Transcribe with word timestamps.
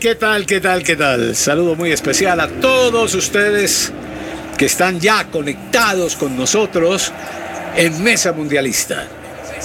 ¿Qué 0.00 0.14
tal? 0.14 0.46
¿Qué 0.46 0.60
tal? 0.60 0.84
¿Qué 0.84 0.94
tal? 0.94 1.34
Saludo 1.34 1.74
muy 1.74 1.90
especial 1.90 2.38
a 2.38 2.46
todos 2.46 3.14
ustedes 3.16 3.92
que 4.56 4.66
están 4.66 5.00
ya 5.00 5.24
conectados 5.24 6.14
con 6.14 6.36
nosotros 6.36 7.10
en 7.74 8.00
Mesa 8.04 8.32
Mundialista. 8.32 9.08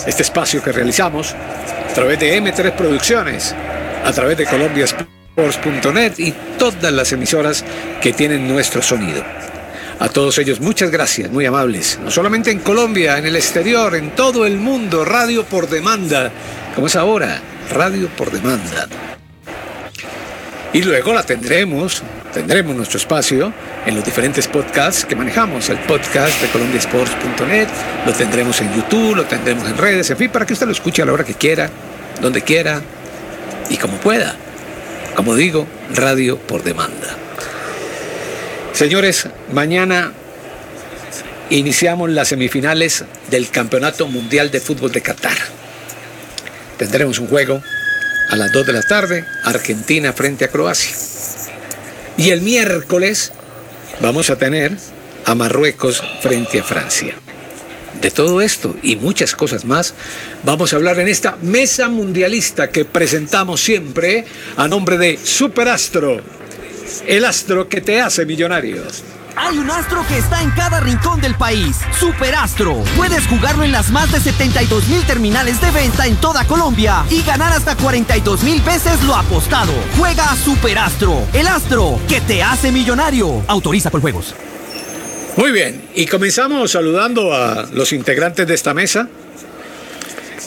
Este 0.07 0.23
espacio 0.23 0.63
que 0.63 0.71
realizamos 0.71 1.35
a 1.35 1.93
través 1.93 2.19
de 2.19 2.41
M3 2.41 2.71
Producciones, 2.71 3.53
a 4.03 4.11
través 4.11 4.35
de 4.35 4.47
colombiasports.net 4.47 6.13
y 6.17 6.33
todas 6.57 6.91
las 6.91 7.11
emisoras 7.11 7.63
que 8.01 8.11
tienen 8.11 8.47
nuestro 8.47 8.81
sonido. 8.81 9.23
A 9.99 10.09
todos 10.09 10.39
ellos 10.39 10.59
muchas 10.59 10.89
gracias, 10.89 11.29
muy 11.29 11.45
amables. 11.45 11.99
No 12.03 12.09
solamente 12.09 12.49
en 12.49 12.59
Colombia, 12.59 13.19
en 13.19 13.27
el 13.27 13.35
exterior, 13.35 13.93
en 13.93 14.15
todo 14.15 14.47
el 14.47 14.57
mundo, 14.57 15.05
radio 15.05 15.43
por 15.45 15.69
demanda, 15.69 16.31
como 16.73 16.87
es 16.87 16.95
ahora, 16.95 17.39
radio 17.71 18.07
por 18.17 18.31
demanda. 18.31 18.87
Y 20.73 20.81
luego 20.81 21.13
la 21.13 21.21
tendremos, 21.21 22.01
tendremos 22.33 22.75
nuestro 22.75 22.97
espacio 22.97 23.53
en 23.85 23.95
los 23.95 24.03
diferentes 24.03 24.47
podcasts 24.47 25.05
que 25.05 25.15
manejamos. 25.15 25.69
El 25.69 25.77
podcast 25.77 26.41
de 26.41 26.47
colombiasports.net, 26.47 27.67
lo 28.07 28.11
tendremos 28.13 28.59
en 28.59 28.73
YouTube, 28.73 29.15
lo 29.15 29.25
tendremos 29.25 29.69
en 29.69 29.77
redes, 29.77 30.09
en 30.09 30.17
fin, 30.17 30.31
para 30.31 30.47
que 30.47 30.53
usted 30.53 30.65
lo 30.65 30.71
escuche 30.71 31.03
a 31.03 31.05
la 31.05 31.13
hora 31.13 31.23
que 31.23 31.35
quiera, 31.35 31.69
donde 32.19 32.41
quiera 32.41 32.81
y 33.69 33.77
como 33.77 33.97
pueda. 33.97 34.35
Como 35.15 35.35
digo, 35.35 35.67
radio 35.93 36.39
por 36.39 36.63
demanda. 36.63 37.17
Señores, 38.73 39.27
mañana 39.51 40.11
iniciamos 41.51 42.09
las 42.09 42.29
semifinales 42.29 43.05
del 43.29 43.51
Campeonato 43.51 44.07
Mundial 44.07 44.49
de 44.49 44.59
Fútbol 44.59 44.91
de 44.91 45.01
Qatar. 45.01 45.37
Tendremos 46.79 47.19
un 47.19 47.27
juego 47.27 47.61
a 48.33 48.35
las 48.35 48.51
2 48.51 48.65
de 48.65 48.73
la 48.73 48.81
tarde, 48.81 49.25
Argentina 49.43 50.11
frente 50.11 50.45
a 50.45 50.47
Croacia. 50.47 50.95
Y 52.17 52.31
el 52.31 52.41
miércoles 52.41 53.31
vamos 54.01 54.31
a 54.31 54.37
tener 54.37 54.75
a 55.25 55.35
Marruecos 55.35 56.01
frente 56.19 56.59
a 56.59 56.63
Francia. 56.63 57.13
De 58.01 58.09
todo 58.09 58.41
esto 58.41 58.75
y 58.81 58.95
muchas 58.95 59.35
cosas 59.35 59.65
más 59.65 59.93
vamos 60.43 60.73
a 60.73 60.77
hablar 60.77 60.97
en 60.97 61.09
esta 61.09 61.37
mesa 61.43 61.89
mundialista 61.89 62.71
que 62.71 62.85
presentamos 62.85 63.61
siempre 63.61 64.25
a 64.57 64.67
nombre 64.67 64.97
de 64.97 65.19
Superastro, 65.23 66.19
el 67.05 67.25
astro 67.25 67.69
que 67.69 67.81
te 67.81 68.01
hace 68.01 68.25
millonario. 68.25 68.81
Hay 69.35 69.57
un 69.57 69.69
astro 69.69 70.05
que 70.07 70.17
está 70.17 70.41
en 70.41 70.51
cada 70.51 70.79
rincón 70.79 71.19
del 71.19 71.35
país. 71.35 71.77
Superastro. 71.99 72.83
Puedes 72.95 73.25
jugarlo 73.27 73.63
en 73.63 73.71
las 73.71 73.89
más 73.89 74.11
de 74.11 74.19
72 74.19 74.87
mil 74.87 75.03
terminales 75.05 75.59
de 75.59 75.71
venta 75.71 76.05
en 76.05 76.15
toda 76.17 76.45
Colombia 76.45 77.03
y 77.09 77.23
ganar 77.23 77.51
hasta 77.51 77.75
42 77.75 78.43
mil 78.43 78.61
veces 78.61 79.01
lo 79.03 79.15
apostado. 79.15 79.73
Juega 79.97 80.31
a 80.31 80.35
Superastro. 80.35 81.25
El 81.33 81.47
astro 81.47 81.99
que 82.07 82.21
te 82.21 82.43
hace 82.43 82.71
millonario. 82.71 83.43
Autoriza 83.47 83.89
por 83.89 84.01
juegos. 84.01 84.35
Muy 85.35 85.51
bien, 85.51 85.81
y 85.95 86.05
comenzamos 86.05 86.71
saludando 86.71 87.33
a 87.33 87.65
los 87.73 87.91
integrantes 87.91 88.47
de 88.47 88.53
esta 88.53 88.75
mesa. 88.75 89.09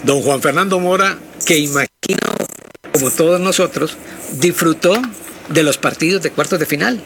Don 0.04 0.22
Juan 0.22 0.40
Fernando 0.40 0.78
Mora, 0.78 1.18
que 1.44 1.58
imagino, 1.58 1.88
como 2.92 3.10
todos 3.10 3.40
nosotros, 3.40 3.96
disfrutó 4.34 4.94
de 5.48 5.62
los 5.64 5.76
partidos 5.76 6.22
de 6.22 6.30
cuartos 6.30 6.60
de 6.60 6.66
final. 6.66 7.02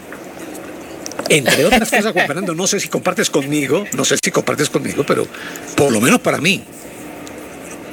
Entre 1.28 1.64
otras 1.64 1.90
cosas, 1.90 2.12
Juan 2.12 2.26
Fernando, 2.26 2.54
no 2.54 2.66
sé 2.66 2.80
si 2.80 2.88
compartes 2.88 3.30
conmigo, 3.30 3.84
no 3.92 4.04
sé 4.04 4.16
si 4.22 4.30
compartes 4.30 4.70
conmigo, 4.70 5.04
pero 5.06 5.26
por 5.76 5.92
lo 5.92 6.00
menos 6.00 6.20
para 6.20 6.38
mí, 6.38 6.62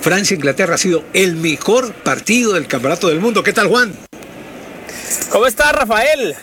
Francia-Inglaterra 0.02 0.76
ha 0.76 0.78
sido 0.78 1.04
el 1.14 1.36
mejor 1.36 1.94
partido 1.94 2.54
del 2.54 2.68
Campeonato 2.68 3.10
del 3.10 3.20
Mundo. 3.20 3.44
¿Qué 3.44 3.54
tal, 3.54 3.68
Juan? 3.68 3.94
¿Cómo 5.30 5.48
estás, 5.48 5.74
Rafael? 5.74 6.36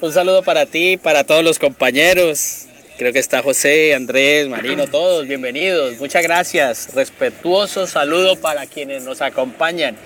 Un 0.00 0.12
saludo 0.12 0.42
para 0.42 0.66
ti, 0.66 0.96
para 0.96 1.24
todos 1.24 1.42
los 1.42 1.58
compañeros. 1.58 2.66
Creo 2.96 3.12
que 3.12 3.18
está 3.18 3.42
José, 3.42 3.94
Andrés, 3.94 4.48
Marino, 4.48 4.86
todos 4.86 5.26
bienvenidos. 5.26 5.98
Muchas 5.98 6.22
gracias. 6.22 6.94
Respetuoso 6.94 7.88
saludo 7.88 8.36
para 8.36 8.66
quienes 8.66 9.02
nos 9.02 9.20
acompañan. 9.20 9.96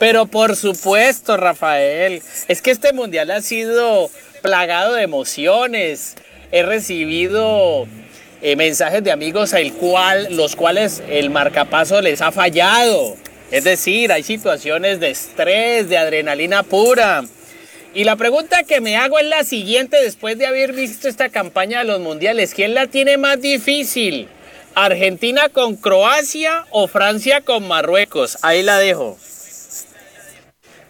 Pero 0.00 0.26
por 0.26 0.56
supuesto, 0.56 1.36
Rafael, 1.36 2.20
es 2.48 2.60
que 2.60 2.72
este 2.72 2.92
mundial 2.92 3.30
ha 3.30 3.40
sido 3.40 4.10
plagado 4.42 4.94
de 4.94 5.02
emociones. 5.02 6.16
He 6.50 6.62
recibido 6.62 7.86
eh, 8.42 8.56
mensajes 8.56 9.02
de 9.02 9.12
amigos 9.12 9.52
el 9.52 9.72
cual, 9.72 10.28
los 10.30 10.56
cuales 10.56 11.02
el 11.08 11.30
marcapaso 11.30 12.00
les 12.02 12.20
ha 12.20 12.32
fallado. 12.32 13.16
Es 13.50 13.64
decir, 13.64 14.12
hay 14.12 14.22
situaciones 14.22 14.98
de 15.00 15.10
estrés, 15.10 15.88
de 15.88 15.96
adrenalina 15.96 16.62
pura. 16.62 17.22
Y 17.94 18.04
la 18.04 18.16
pregunta 18.16 18.64
que 18.64 18.80
me 18.80 18.96
hago 18.96 19.18
es 19.18 19.26
la 19.26 19.44
siguiente 19.44 20.02
después 20.02 20.38
de 20.38 20.46
haber 20.46 20.72
visto 20.72 21.08
esta 21.08 21.28
campaña 21.28 21.80
de 21.80 21.84
los 21.84 22.00
mundiales. 22.00 22.54
¿Quién 22.54 22.74
la 22.74 22.86
tiene 22.86 23.18
más 23.18 23.40
difícil? 23.40 24.28
¿Argentina 24.74 25.50
con 25.50 25.76
Croacia 25.76 26.64
o 26.70 26.88
Francia 26.88 27.42
con 27.42 27.68
Marruecos? 27.68 28.38
Ahí 28.40 28.62
la 28.62 28.78
dejo. 28.78 29.18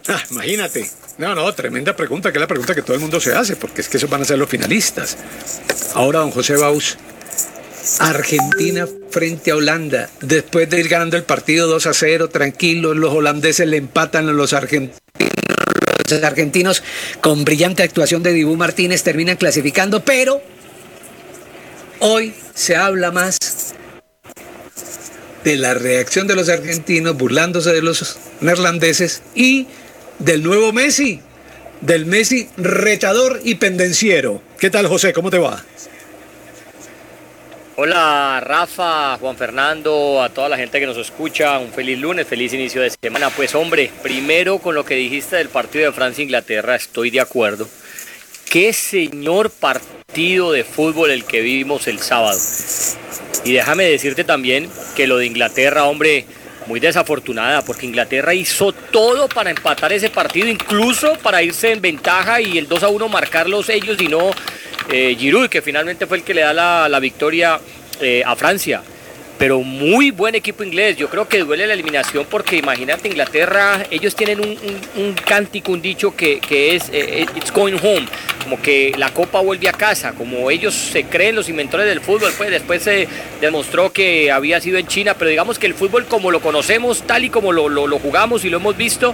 Ah, 0.07 0.23
imagínate. 0.31 0.89
No, 1.17 1.35
no, 1.35 1.53
tremenda 1.53 1.95
pregunta, 1.95 2.31
que 2.31 2.39
es 2.39 2.41
la 2.41 2.47
pregunta 2.47 2.73
que 2.73 2.81
todo 2.81 2.95
el 2.95 3.01
mundo 3.01 3.19
se 3.19 3.33
hace, 3.33 3.55
porque 3.55 3.81
es 3.81 3.89
que 3.89 3.97
esos 3.97 4.09
van 4.09 4.21
a 4.21 4.25
ser 4.25 4.39
los 4.39 4.49
finalistas. 4.49 5.17
Ahora, 5.93 6.19
don 6.19 6.31
José 6.31 6.55
Baus, 6.55 6.97
Argentina 7.99 8.87
frente 9.11 9.51
a 9.51 9.55
Holanda, 9.55 10.09
después 10.21 10.67
de 10.69 10.79
ir 10.79 10.87
ganando 10.87 11.15
el 11.15 11.23
partido 11.23 11.67
2 11.67 11.85
a 11.85 11.93
0, 11.93 12.29
tranquilos, 12.29 12.97
los 12.97 13.13
holandeses 13.13 13.67
le 13.67 13.77
empatan 13.77 14.27
a 14.27 14.31
los 14.31 14.53
argentinos. 14.53 14.99
Los 16.09 16.23
argentinos, 16.23 16.83
con 17.21 17.45
brillante 17.45 17.83
actuación 17.83 18.23
de 18.23 18.33
Dibu 18.33 18.55
Martínez, 18.55 19.03
terminan 19.03 19.37
clasificando, 19.37 20.03
pero 20.03 20.41
hoy 21.99 22.33
se 22.55 22.75
habla 22.75 23.11
más 23.11 23.37
de 25.43 25.57
la 25.57 25.73
reacción 25.73 26.25
de 26.27 26.35
los 26.35 26.49
argentinos 26.49 27.15
burlándose 27.17 27.71
de 27.71 27.81
los 27.81 28.17
neerlandeses 28.41 29.21
y 29.35 29.67
del 30.19 30.43
nuevo 30.43 30.71
Messi, 30.73 31.19
del 31.81 32.05
Messi 32.05 32.47
rechador 32.57 33.41
y 33.43 33.55
pendenciero. 33.55 34.41
¿Qué 34.59 34.69
tal, 34.69 34.87
José? 34.87 35.13
¿Cómo 35.13 35.29
te 35.29 35.37
va? 35.37 35.63
Hola 37.75 38.39
Rafa, 38.45 39.17
Juan 39.17 39.35
Fernando, 39.35 40.21
a 40.21 40.29
toda 40.29 40.47
la 40.47 40.57
gente 40.57 40.79
que 40.79 40.85
nos 40.85 40.97
escucha, 40.97 41.57
un 41.57 41.71
feliz 41.71 41.97
lunes, 41.97 42.27
feliz 42.27 42.53
inicio 42.53 42.83
de 42.83 42.91
semana. 43.01 43.31
Pues 43.31 43.55
hombre, 43.55 43.89
primero 44.03 44.59
con 44.59 44.75
lo 44.75 44.85
que 44.85 44.93
dijiste 44.93 45.37
del 45.37 45.49
partido 45.49 45.85
de 45.85 45.91
Francia-Inglaterra, 45.91 46.75
estoy 46.75 47.09
de 47.09 47.19
acuerdo. 47.19 47.67
Qué 48.47 48.73
señor 48.73 49.49
partido 49.49 50.51
de 50.51 50.63
fútbol 50.63 51.09
el 51.09 51.25
que 51.25 51.41
vivimos 51.41 51.87
el 51.87 51.97
sábado. 51.97 52.39
Y 53.43 53.53
déjame 53.53 53.85
decirte 53.85 54.23
también 54.23 54.69
que 54.95 55.07
lo 55.07 55.17
de 55.17 55.25
Inglaterra, 55.25 55.85
hombre, 55.85 56.25
muy 56.67 56.79
desafortunada, 56.79 57.63
porque 57.63 57.85
Inglaterra 57.85 58.33
hizo 58.33 58.71
todo 58.71 59.27
para 59.27 59.49
empatar 59.49 59.91
ese 59.93 60.09
partido, 60.09 60.47
incluso 60.47 61.17
para 61.19 61.41
irse 61.41 61.71
en 61.71 61.81
ventaja 61.81 62.41
y 62.41 62.57
el 62.57 62.67
2 62.67 62.83
a 62.83 62.87
1 62.89 63.09
marcarlos 63.09 63.69
ellos 63.69 63.99
y 64.01 64.07
no 64.07 64.31
eh, 64.89 65.15
Giroud, 65.17 65.49
que 65.49 65.61
finalmente 65.61 66.05
fue 66.07 66.17
el 66.17 66.23
que 66.23 66.33
le 66.33 66.41
da 66.41 66.53
la, 66.53 66.89
la 66.89 66.99
victoria 66.99 67.59
eh, 68.01 68.23
a 68.25 68.35
Francia. 68.35 68.81
Pero 69.43 69.59
muy 69.59 70.11
buen 70.11 70.35
equipo 70.35 70.63
inglés. 70.63 70.95
Yo 70.95 71.09
creo 71.09 71.27
que 71.27 71.39
duele 71.39 71.67
la 71.67 71.73
eliminación 71.73 72.25
porque 72.29 72.55
imagínate 72.55 73.09
Inglaterra, 73.09 73.85
ellos 73.91 74.15
tienen 74.15 74.39
un, 74.39 74.51
un, 74.51 75.03
un 75.03 75.13
cántico, 75.15 75.73
un 75.73 75.81
dicho 75.81 76.15
que, 76.15 76.39
que 76.39 76.77
es 76.77 76.89
eh, 76.93 77.25
It's 77.35 77.51
going 77.51 77.73
home, 77.73 78.07
como 78.41 78.61
que 78.61 78.93
la 78.97 79.09
copa 79.09 79.41
vuelve 79.41 79.67
a 79.67 79.73
casa, 79.73 80.13
como 80.13 80.49
ellos 80.49 80.73
se 80.73 81.03
creen 81.03 81.35
los 81.35 81.49
inventores 81.49 81.85
del 81.87 81.99
fútbol. 81.99 82.31
Pues 82.37 82.51
después 82.51 82.83
se 82.83 83.09
demostró 83.41 83.91
que 83.91 84.31
había 84.31 84.61
sido 84.61 84.77
en 84.77 84.87
China, 84.87 85.13
pero 85.19 85.29
digamos 85.29 85.59
que 85.59 85.67
el 85.67 85.73
fútbol 85.73 86.05
como 86.05 86.31
lo 86.31 86.39
conocemos, 86.39 87.01
tal 87.01 87.25
y 87.25 87.29
como 87.29 87.51
lo, 87.51 87.67
lo, 87.67 87.99
jugamos 87.99 88.45
y 88.45 88.49
lo 88.49 88.59
hemos 88.59 88.77
visto, 88.77 89.13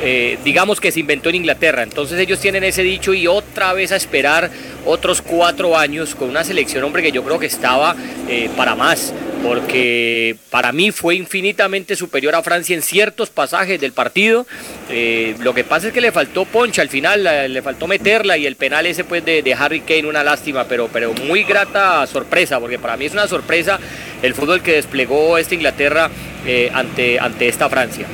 eh, 0.00 0.38
digamos 0.44 0.80
que 0.80 0.92
se 0.92 1.00
inventó 1.00 1.30
en 1.30 1.34
Inglaterra. 1.34 1.82
Entonces 1.82 2.20
ellos 2.20 2.38
tienen 2.38 2.62
ese 2.62 2.84
dicho 2.84 3.12
y 3.12 3.26
otra 3.26 3.72
vez 3.72 3.90
a 3.90 3.96
esperar 3.96 4.52
otros 4.86 5.20
cuatro 5.20 5.76
años 5.76 6.14
con 6.14 6.28
una 6.28 6.44
selección, 6.44 6.84
hombre, 6.84 7.02
que 7.02 7.10
yo 7.10 7.24
creo 7.24 7.40
que 7.40 7.46
estaba 7.46 7.96
eh, 8.28 8.48
para 8.56 8.76
más, 8.76 9.12
porque 9.44 10.36
para 10.48 10.72
mí 10.72 10.90
fue 10.90 11.16
infinitamente 11.16 11.96
superior 11.96 12.34
a 12.34 12.42
Francia 12.42 12.74
en 12.74 12.80
ciertos 12.80 13.28
pasajes 13.28 13.78
del 13.78 13.92
partido. 13.92 14.46
Eh, 14.88 15.36
lo 15.40 15.52
que 15.52 15.64
pasa 15.64 15.88
es 15.88 15.92
que 15.92 16.00
le 16.00 16.12
faltó 16.12 16.46
poncha 16.46 16.80
al 16.80 16.88
final, 16.88 17.24
le, 17.24 17.62
faltó 17.62 17.86
meterla 17.86 18.38
y 18.38 18.46
el 18.46 18.56
penal 18.56 18.86
ese 18.86 19.04
pues 19.04 19.22
de, 19.22 19.42
de, 19.42 19.52
Harry 19.52 19.80
Kane, 19.80 20.06
una 20.06 20.24
lástima, 20.24 20.64
pero, 20.64 20.88
pero 20.90 21.12
muy 21.12 21.44
grata 21.44 22.06
sorpresa, 22.06 22.58
porque 22.58 22.78
para 22.78 22.96
mí 22.96 23.04
es 23.04 23.12
una 23.12 23.28
sorpresa 23.28 23.78
el 24.22 24.32
fútbol 24.34 24.62
que 24.62 24.72
desplegó 24.72 25.36
esta 25.36 25.54
Inglaterra 25.54 26.10
eh, 26.46 26.70
ante, 26.72 27.20
ante 27.20 27.46
esta 27.46 27.68
Francia. 27.68 28.06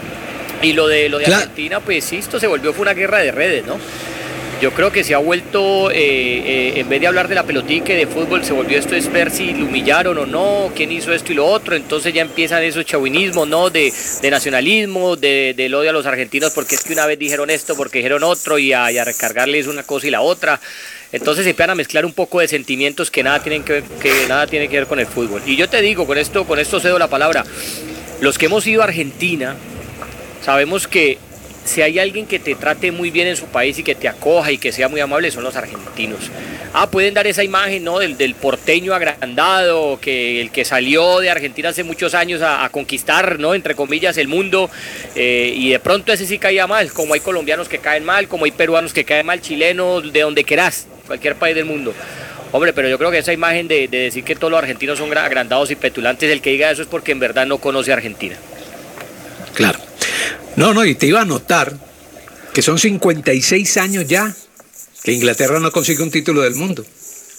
Y 0.63 0.73
lo 0.73 0.89
de, 0.89 1.09
lo 1.09 1.19
de 1.19 1.27
claro. 1.27 1.43
Argentina, 1.43 1.79
pues 1.79 2.05
sí, 2.05 2.17
esto 2.17 2.41
se 2.41 2.49
volvió 2.49 2.73
fue 2.73 2.83
una 2.83 2.95
guerra 2.95 3.19
de 3.19 3.31
redes, 3.31 3.65
¿no? 3.67 3.79
Yo 4.61 4.73
creo 4.73 4.93
que 4.93 5.05
se 5.05 5.15
ha 5.15 5.19
vuelto, 5.19 5.91
eh, 5.91 5.97
eh, 5.97 6.73
en 6.77 6.89
vez 6.89 7.01
de 7.01 7.07
hablar 7.07 7.29
de 7.29 7.35
la 7.35 7.45
pelotica 7.45 7.95
y 7.95 7.97
de 7.97 8.07
fútbol, 8.07 8.45
se 8.45 8.53
volvió 8.53 8.79
esto 8.79 8.95
es 8.95 9.11
ver 9.11 9.31
si 9.31 9.55
lo 9.55 9.65
humillaron 9.65 10.19
o 10.19 10.27
no, 10.27 10.71
quién 10.77 10.93
hizo 10.93 11.15
esto 11.15 11.33
y 11.33 11.37
lo 11.37 11.47
otro. 11.47 11.75
Entonces 11.75 12.13
ya 12.13 12.21
empiezan 12.21 12.63
esos 12.63 12.85
chauvinismos, 12.85 13.49
¿no? 13.49 13.71
De, 13.71 13.93
nacionalismo, 14.31 15.17
de, 15.17 15.55
del 15.57 15.75
odio 15.75 15.91
a 15.91 15.93
los 15.95 16.05
argentinos 16.05 16.53
porque 16.53 16.75
es 16.75 16.85
que 16.85 16.93
una 16.93 17.07
vez 17.07 17.19
dijeron 17.19 17.49
esto, 17.49 17.75
porque 17.75 17.99
dijeron 17.99 18.23
otro 18.23 18.59
y 18.59 18.73
a, 18.73 18.91
recargarles 19.03 19.67
una 19.67 19.83
cosa 19.83 20.07
y 20.07 20.11
la 20.11 20.21
otra. 20.21 20.61
Entonces 21.11 21.45
se 21.45 21.51
empiezan 21.51 21.71
a 21.71 21.75
mezclar 21.75 22.05
un 22.05 22.13
poco 22.13 22.41
de 22.41 22.47
sentimientos 22.47 23.11
que 23.11 23.23
nada 23.23 23.43
tienen 23.43 23.65
que 23.65 23.73
ver, 23.73 23.83
que 24.03 24.13
nada 24.29 24.47
tiene 24.47 24.69
que 24.69 24.77
ver 24.77 24.87
con 24.87 25.01
el 25.01 25.07
fútbol. 25.07 25.43
Y 25.47 25.57
yo 25.57 25.69
te 25.71 25.81
digo, 25.81 26.07
con 26.07 26.19
esto, 26.19 26.45
con 26.45 26.59
esto 26.59 26.81
cedo 26.81 26.99
la 26.99 27.09
palabra. 27.09 27.45
Los 28.21 28.37
que 28.37 28.47
hemos 28.47 28.67
ido 28.67 28.83
a 28.83 28.85
Argentina, 28.85 29.57
sabemos 30.45 30.87
que 30.87 31.19
si 31.71 31.83
hay 31.83 32.01
alguien 32.01 32.27
que 32.27 32.41
te 32.41 32.57
trate 32.57 32.91
muy 32.91 33.11
bien 33.11 33.29
en 33.29 33.37
su 33.37 33.47
país 33.47 33.79
y 33.79 33.85
que 33.85 33.95
te 33.95 34.09
acoja 34.09 34.51
y 34.51 34.59
que 34.59 34.73
sea 34.73 34.89
muy 34.89 35.01
amable, 35.01 35.31
son 35.31 35.45
los 35.45 35.55
argentinos. 35.55 36.19
Ah, 36.73 36.91
pueden 36.91 37.15
dar 37.15 37.29
esa 37.29 37.45
imagen 37.45 37.85
¿no? 37.85 38.01
del, 38.01 38.17
del 38.17 38.35
porteño 38.35 38.93
agrandado, 38.93 39.99
que 40.01 40.41
el 40.41 40.51
que 40.51 40.65
salió 40.65 41.21
de 41.21 41.31
Argentina 41.31 41.69
hace 41.69 41.85
muchos 41.85 42.15
años 42.15 42.43
a, 42.43 42.69
conquistar, 42.71 43.39
¿no? 43.39 43.55
entre 43.55 43.77
comillas, 43.77 44.19
el 44.19 44.27
mundo, 44.27 44.69
eh, 45.15 45.53
y 45.57 45.71
de 45.71 45.79
pronto 45.79 46.13
ese 46.13 46.27
sí 46.27 46.39
caía 46.39 46.67
mal, 46.67 46.93
como 46.93 47.15
hay 47.15 47.21
colombianos 47.21 47.69
que 47.69 47.79
caen 47.79 48.05
mal, 48.05 48.27
como 48.27 48.47
hay 48.47 48.51
peruanos 48.51 48.93
que 48.93 49.05
caen 49.05 49.27
mal, 49.27 49.41
chilenos, 49.41 50.13
de 50.13 50.21
donde 50.21 50.43
querás, 50.43 50.87
cualquier 51.07 51.37
país 51.37 51.55
del 51.55 51.67
mundo. 51.67 51.95
Hombre, 52.53 52.73
pero 52.73 52.89
yo 52.89 52.99
creo 52.99 53.13
que 53.13 53.19
esa 53.19 53.33
imagen 53.33 53.69
de, 53.69 53.87
de 53.87 53.99
decir 53.99 54.25
que 54.25 54.35
todos 54.35 54.51
los 54.51 54.59
argentinos 54.59 54.99
son 54.99 55.17
agrandados 55.17 55.71
y 55.71 55.77
petulantes, 55.77 56.31
el 56.31 56.41
que 56.41 56.51
diga 56.51 56.71
eso 56.71 56.83
es 56.83 56.89
porque 56.89 57.13
en 57.13 57.21
verdad 57.21 57.47
no 57.47 57.59
conoce 57.59 57.93
a 57.93 57.95
Argentina. 57.95 58.37
Claro. 59.55 59.90
No, 60.61 60.75
no, 60.75 60.85
y 60.85 60.95
te 60.95 61.07
iba 61.07 61.23
a 61.23 61.25
notar 61.25 61.75
que 62.53 62.61
son 62.61 62.79
56 62.79 63.79
años 63.79 64.07
ya 64.07 64.37
que 65.03 65.11
Inglaterra 65.11 65.59
no 65.59 65.73
consigue 65.73 66.03
un 66.03 66.11
título 66.11 66.43
del 66.43 66.55
mundo. 66.55 66.85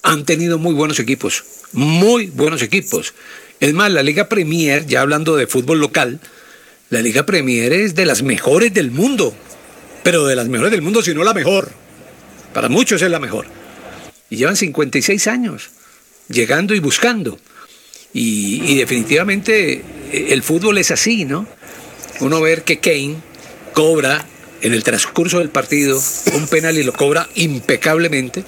Han 0.02 0.26
tenido 0.26 0.58
muy 0.58 0.74
buenos 0.74 0.98
equipos, 0.98 1.44
muy 1.72 2.26
buenos 2.26 2.64
equipos. 2.64 3.14
Es 3.60 3.76
más, 3.76 3.92
la 3.92 4.02
Liga 4.02 4.28
Premier, 4.28 4.88
ya 4.88 5.02
hablando 5.02 5.36
de 5.36 5.46
fútbol 5.46 5.80
local, 5.80 6.20
la 6.90 7.04
Liga 7.04 7.24
Premier 7.24 7.72
es 7.72 7.94
de 7.94 8.08
las 8.08 8.24
mejores 8.24 8.74
del 8.74 8.90
mundo, 8.90 9.36
pero 10.02 10.26
de 10.26 10.36
las 10.36 10.48
mejores 10.48 10.72
del 10.72 10.82
mundo, 10.82 11.04
si 11.04 11.14
no 11.14 11.24
la 11.24 11.36
mejor. 11.36 11.72
Para 12.56 12.70
muchos 12.70 13.04
es 13.04 13.12
la 13.12 13.20
mejor. 13.20 13.46
Y 14.32 14.38
llevan 14.38 14.56
56 14.56 15.28
años 15.28 15.70
llegando 16.28 16.74
y 16.74 16.80
buscando. 16.80 17.38
Y, 18.16 18.64
y 18.66 18.78
definitivamente 18.78 19.74
eh, 20.12 20.28
el 20.30 20.42
fútbol 20.42 20.80
es 20.80 20.90
así, 20.90 21.24
¿no? 21.24 21.61
Uno 22.22 22.40
ver 22.40 22.64
que 22.64 22.80
Kane 22.80 23.18
cobra 23.74 24.26
en 24.62 24.74
el 24.74 24.84
transcurso 24.84 25.40
del 25.40 25.50
partido 25.50 26.02
un 26.34 26.48
penal 26.48 26.78
y 26.78 26.84
lo 26.84 26.94
cobra 26.94 27.28
impecablemente 27.36 28.44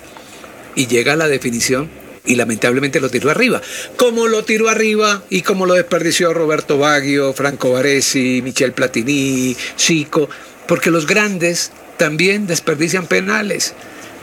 y 0.75 0.87
llega 0.87 1.13
a 1.13 1.17
la 1.17 1.27
definición 1.27 1.89
y 2.25 2.35
lamentablemente 2.35 3.01
lo 3.01 3.09
tiró 3.09 3.29
arriba. 3.29 3.61
Como 3.97 4.27
lo 4.27 4.45
tiró 4.45 4.69
arriba 4.69 5.23
y 5.29 5.41
como 5.41 5.65
lo 5.65 5.73
desperdició 5.73 6.33
Roberto 6.33 6.77
Baggio, 6.77 7.33
Franco 7.33 7.71
Baresi, 7.71 8.41
Michel 8.41 8.73
Platini, 8.73 9.57
Chico, 9.75 10.29
porque 10.67 10.91
los 10.91 11.05
grandes 11.05 11.71
también 11.97 12.47
desperdician 12.47 13.07
penales. 13.07 13.73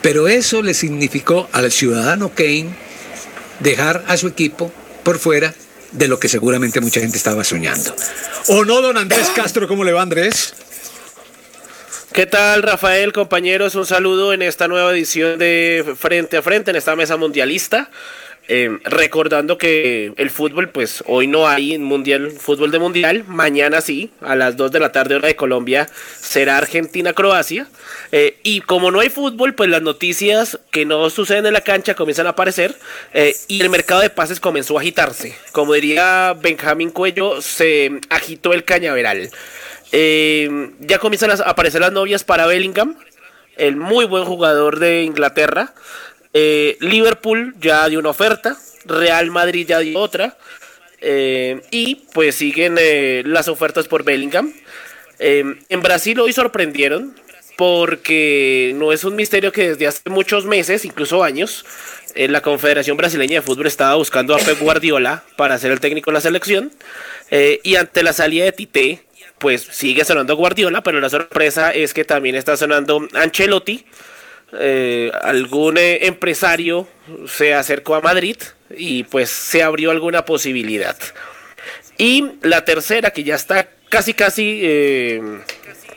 Pero 0.01 0.27
eso 0.27 0.63
le 0.63 0.73
significó 0.73 1.47
al 1.51 1.71
ciudadano 1.71 2.31
Kane 2.33 2.69
dejar 3.59 4.03
a 4.07 4.17
su 4.17 4.27
equipo 4.27 4.71
por 5.03 5.19
fuera 5.19 5.53
de 5.91 6.07
lo 6.07 6.19
que 6.19 6.29
seguramente 6.29 6.79
mucha 6.81 6.99
gente 6.99 7.17
estaba 7.17 7.43
soñando. 7.43 7.93
¿O 8.47 8.65
no, 8.65 8.81
don 8.81 8.97
Andrés 8.97 9.29
Castro? 9.35 9.67
¿Cómo 9.67 9.83
le 9.83 9.91
va, 9.91 10.01
Andrés? 10.01 10.53
¿Qué 12.13 12.25
tal, 12.25 12.63
Rafael, 12.63 13.13
compañeros? 13.13 13.75
Un 13.75 13.85
saludo 13.85 14.33
en 14.33 14.41
esta 14.41 14.67
nueva 14.67 14.91
edición 14.91 15.39
de 15.39 15.95
Frente 15.97 16.37
a 16.37 16.41
Frente, 16.41 16.71
en 16.71 16.77
esta 16.77 16.95
mesa 16.95 17.15
mundialista. 17.15 17.89
Eh, 18.53 18.79
recordando 18.83 19.57
que 19.57 20.11
el 20.17 20.29
fútbol, 20.29 20.67
pues 20.67 21.05
hoy 21.07 21.25
no 21.25 21.47
hay 21.47 21.77
mundial, 21.77 22.31
fútbol 22.31 22.69
de 22.69 22.79
mundial, 22.79 23.23
mañana 23.25 23.79
sí, 23.79 24.11
a 24.19 24.35
las 24.35 24.57
2 24.57 24.73
de 24.73 24.81
la 24.81 24.91
tarde 24.91 25.15
hora 25.15 25.29
de 25.29 25.37
Colombia, 25.37 25.87
será 26.19 26.57
Argentina-Croacia. 26.57 27.67
Eh, 28.11 28.39
y 28.43 28.59
como 28.59 28.91
no 28.91 28.99
hay 28.99 29.07
fútbol, 29.07 29.55
pues 29.55 29.69
las 29.69 29.81
noticias 29.81 30.59
que 30.69 30.83
no 30.83 31.09
suceden 31.09 31.45
en 31.45 31.53
la 31.53 31.61
cancha 31.61 31.95
comienzan 31.95 32.27
a 32.27 32.31
aparecer 32.31 32.75
eh, 33.13 33.33
y 33.47 33.61
el 33.61 33.69
mercado 33.69 34.01
de 34.01 34.09
pases 34.09 34.41
comenzó 34.41 34.77
a 34.77 34.81
agitarse. 34.81 35.33
Como 35.53 35.73
diría 35.73 36.33
Benjamín 36.33 36.89
Cuello, 36.89 37.41
se 37.41 38.01
agitó 38.09 38.51
el 38.51 38.65
cañaveral. 38.65 39.29
ya 39.93 40.99
comienzan 40.99 41.31
a 41.31 41.35
aparecer 41.35 41.79
las 41.79 41.93
novias 41.93 42.25
para 42.25 42.47
Bellingham, 42.47 42.97
el 43.55 43.77
muy 43.77 44.03
buen 44.03 44.25
jugador 44.25 44.79
de 44.79 45.03
Inglaterra. 45.03 45.73
Eh, 46.33 46.77
Liverpool 46.79 47.55
ya 47.59 47.87
dio 47.89 47.99
una 47.99 48.09
oferta, 48.09 48.57
Real 48.85 49.31
Madrid 49.31 49.67
ya 49.67 49.79
dio 49.79 49.99
otra. 49.99 50.37
Eh, 51.03 51.61
y 51.71 51.95
pues 52.13 52.35
siguen 52.35 52.77
eh, 52.79 53.23
las 53.25 53.47
ofertas 53.47 53.87
por 53.87 54.03
Bellingham. 54.03 54.53
en 55.19 55.81
Brasil 55.81 56.19
hoy 56.19 56.33
sorprendieron 56.33 57.15
porque 57.57 58.73
no 58.75 58.91
es 58.91 59.03
un 59.03 59.15
misterio 59.15 59.51
que 59.51 59.69
desde 59.69 59.87
hace 59.87 60.09
muchos 60.09 60.45
meses, 60.45 60.85
incluso 60.85 61.23
años, 61.23 61.65
la 62.15 62.41
Confederación 62.41 62.97
Brasileña 62.97 63.35
de 63.35 63.41
Fútbol 63.41 63.67
estaba 63.67 63.95
buscando 63.95 64.33
a 64.35 64.39
Pep 64.39 64.59
Guardiola 64.59 65.23
para 65.35 65.57
ser 65.59 65.71
el 65.71 65.79
técnico 65.79 66.09
de 66.11 66.15
la 66.15 66.21
selección. 66.21 66.71
y 67.63 67.75
ante 67.75 68.03
la 68.03 68.13
salida 68.13 68.45
de 68.45 68.51
Tite, 68.51 69.03
pues 69.37 69.67
sigue 69.71 70.05
sonando 70.05 70.35
Guardiola, 70.35 70.81
pero 70.81 70.99
la 70.99 71.09
sorpresa 71.09 71.71
es 71.71 71.93
que 71.93 72.03
también 72.03 72.35
está 72.35 72.57
sonando 72.57 73.07
Ancelotti 73.13 73.85
eh, 74.53 75.11
algún 75.21 75.77
eh, 75.77 76.05
empresario 76.07 76.87
se 77.25 77.53
acercó 77.53 77.95
a 77.95 78.01
Madrid 78.01 78.35
y 78.75 79.03
pues 79.03 79.29
se 79.29 79.63
abrió 79.63 79.91
alguna 79.91 80.25
posibilidad. 80.25 80.97
Y 81.97 82.31
la 82.41 82.65
tercera, 82.65 83.11
que 83.11 83.23
ya 83.23 83.35
está 83.35 83.69
casi 83.89 84.13
casi 84.13 84.59
eh, 84.63 85.21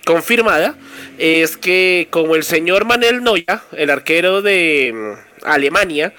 confirmada, 0.04 0.76
es 1.18 1.56
que 1.56 2.08
como 2.10 2.36
el 2.36 2.44
señor 2.44 2.84
Manuel 2.84 3.22
Noya, 3.22 3.62
el 3.72 3.90
arquero 3.90 4.42
de 4.42 4.92
mm, 4.94 5.46
Alemania, 5.46 6.12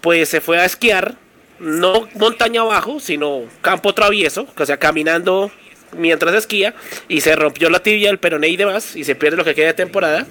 pues 0.00 0.28
se 0.28 0.40
fue 0.40 0.58
a 0.58 0.64
esquiar, 0.64 1.14
no 1.58 2.08
montaña 2.14 2.62
abajo, 2.62 3.00
sino 3.00 3.44
campo 3.62 3.94
travieso, 3.94 4.46
o 4.56 4.66
sea, 4.66 4.76
caminando 4.76 5.50
mientras 5.96 6.34
esquía, 6.34 6.74
y 7.08 7.20
se 7.20 7.34
rompió 7.34 7.68
la 7.68 7.82
tibia, 7.82 8.10
el 8.10 8.18
peroné 8.18 8.48
y 8.48 8.56
demás, 8.56 8.94
y 8.94 9.04
se 9.04 9.16
pierde 9.16 9.36
lo 9.36 9.44
que 9.44 9.54
queda 9.54 9.66
de 9.68 9.74
temporada 9.74 10.26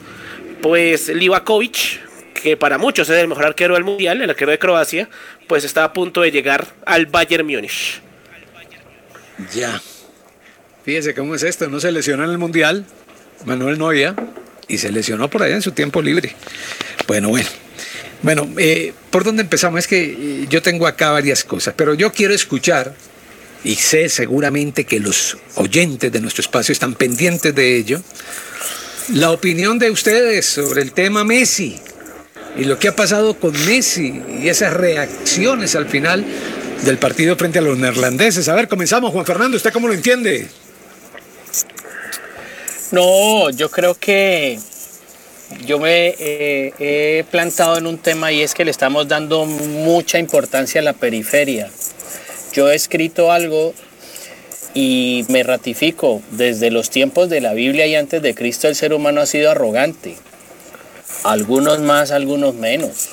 pues 0.62 1.10
Livakovic, 1.10 2.00
que 2.34 2.58
para 2.58 2.78
muchos 2.78 3.10
es 3.10 3.18
el 3.18 3.28
mejor 3.28 3.46
arquero 3.46 3.76
del 3.76 3.84
mundial, 3.84 4.22
el 4.22 4.30
arquero 4.30 4.52
de 4.52 4.60
Croacia, 4.60 5.10
pues 5.48 5.64
está 5.64 5.84
a 5.84 5.94
punto 5.94 6.22
de 6.22 6.32
llegar 6.32 6.68
al 6.86 7.06
Bayern 7.06 7.46
Múnich. 7.46 8.02
Ya. 9.54 9.82
Fíjese 10.84 11.14
cómo 11.14 11.36
es 11.36 11.44
esto, 11.44 11.68
no 11.70 11.80
se 11.80 11.92
lesionó 11.92 12.24
en 12.24 12.32
el 12.32 12.38
mundial, 12.38 12.86
Manuel 13.46 13.78
Noya, 13.78 14.16
y 14.68 14.78
se 14.78 14.92
lesionó 14.92 15.30
por 15.30 15.44
allá 15.44 15.56
en 15.56 15.62
su 15.62 15.72
tiempo 15.72 16.02
libre. 16.02 16.36
Bueno, 17.08 17.30
bueno. 17.30 17.50
Bueno, 18.22 18.50
eh, 18.58 18.94
¿por 19.12 19.24
dónde 19.24 19.44
empezamos? 19.44 19.80
Es 19.80 19.88
que 19.88 20.04
eh, 20.04 20.46
yo 20.50 20.62
tengo 20.62 20.88
acá 20.88 21.12
varias 21.12 21.44
cosas, 21.44 21.74
pero 21.78 21.94
yo 21.94 22.12
quiero 22.12 22.34
escuchar, 22.34 22.94
y 23.64 23.76
sé 23.76 24.10
seguramente 24.10 24.86
que 24.86 25.00
los 25.00 25.38
oyentes 25.56 26.12
de 26.12 26.20
nuestro 26.20 26.42
espacio 26.42 26.74
están 26.74 26.96
pendientes 26.96 27.56
de 27.56 27.78
ello, 27.78 28.02
la 29.14 29.32
opinión 29.32 29.80
de 29.80 29.90
ustedes 29.90 30.46
sobre 30.46 30.82
el 30.82 30.92
tema 30.92 31.24
Messi 31.24 31.80
y 32.58 32.66
lo 32.66 32.78
que 32.78 32.90
ha 32.90 32.96
pasado 32.96 33.34
con 33.34 33.54
Messi 33.66 34.22
y 34.42 34.50
esas 34.50 34.74
reacciones 34.74 35.76
al 35.76 35.88
final 35.88 36.26
del 36.84 36.98
partido 36.98 37.36
frente 37.36 37.60
a 37.60 37.62
los 37.62 37.78
neerlandeses. 37.78 38.48
A 38.50 38.56
ver, 38.56 38.68
comenzamos, 38.68 39.12
Juan 39.12 39.26
Fernando, 39.26 39.58
¿usted 39.58 39.74
cómo 39.74 39.88
lo 39.88 39.94
entiende? 39.94 40.48
No, 42.92 43.50
yo 43.52 43.70
creo 43.70 43.96
que 43.96 44.60
yo 45.66 45.80
me 45.80 46.16
eh, 46.20 46.74
he 46.80 47.24
plantado 47.30 47.78
en 47.78 47.88
un 47.88 47.98
tema 47.98 48.32
y 48.32 48.42
es 48.42 48.54
que 48.54 48.66
le 48.66 48.72
estamos 48.72 49.08
dando 49.08 49.46
mucha 49.46 50.20
importancia 50.20 50.82
a 50.82 50.84
la 50.84 50.94
periferia. 50.94 51.70
Yo 52.54 52.70
he 52.70 52.76
escrito 52.76 53.32
algo 53.32 53.74
y 54.74 55.26
me 55.30 55.44
ratifico, 55.44 56.22
desde 56.32 56.72
los 56.72 56.90
tiempos 56.90 57.30
de 57.30 57.42
la 57.42 57.54
Biblia 57.54 57.88
y 57.88 57.96
antes 57.96 58.22
de 58.22 58.36
Cristo 58.36 58.68
el 58.68 58.76
ser 58.76 58.94
humano 58.94 59.22
ha 59.22 59.26
sido 59.26 59.52
arrogante. 59.52 60.16
Algunos 61.24 61.80
más, 61.80 62.12
algunos 62.12 62.56
menos. 62.56 63.10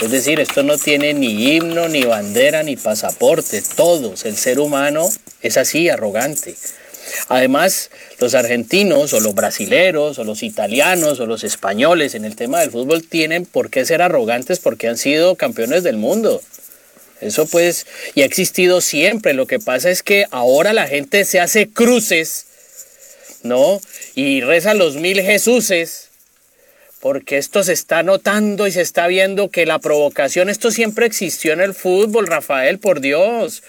Es 0.00 0.10
decir, 0.10 0.40
esto 0.40 0.62
no 0.62 0.78
tiene 0.78 1.12
ni 1.12 1.52
himno, 1.52 1.88
ni 1.88 2.04
bandera, 2.04 2.62
ni 2.62 2.76
pasaporte. 2.76 3.62
Todos, 3.76 4.24
el 4.24 4.36
ser 4.36 4.58
humano 4.58 5.08
es 5.42 5.58
así, 5.58 5.90
arrogante. 5.90 6.54
Además, 7.28 7.90
los 8.18 8.34
argentinos 8.34 9.12
o 9.12 9.20
los 9.20 9.34
brasileros 9.34 10.18
o 10.18 10.24
los 10.24 10.42
italianos 10.42 11.20
o 11.20 11.26
los 11.26 11.44
españoles 11.44 12.14
en 12.14 12.24
el 12.24 12.36
tema 12.36 12.60
del 12.60 12.70
fútbol 12.70 13.06
tienen 13.06 13.44
por 13.44 13.70
qué 13.70 13.84
ser 13.84 14.00
arrogantes 14.00 14.58
porque 14.58 14.88
han 14.88 14.96
sido 14.96 15.34
campeones 15.34 15.82
del 15.82 15.96
mundo. 15.96 16.40
Eso 17.20 17.46
pues, 17.46 17.86
y 18.14 18.22
ha 18.22 18.24
existido 18.24 18.80
siempre. 18.80 19.34
Lo 19.34 19.46
que 19.46 19.58
pasa 19.58 19.90
es 19.90 20.02
que 20.02 20.26
ahora 20.30 20.72
la 20.72 20.86
gente 20.86 21.24
se 21.24 21.40
hace 21.40 21.68
cruces, 21.68 22.46
¿no? 23.42 23.80
Y 24.14 24.40
reza 24.40 24.74
los 24.74 24.96
mil 24.96 25.20
Jesuses 25.20 26.10
porque 27.00 27.38
esto 27.38 27.62
se 27.62 27.72
está 27.72 28.02
notando 28.02 28.66
y 28.66 28.72
se 28.72 28.82
está 28.82 29.06
viendo 29.06 29.50
que 29.50 29.64
la 29.64 29.78
provocación, 29.78 30.50
esto 30.50 30.70
siempre 30.70 31.06
existió 31.06 31.54
en 31.54 31.60
el 31.60 31.74
fútbol, 31.74 32.26
Rafael, 32.26 32.78
por 32.78 33.00
Dios. 33.00 33.62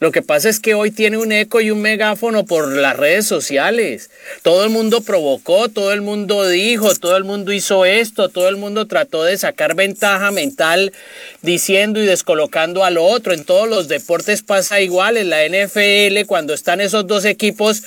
Lo 0.00 0.12
que 0.12 0.22
pasa 0.22 0.48
es 0.48 0.60
que 0.60 0.72
hoy 0.72 0.90
tiene 0.90 1.18
un 1.18 1.30
eco 1.30 1.60
y 1.60 1.70
un 1.70 1.82
megáfono 1.82 2.46
por 2.46 2.74
las 2.74 2.96
redes 2.96 3.26
sociales. 3.26 4.08
Todo 4.40 4.64
el 4.64 4.70
mundo 4.70 5.02
provocó, 5.02 5.68
todo 5.68 5.92
el 5.92 6.00
mundo 6.00 6.48
dijo, 6.48 6.94
todo 6.94 7.18
el 7.18 7.24
mundo 7.24 7.52
hizo 7.52 7.84
esto, 7.84 8.30
todo 8.30 8.48
el 8.48 8.56
mundo 8.56 8.86
trató 8.86 9.24
de 9.24 9.36
sacar 9.36 9.74
ventaja 9.74 10.30
mental 10.30 10.94
diciendo 11.42 12.02
y 12.02 12.06
descolocando 12.06 12.82
al 12.82 12.96
otro. 12.96 13.34
En 13.34 13.44
todos 13.44 13.68
los 13.68 13.88
deportes 13.88 14.42
pasa 14.42 14.80
igual. 14.80 15.18
En 15.18 15.28
la 15.28 15.46
NFL, 15.46 16.24
cuando 16.26 16.54
están 16.54 16.80
esos 16.80 17.06
dos 17.06 17.26
equipos 17.26 17.82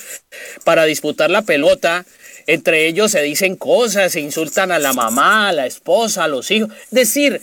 para 0.62 0.84
disputar 0.84 1.30
la 1.30 1.42
pelota, 1.42 2.06
entre 2.46 2.86
ellos 2.86 3.10
se 3.10 3.22
dicen 3.22 3.56
cosas, 3.56 4.12
se 4.12 4.20
insultan 4.20 4.70
a 4.70 4.78
la 4.78 4.92
mamá, 4.92 5.48
a 5.48 5.52
la 5.52 5.66
esposa, 5.66 6.22
a 6.22 6.28
los 6.28 6.48
hijos. 6.52 6.70
Es 6.84 6.90
decir, 6.90 7.40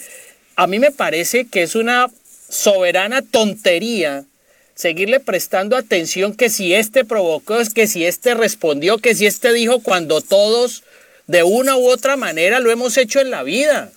a 0.56 0.66
mí 0.66 0.80
me 0.80 0.92
parece 0.92 1.46
que 1.48 1.64
es 1.64 1.76
una 1.76 2.10
soberana 2.48 3.22
tontería 3.22 4.24
seguirle 4.82 5.20
prestando 5.20 5.78
atención 5.78 6.36
que 6.36 6.50
si 6.50 6.74
este 6.74 7.06
provocó, 7.06 7.60
que 7.76 7.86
si 7.86 8.04
este 8.04 8.34
respondió, 8.34 8.98
que 8.98 9.14
si 9.14 9.28
este 9.28 9.54
dijo 9.54 9.84
cuando 9.84 10.22
todos 10.22 10.84
de 11.28 11.44
una 11.44 11.78
u 11.78 11.88
otra 11.88 12.18
manera 12.18 12.60
lo 12.60 12.72
hemos 12.72 12.98
hecho 12.98 13.20
en 13.20 13.30
la 13.30 13.44
vida. 13.44 13.92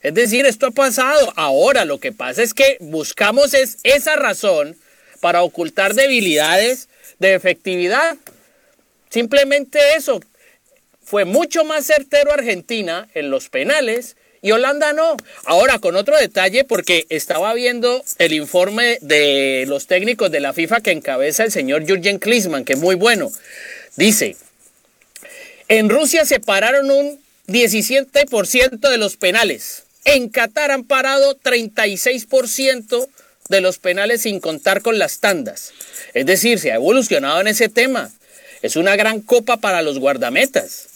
Es 0.00 0.14
decir, 0.14 0.46
esto 0.46 0.68
ha 0.68 0.70
pasado. 0.70 1.30
Ahora 1.36 1.84
lo 1.84 2.00
que 2.00 2.10
pasa 2.10 2.42
es 2.42 2.54
que 2.54 2.78
buscamos 2.80 3.52
es 3.52 3.76
esa 3.82 4.16
razón 4.16 4.78
para 5.20 5.42
ocultar 5.42 5.92
debilidades 5.92 6.88
de 7.18 7.34
efectividad. 7.34 8.16
Simplemente 9.10 9.78
eso. 9.94 10.20
Fue 11.02 11.26
mucho 11.26 11.66
más 11.66 11.84
certero 11.84 12.32
Argentina 12.32 13.08
en 13.12 13.28
los 13.28 13.50
penales 13.50 14.16
y 14.44 14.52
Holanda 14.52 14.92
no. 14.92 15.16
Ahora, 15.46 15.78
con 15.78 15.96
otro 15.96 16.18
detalle, 16.18 16.64
porque 16.64 17.06
estaba 17.08 17.54
viendo 17.54 18.04
el 18.18 18.34
informe 18.34 18.98
de 19.00 19.64
los 19.66 19.86
técnicos 19.86 20.30
de 20.30 20.40
la 20.40 20.52
FIFA 20.52 20.82
que 20.82 20.90
encabeza 20.90 21.44
el 21.44 21.50
señor 21.50 21.86
Jürgen 21.86 22.18
Klinsmann, 22.18 22.66
que 22.66 22.74
es 22.74 22.78
muy 22.78 22.94
bueno. 22.94 23.32
Dice, 23.96 24.36
en 25.68 25.88
Rusia 25.88 26.26
se 26.26 26.40
pararon 26.40 26.90
un 26.90 27.18
17% 27.48 28.90
de 28.90 28.98
los 28.98 29.16
penales. 29.16 29.84
En 30.04 30.28
Qatar 30.28 30.72
han 30.72 30.84
parado 30.84 31.38
36% 31.38 33.08
de 33.48 33.60
los 33.62 33.78
penales 33.78 34.20
sin 34.20 34.40
contar 34.40 34.82
con 34.82 34.98
las 34.98 35.20
tandas. 35.20 35.72
Es 36.12 36.26
decir, 36.26 36.58
se 36.58 36.70
ha 36.70 36.74
evolucionado 36.74 37.40
en 37.40 37.46
ese 37.46 37.70
tema. 37.70 38.12
Es 38.60 38.76
una 38.76 38.94
gran 38.94 39.22
copa 39.22 39.56
para 39.56 39.80
los 39.80 39.98
guardametas. 39.98 40.93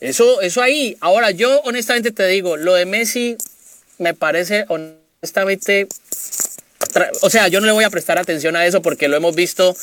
Eso, 0.00 0.40
eso 0.40 0.62
ahí. 0.62 0.96
Ahora, 1.00 1.30
yo 1.30 1.60
honestamente 1.60 2.10
te 2.10 2.26
digo, 2.26 2.56
lo 2.56 2.74
de 2.74 2.86
Messi 2.86 3.36
me 3.98 4.14
parece 4.14 4.64
honestamente. 4.68 5.86
O 7.20 7.30
sea, 7.30 7.48
yo 7.48 7.60
no 7.60 7.66
le 7.66 7.72
voy 7.72 7.84
a 7.84 7.90
prestar 7.90 8.18
atención 8.18 8.56
a 8.56 8.66
eso 8.66 8.82
porque 8.82 9.08
lo 9.08 9.16
hemos 9.16 9.36
visto 9.36 9.76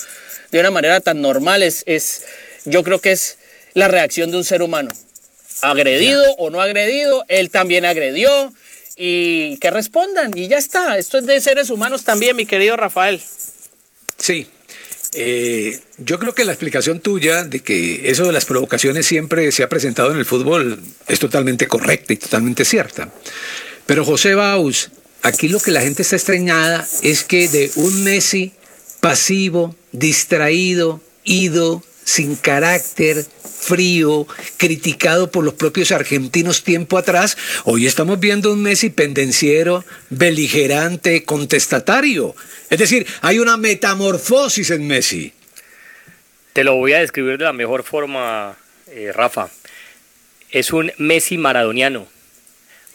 de 0.52 0.60
una 0.60 0.72
manera 0.72 1.00
tan 1.00 1.22
normal. 1.22 1.62
Es, 1.64 1.84
es, 1.86 2.24
yo 2.66 2.84
creo 2.84 3.00
que 3.00 3.12
es 3.12 3.38
la 3.74 3.88
reacción 3.88 4.32
de 4.32 4.38
un 4.38 4.44
ser 4.44 4.62
humano. 4.62 4.90
Agredido 5.62 6.24
o 6.38 6.50
no 6.50 6.62
agredido, 6.62 7.24
él 7.28 7.50
también 7.50 7.86
agredió. 7.86 8.54
Y 9.00 9.58
que 9.58 9.70
respondan, 9.70 10.36
y 10.36 10.48
ya 10.48 10.58
está. 10.58 10.98
Esto 10.98 11.20
es 11.20 11.28
de 11.28 11.40
seres 11.40 11.70
humanos 11.70 12.04
también, 12.04 12.36
mi 12.36 12.48
querido 12.48 12.76
Rafael. 12.76 13.22
Sí, 14.18 14.48
eh, 15.14 15.80
yo 15.98 16.20
creo 16.20 16.34
que 16.34 16.46
la 16.46 16.52
explicación 16.52 17.00
tuya 17.00 17.44
de 17.44 17.62
que 17.62 18.10
eso 18.10 18.26
de 18.26 18.32
las 18.32 18.46
provocaciones 18.46 19.06
siempre 19.06 19.52
se 19.52 19.64
ha 19.64 19.70
presentado 19.70 20.12
en 20.12 20.18
el 20.18 20.26
fútbol 20.26 20.80
es 21.08 21.20
totalmente 21.20 21.68
correcta 21.68 22.14
y 22.14 22.18
totalmente 22.18 22.66
cierta. 22.66 23.12
Pero 23.86 24.04
José 24.04 24.36
Baus, 24.36 24.92
aquí 25.24 25.48
lo 25.48 25.60
que 25.60 25.72
la 25.72 25.82
gente 25.82 26.02
está 26.02 26.18
extrañada 26.18 26.88
es 27.04 27.24
que 27.24 27.48
de 27.48 27.72
un 27.76 28.04
Messi 28.04 28.54
pasivo, 29.00 29.76
distraído, 29.92 31.02
ido, 31.24 31.84
sin 32.04 32.36
carácter, 32.36 33.26
frío, 33.60 34.28
criticado 34.56 35.30
por 35.30 35.44
los 35.44 35.56
propios 35.56 35.92
argentinos 35.92 36.64
tiempo 36.64 36.98
atrás, 36.98 37.38
hoy 37.66 37.86
estamos 37.86 38.20
viendo 38.20 38.54
un 38.54 38.62
Messi 38.62 38.90
pendenciero, 38.90 39.84
beligerante, 40.10 41.24
contestatario. 41.26 42.34
Es 42.70 42.80
decir, 42.80 43.08
hay 43.22 43.40
una 43.40 43.58
metamorfosis 43.58 44.72
en 44.72 44.88
Messi. 44.88 45.34
Te 46.54 46.64
lo 46.64 46.76
voy 46.76 46.94
a 46.94 47.00
describir 47.00 47.38
de 47.38 47.46
la 47.46 47.54
mejor 47.54 47.84
forma, 47.84 48.58
eh, 48.88 49.12
Rafa. 49.14 49.50
Es 50.52 50.74
un 50.74 50.92
Messi 50.98 51.38
maradoniano. 51.38 52.08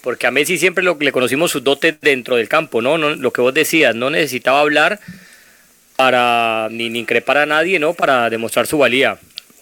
Porque 0.02 0.26
a 0.26 0.30
Messi 0.30 0.58
siempre 0.58 0.84
le 0.84 1.12
conocimos 1.12 1.52
sus 1.52 1.62
dotes 1.62 1.94
dentro 2.00 2.36
del 2.36 2.48
campo, 2.48 2.82
¿no? 2.82 2.98
¿no? 2.98 3.10
Lo 3.10 3.32
que 3.32 3.40
vos 3.40 3.54
decías, 3.54 3.94
no 3.94 4.10
necesitaba 4.10 4.60
hablar 4.60 4.98
para 5.96 6.68
ni, 6.70 6.90
ni 6.90 6.98
increpar 6.98 7.38
a 7.38 7.46
nadie, 7.46 7.78
¿no? 7.78 7.94
Para 7.94 8.28
demostrar 8.28 8.66
su 8.66 8.78
valía. 8.78 9.18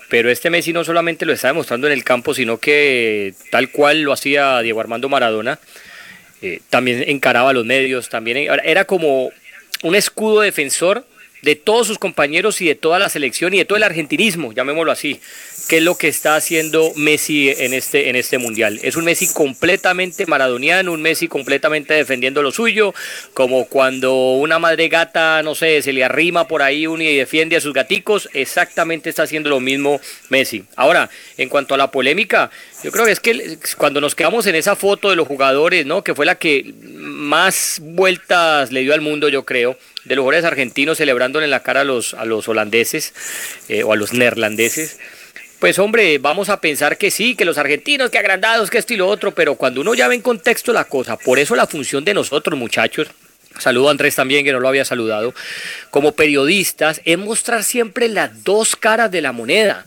Pero 0.09 0.31
este 0.31 0.50
Messi 0.50 0.73
no 0.73 0.83
solamente 0.83 1.26
lo 1.26 1.33
está 1.33 1.49
demostrando 1.49 1.87
en 1.87 1.93
el 1.93 2.02
campo, 2.02 2.35
sino 2.35 2.59
que 2.59 3.35
tal 3.50 3.71
cual 3.71 4.02
lo 4.02 4.12
hacía 4.12 4.61
Diego 4.61 4.81
Armando 4.81 5.09
Maradona, 5.09 5.61
eh, 6.43 6.61
también 6.71 7.05
encaraba 7.07 7.50
a 7.50 7.52
los 7.52 7.67
medios, 7.67 8.09
también 8.09 8.49
era 8.64 8.87
como 8.87 9.31
un 9.82 9.94
escudo 9.94 10.40
defensor 10.40 11.04
de 11.42 11.56
todos 11.56 11.87
sus 11.87 11.99
compañeros 11.99 12.61
y 12.61 12.66
de 12.66 12.75
toda 12.75 12.99
la 12.99 13.09
selección 13.09 13.54
y 13.54 13.59
de 13.59 13.64
todo 13.64 13.76
el 13.76 13.82
argentinismo, 13.82 14.52
llamémoslo 14.52 14.92
así, 14.92 15.20
que 15.68 15.78
es 15.78 15.82
lo 15.82 15.97
que 15.97 16.09
está 16.09 16.37
haciendo 16.37 16.92
Messi 16.97 17.50
en 17.50 17.75
este, 17.75 18.09
en 18.09 18.16
este 18.16 18.38
mundial. 18.38 18.80
Es 18.82 18.97
un 18.97 19.04
Messi 19.04 19.32
completamente 19.32 20.26
maradoniano, 20.26 20.92
un 20.92 21.02
Messi 21.02 21.28
completamente 21.28 21.94
defendiendo 21.94 22.42
lo 22.42 22.50
suyo, 22.50 22.94
como 23.35 23.66
cuando 23.66 24.32
una 24.32 24.59
madre 24.59 24.88
gata, 24.88 25.42
no 25.42 25.54
sé, 25.54 25.80
se 25.82 25.92
le 25.92 26.04
arrima 26.04 26.49
por 26.49 26.62
ahí 26.62 26.87
y 26.87 27.16
defiende 27.16 27.56
a 27.56 27.61
sus 27.61 27.73
gaticos, 27.73 28.28
exactamente 28.32 29.11
está 29.11 29.23
haciendo 29.23 29.50
lo 29.50 29.61
mismo 29.61 30.00
Messi. 30.28 30.64
Ahora, 30.76 31.11
en 31.37 31.49
cuanto 31.49 31.75
a 31.75 31.78
la 31.78 31.90
polémica, 31.90 32.50
yo 32.82 32.90
creo 32.90 33.04
que 33.04 33.12
es 33.12 33.20
que 33.20 33.59
cuando 33.76 34.00
nos 34.00 34.14
quedamos 34.14 34.47
en 34.47 34.54
esa 34.54 34.76
foto 34.76 35.11
de 35.11 35.16
los 35.16 35.28
jugadores, 35.28 35.87
¿no? 35.87 36.02
Que 36.02 36.14
fue 36.14 36.26
la 36.26 36.37
que 36.37 36.73
más 36.82 37.78
vueltas 37.80 38.73
le 38.73 38.80
dio 38.80 38.94
al 38.94 39.00
mundo, 39.00 39.28
yo 39.28 39.44
creo 39.44 39.78
de 40.04 40.16
los 40.16 40.23
jugadores 40.23 40.45
argentinos 40.45 40.99
celebrándole 40.99 41.45
en 41.45 41.50
la 41.50 41.62
cara 41.62 41.80
a 41.83 41.85
los, 41.85 42.14
a 42.14 42.25
los 42.25 42.49
holandeses 42.49 43.12
eh, 43.69 43.83
o 43.83 43.92
a 43.92 43.97
los 43.97 44.12
neerlandeses. 44.12 44.99
Pues 45.59 45.78
hombre, 45.78 46.16
vamos 46.19 46.49
a 46.49 46.61
pensar 46.61 46.97
que 46.97 47.11
sí, 47.11 47.35
que 47.35 47.45
los 47.45 47.59
argentinos, 47.59 48.11
que 48.11 48.19
agrandados, 48.19 48.71
que 48.71 48.78
esto 48.78 48.95
y 48.95 48.97
lo 48.97 49.07
otro, 49.07 49.33
pero 49.33 49.57
cuando 49.57 49.83
uno 49.83 49.95
ya 49.95 50.09
ve 50.09 50.14
en 50.14 50.23
contexto 50.23 50.73
la 50.73 50.85
cosa, 50.85 51.19
por 51.19 51.38
eso 51.38 51.54
la 51.54 51.66
función 51.66 52.02
de 52.02 52.14
nosotros, 52.14 52.59
muchachos, 52.59 53.09
saludo 53.59 53.88
a 53.88 53.90
Andrés 53.90 54.14
también, 54.14 54.45
que 54.45 54.52
no 54.52 54.61
lo 54.61 54.69
había 54.69 54.87
saludado, 54.87 55.35
como 55.90 56.12
periodistas, 56.12 57.02
es 57.04 57.19
mostrar 57.19 57.62
siempre 57.62 58.09
las 58.09 58.42
dos 58.42 58.75
caras 58.75 59.11
de 59.11 59.21
la 59.21 59.33
moneda 59.33 59.85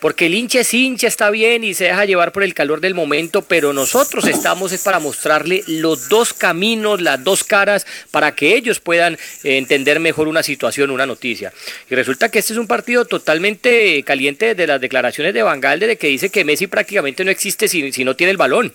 porque 0.00 0.26
el 0.26 0.34
hincha 0.34 0.60
es 0.60 0.74
hincha, 0.74 1.06
está 1.06 1.30
bien 1.30 1.64
y 1.64 1.74
se 1.74 1.84
deja 1.84 2.04
llevar 2.04 2.32
por 2.32 2.42
el 2.42 2.54
calor 2.54 2.80
del 2.80 2.94
momento, 2.94 3.42
pero 3.42 3.72
nosotros 3.72 4.26
estamos 4.26 4.72
es 4.72 4.82
para 4.82 4.98
mostrarle 4.98 5.62
los 5.66 6.08
dos 6.08 6.32
caminos, 6.32 7.00
las 7.00 7.22
dos 7.22 7.44
caras, 7.44 7.86
para 8.10 8.34
que 8.34 8.56
ellos 8.56 8.80
puedan 8.80 9.18
entender 9.44 10.00
mejor 10.00 10.28
una 10.28 10.42
situación, 10.42 10.90
una 10.90 11.06
noticia. 11.06 11.52
Y 11.90 11.94
resulta 11.94 12.30
que 12.30 12.38
este 12.38 12.52
es 12.52 12.58
un 12.58 12.66
partido 12.66 13.04
totalmente 13.04 14.02
caliente 14.02 14.54
de 14.54 14.66
las 14.66 14.80
declaraciones 14.80 15.34
de 15.34 15.42
Van 15.42 15.60
de 15.60 15.96
que 15.96 16.08
dice 16.08 16.30
que 16.30 16.44
Messi 16.44 16.66
prácticamente 16.66 17.24
no 17.24 17.30
existe 17.30 17.68
si 17.68 18.04
no 18.04 18.16
tiene 18.16 18.30
el 18.30 18.36
balón. 18.36 18.72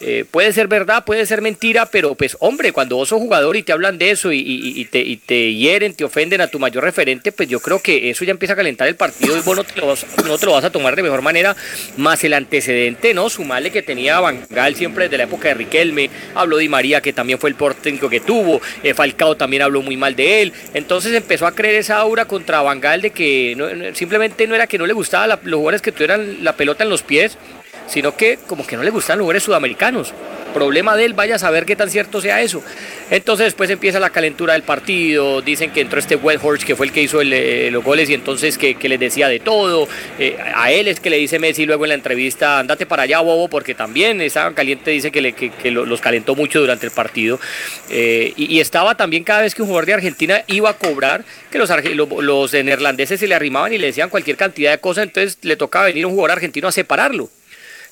Eh, 0.00 0.24
puede 0.30 0.52
ser 0.52 0.68
verdad, 0.68 1.04
puede 1.04 1.26
ser 1.26 1.42
mentira, 1.42 1.86
pero 1.86 2.14
pues 2.14 2.36
hombre, 2.40 2.72
cuando 2.72 2.96
vos 2.96 3.08
sos 3.08 3.20
jugador 3.20 3.56
y 3.56 3.62
te 3.62 3.72
hablan 3.72 3.98
de 3.98 4.10
eso 4.10 4.32
y, 4.32 4.84
te, 4.90 5.00
y, 5.00 5.16
te, 5.16 5.54
hieren, 5.54 5.94
te 5.94 6.04
ofenden 6.04 6.40
a 6.40 6.48
tu 6.48 6.58
mayor 6.58 6.82
referente, 6.82 7.30
pues 7.30 7.48
yo 7.48 7.60
creo 7.60 7.80
que 7.80 8.10
eso 8.10 8.24
ya 8.24 8.32
empieza 8.32 8.54
a 8.54 8.56
calentar 8.56 8.88
el 8.88 8.96
partido 8.96 9.36
y 9.36 9.40
vos 9.42 9.56
no 9.56 9.64
te 9.64 9.80
lo 9.80 10.52
vas, 10.52 10.64
a 10.64 10.70
tomar 10.70 10.96
de 10.96 11.02
mejor 11.02 11.22
manera, 11.22 11.54
más 11.96 12.24
el 12.24 12.34
antecedente, 12.34 13.14
¿no? 13.14 13.30
Sumarle 13.30 13.70
que 13.70 13.82
tenía 13.82 14.18
Bangal 14.20 14.74
siempre 14.74 15.04
desde 15.04 15.18
la 15.18 15.24
época 15.24 15.48
de 15.48 15.54
Riquelme, 15.54 16.10
habló 16.34 16.56
de 16.56 16.68
María, 16.68 17.00
que 17.00 17.12
también 17.12 17.38
fue 17.38 17.50
el 17.50 17.56
técnico 17.80 18.08
que 18.08 18.20
tuvo, 18.20 18.60
eh, 18.82 18.94
Falcao 18.94 19.36
también 19.36 19.62
habló 19.62 19.82
muy 19.82 19.96
mal 19.96 20.16
de 20.16 20.42
él, 20.42 20.52
entonces 20.74 21.12
empezó 21.14 21.46
a 21.46 21.54
creer 21.54 21.76
esa 21.76 21.98
aura 21.98 22.24
contra 22.24 22.62
Bangal 22.62 23.02
de 23.02 23.10
que 23.10 23.92
simplemente 23.94 24.46
no 24.46 24.54
era 24.54 24.66
que 24.66 24.78
no 24.78 24.86
le 24.86 24.92
gustaba 24.92 25.26
los 25.26 25.38
jugadores 25.42 25.82
que 25.82 25.92
tuvieran 25.92 26.42
la 26.42 26.56
pelota 26.56 26.84
en 26.84 26.90
los 26.90 27.02
pies, 27.02 27.38
sino 27.92 28.16
que 28.16 28.38
como 28.46 28.66
que 28.66 28.74
no 28.76 28.82
le 28.82 28.90
gustan 28.90 29.18
los 29.18 29.24
jugadores 29.24 29.42
sudamericanos. 29.42 30.14
Problema 30.54 30.96
de 30.96 31.04
él, 31.04 31.14
vaya 31.14 31.36
a 31.36 31.38
saber 31.38 31.66
qué 31.66 31.76
tan 31.76 31.90
cierto 31.90 32.20
sea 32.20 32.40
eso. 32.40 32.62
Entonces 33.10 33.46
después 33.46 33.68
empieza 33.68 34.00
la 34.00 34.10
calentura 34.10 34.54
del 34.54 34.62
partido, 34.62 35.42
dicen 35.42 35.70
que 35.70 35.80
entró 35.82 35.98
este 35.98 36.16
Horse 36.16 36.66
que 36.66 36.74
fue 36.74 36.86
el 36.86 36.92
que 36.92 37.02
hizo 37.02 37.20
eh, 37.20 37.68
los 37.70 37.84
goles 37.84 38.08
y 38.08 38.14
entonces 38.14 38.56
que, 38.56 38.76
les 38.88 38.98
decía 38.98 39.28
de 39.28 39.40
todo. 39.40 39.88
Eh, 40.18 40.38
a 40.54 40.72
él 40.72 40.88
es 40.88 41.00
que 41.00 41.10
le 41.10 41.18
dice 41.18 41.38
Messi 41.38 41.66
luego 41.66 41.84
en 41.84 41.90
la 41.90 41.94
entrevista, 41.94 42.58
andate 42.58 42.86
para 42.86 43.02
allá, 43.02 43.20
bobo, 43.20 43.48
porque 43.48 43.74
también 43.74 44.20
estaban 44.22 44.54
caliente, 44.54 44.90
dice 44.90 45.10
que, 45.10 45.20
le, 45.20 45.34
que, 45.34 45.70
los 45.70 46.00
calentó 46.00 46.34
mucho 46.34 46.60
durante 46.60 46.86
el 46.86 46.92
partido. 46.92 47.38
Eh, 47.90 48.32
y, 48.36 48.60
estaba 48.60 48.94
también 48.94 49.24
cada 49.24 49.42
vez 49.42 49.54
que 49.54 49.62
un 49.62 49.68
jugador 49.68 49.86
de 49.86 49.94
Argentina 49.94 50.44
iba 50.46 50.70
a 50.70 50.74
cobrar, 50.74 51.24
que 51.50 51.58
los, 51.58 51.68
los, 51.94 52.08
los 52.22 52.52
neerlandeses 52.52 53.20
se 53.20 53.26
le 53.26 53.34
arrimaban 53.34 53.72
y 53.72 53.78
le 53.78 53.88
decían 53.88 54.08
cualquier 54.08 54.36
cantidad 54.36 54.70
de 54.70 54.78
cosas, 54.78 55.04
entonces 55.04 55.38
le 55.42 55.56
tocaba 55.56 55.86
venir 55.86 56.06
un 56.06 56.12
jugador 56.12 56.32
argentino 56.32 56.68
a 56.68 56.72
separarlo 56.72 57.28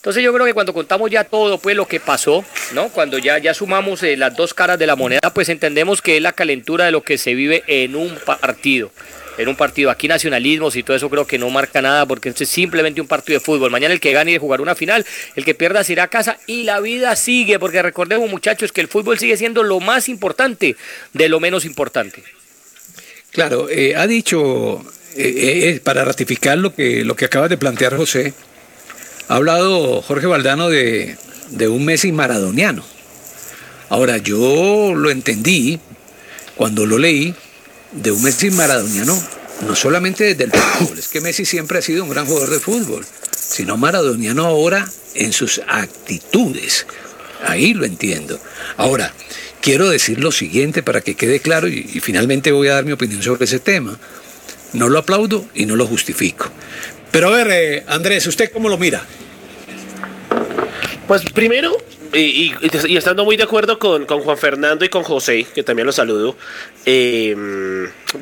Entonces 0.01 0.25
yo 0.25 0.33
creo 0.33 0.47
que 0.47 0.55
cuando 0.55 0.73
contamos 0.73 1.11
ya 1.11 1.25
todo, 1.25 1.59
pues 1.59 1.77
lo 1.77 1.87
que 1.87 2.01
pasó, 2.01 2.43
¿no? 2.73 2.89
Cuando 2.89 3.19
ya, 3.19 3.37
ya 3.37 3.53
sumamos 3.53 4.03
eh, 4.03 4.17
las 4.17 4.35
dos 4.35 4.55
caras 4.55 4.79
de 4.79 4.87
la 4.87 4.97
moneda, 4.97 5.29
pues 5.35 5.51
entendemos 5.51 6.01
que 6.01 6.17
es 6.17 6.23
la 6.23 6.33
calentura 6.33 6.87
de 6.87 6.91
lo 6.91 7.03
que 7.03 7.19
se 7.19 7.35
vive 7.35 7.65
en 7.67 7.95
un 7.95 8.17
partido. 8.41 8.91
En 9.37 9.49
un 9.49 9.57
partido. 9.57 9.91
Aquí 9.91 10.09
nacionalismos 10.09 10.75
y 10.77 10.83
todo 10.83 10.97
eso 10.97 11.11
creo 11.11 11.27
que 11.27 11.37
no 11.37 11.51
marca 11.51 11.83
nada 11.83 12.07
porque 12.07 12.31
es 12.31 12.49
simplemente 12.49 13.03
un 13.03 13.09
partido 13.09 13.39
de 13.39 13.45
fútbol. 13.45 13.71
Mañana 13.71 13.93
el 13.93 14.01
que 14.01 14.13
gane 14.13 14.33
de 14.33 14.39
jugar 14.39 14.63
una 14.63 14.75
final, 14.75 15.05
el 15.37 15.45
que 15.45 15.55
pierda 15.55 15.85
se 15.85 15.93
irá 15.93 16.05
a 16.05 16.09
casa 16.09 16.39
y 16.47 16.63
la 16.63 16.81
vida 16.81 17.15
sigue, 17.15 17.59
porque 17.59 17.83
recordemos 17.83 18.31
muchachos 18.31 18.73
que 18.73 18.81
el 18.81 18.89
fútbol 18.89 19.19
sigue 19.19 19.37
siendo 19.37 19.63
lo 19.63 19.81
más 19.81 20.09
importante 20.09 20.77
de 21.13 21.29
lo 21.29 21.41
menos 21.41 21.67
importante. 21.67 22.23
Claro, 23.33 23.69
eh, 23.69 23.97
ha 23.97 24.07
dicho, 24.07 24.83
eh, 25.15 25.79
para 25.85 26.07
ratificar 26.07 26.57
lo 26.57 26.75
que, 26.75 27.05
lo 27.05 27.15
que 27.17 27.27
acaba 27.27 27.49
de 27.49 27.59
plantear 27.59 27.99
José, 27.99 28.33
ha 29.31 29.37
hablado 29.37 30.03
Jorge 30.03 30.27
Valdano 30.27 30.69
de, 30.69 31.17
de 31.51 31.69
un 31.69 31.85
Messi 31.85 32.11
maradoniano. 32.11 32.85
Ahora, 33.89 34.17
yo 34.17 34.93
lo 34.93 35.09
entendí 35.09 35.79
cuando 36.57 36.85
lo 36.85 36.99
leí 36.99 37.33
de 37.93 38.11
un 38.11 38.21
Messi 38.25 38.51
maradoniano, 38.51 39.17
no 39.69 39.77
solamente 39.77 40.25
desde 40.25 40.45
el 40.45 40.51
fútbol, 40.51 40.99
es 40.99 41.07
que 41.07 41.21
Messi 41.21 41.45
siempre 41.45 41.79
ha 41.79 41.83
sido 41.83 42.03
un 42.03 42.11
gran 42.11 42.27
jugador 42.27 42.51
de 42.51 42.59
fútbol, 42.59 43.07
sino 43.31 43.77
maradoniano 43.77 44.47
ahora 44.47 44.91
en 45.15 45.33
sus 45.33 45.61
actitudes. 45.69 46.87
Ahí 47.47 47.73
lo 47.73 47.85
entiendo. 47.85 48.41
Ahora, 48.79 49.15
quiero 49.61 49.89
decir 49.89 50.19
lo 50.19 50.33
siguiente 50.33 50.83
para 50.83 51.03
que 51.03 51.15
quede 51.15 51.39
claro 51.39 51.69
y, 51.69 51.89
y 51.95 52.01
finalmente 52.01 52.51
voy 52.51 52.67
a 52.67 52.75
dar 52.75 52.85
mi 52.85 52.91
opinión 52.91 53.23
sobre 53.23 53.45
ese 53.45 53.61
tema. 53.61 53.97
No 54.73 54.89
lo 54.89 54.99
aplaudo 54.99 55.47
y 55.55 55.67
no 55.67 55.77
lo 55.77 55.87
justifico. 55.87 56.51
Pero 57.11 57.29
a 57.29 57.31
ver, 57.31 57.49
eh, 57.51 57.85
Andrés, 57.89 58.27
¿usted 58.27 58.51
cómo 58.53 58.69
lo 58.69 58.79
mira? 58.79 59.03
Pues 61.07 61.25
primero, 61.33 61.77
y, 62.13 62.55
estando 62.97 63.25
muy 63.25 63.37
de 63.37 63.43
acuerdo 63.43 63.79
con, 63.79 64.07
con 64.07 64.21
Juan 64.21 64.39
Fernando 64.39 64.85
y 64.85 64.89
con 64.89 65.03
José, 65.03 65.45
que 65.53 65.63
también 65.63 65.87
lo 65.87 65.93
saludo, 65.93 66.37
eh, 66.87 67.37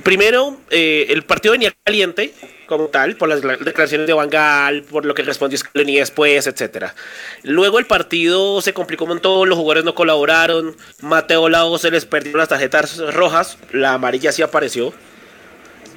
primero, 0.03 0.59
eh, 0.71 1.07
el 1.11 1.23
partido 1.23 1.53
venía 1.53 1.75
caliente, 1.85 2.33
como 2.67 2.89
tal, 2.89 3.17
por 3.17 3.29
las 3.29 3.43
declaraciones 3.43 4.07
de 4.07 4.13
Van 4.13 4.31
Gaal, 4.31 4.83
por 4.83 5.05
lo 5.05 5.15
que 5.15 5.23
respondió 5.23 5.59
Scaloni 5.59 5.97
después, 5.97 6.47
etcétera. 6.47 6.95
Luego 7.43 7.79
el 7.79 7.87
partido 7.87 8.61
se 8.63 8.73
complicó 8.73 9.05
un 9.05 9.11
montón, 9.11 9.49
los 9.49 9.59
jugadores 9.59 9.85
no 9.85 9.95
colaboraron, 9.95 10.77
Mateo 11.01 11.49
Lao 11.49 11.79
se 11.79 11.91
les 11.91 12.05
perdieron 12.05 12.39
las 12.39 12.49
tarjetas 12.49 12.99
rojas, 13.15 13.59
la 13.73 13.95
amarilla 13.95 14.33
sí 14.33 14.43
apareció. 14.43 14.95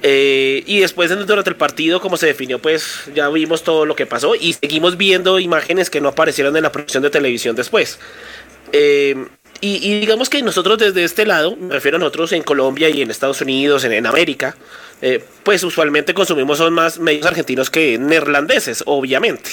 Eh, 0.02 0.64
y 0.66 0.80
después 0.80 1.10
durante 1.26 1.50
el 1.50 1.56
partido, 1.56 2.00
como 2.00 2.16
se 2.16 2.26
definió, 2.26 2.58
pues 2.58 3.04
ya 3.14 3.28
vimos 3.28 3.62
todo 3.62 3.86
lo 3.86 3.94
que 3.94 4.06
pasó 4.06 4.34
y 4.34 4.54
seguimos 4.54 4.96
viendo 4.96 5.38
imágenes 5.38 5.90
que 5.90 6.00
no 6.00 6.08
aparecieron 6.08 6.56
en 6.56 6.64
la 6.64 6.72
producción 6.72 7.02
de 7.02 7.10
televisión 7.10 7.54
después. 7.54 7.98
Eh, 8.72 9.14
y, 9.60 10.00
digamos 10.00 10.28
que 10.28 10.42
nosotros 10.42 10.76
desde 10.76 11.04
este 11.04 11.24
lado, 11.24 11.54
me 11.54 11.74
refiero 11.74 11.96
a 11.96 12.00
nosotros 12.00 12.32
en 12.32 12.42
Colombia 12.42 12.88
y 12.88 13.00
en 13.00 13.12
Estados 13.12 13.40
Unidos, 13.42 13.84
en, 13.84 13.92
en 13.92 14.06
América, 14.06 14.56
eh, 15.02 15.24
pues 15.44 15.62
usualmente 15.62 16.14
consumimos 16.14 16.58
son 16.58 16.72
más 16.72 16.98
medios 16.98 17.26
argentinos 17.26 17.70
que 17.70 17.96
neerlandeses, 17.96 18.82
obviamente. 18.86 19.50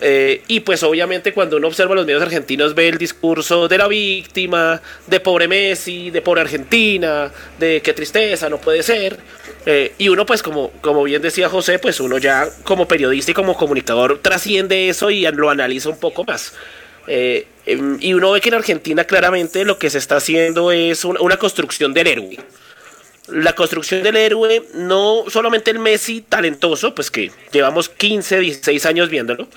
Eh, 0.00 0.42
y 0.46 0.60
pues 0.60 0.82
obviamente 0.84 1.32
cuando 1.32 1.56
uno 1.56 1.66
observa 1.66 1.94
los 1.94 2.06
medios 2.06 2.22
argentinos 2.22 2.74
ve 2.74 2.88
el 2.88 2.98
discurso 2.98 3.66
de 3.66 3.78
la 3.78 3.88
víctima, 3.88 4.80
de 5.06 5.18
pobre 5.20 5.48
Messi, 5.48 6.10
de 6.10 6.22
pobre 6.22 6.42
Argentina, 6.42 7.32
de 7.58 7.80
qué 7.82 7.92
tristeza, 7.92 8.48
no 8.48 8.58
puede 8.58 8.82
ser. 8.82 9.18
Eh, 9.66 9.92
y 9.98 10.08
uno 10.08 10.24
pues 10.24 10.42
como, 10.42 10.70
como 10.80 11.02
bien 11.02 11.20
decía 11.20 11.48
José, 11.48 11.78
pues 11.80 11.98
uno 12.00 12.18
ya 12.18 12.48
como 12.62 12.86
periodista 12.86 13.32
y 13.32 13.34
como 13.34 13.56
comunicador 13.56 14.20
trasciende 14.22 14.88
eso 14.88 15.10
y 15.10 15.22
lo 15.32 15.50
analiza 15.50 15.88
un 15.88 15.98
poco 15.98 16.24
más. 16.24 16.52
Eh, 17.08 17.46
em, 17.66 17.96
y 18.00 18.14
uno 18.14 18.30
ve 18.32 18.40
que 18.40 18.50
en 18.50 18.54
Argentina 18.54 19.04
claramente 19.04 19.64
lo 19.64 19.78
que 19.78 19.90
se 19.90 19.98
está 19.98 20.16
haciendo 20.16 20.70
es 20.70 21.04
un- 21.04 21.18
una 21.20 21.38
construcción 21.38 21.92
del 21.92 22.06
héroe 22.06 22.38
la 23.30 23.52
construcción 23.54 24.02
del 24.02 24.16
héroe, 24.16 24.62
no 24.72 25.24
solamente 25.28 25.70
el 25.70 25.78
Messi 25.78 26.22
talentoso, 26.26 26.94
pues 26.94 27.10
que 27.10 27.30
llevamos 27.52 27.90
15, 27.90 28.38
16 28.40 28.86
años 28.86 29.10
viéndolo, 29.10 29.48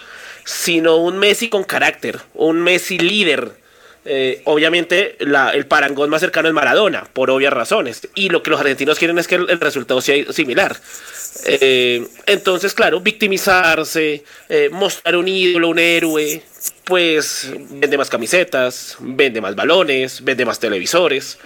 sino 0.43 0.97
un 0.97 1.17
Messi 1.17 1.49
con 1.49 1.63
carácter, 1.63 2.19
un 2.33 2.61
Messi 2.61 2.97
líder. 2.97 3.61
Eh, 4.03 4.41
obviamente 4.45 5.15
el 5.19 5.67
parangón 5.67 6.09
más 6.09 6.21
cercano 6.21 6.47
es 6.47 6.53
Maradona, 6.53 7.07
por 7.13 7.29
obvias 7.29 7.53
razones. 7.53 8.07
Y 8.15 8.29
lo 8.29 8.41
que 8.41 8.49
los 8.49 8.59
argentinos 8.59 8.97
quieren 8.97 9.19
es 9.19 9.27
que 9.27 9.35
el, 9.35 9.59
resultado 9.59 10.01
sea 10.01 10.31
similar. 10.31 10.75
Eh, 11.45 12.05
entonces, 12.25 12.73
claro, 12.73 12.99
victimizarse, 12.99 14.23
eh, 14.49 14.69
mostrar 14.71 15.15
un 15.15 15.27
ídolo, 15.27 15.69
un 15.69 15.79
héroe, 15.79 16.41
pues 16.83 17.51
vende 17.69 17.97
más 17.97 18.09
camisetas, 18.09 18.97
vende 18.99 19.39
más 19.39 19.55
balones, 19.55 20.23
vende 20.23 20.45
más 20.45 20.59
televisores. 20.59 21.37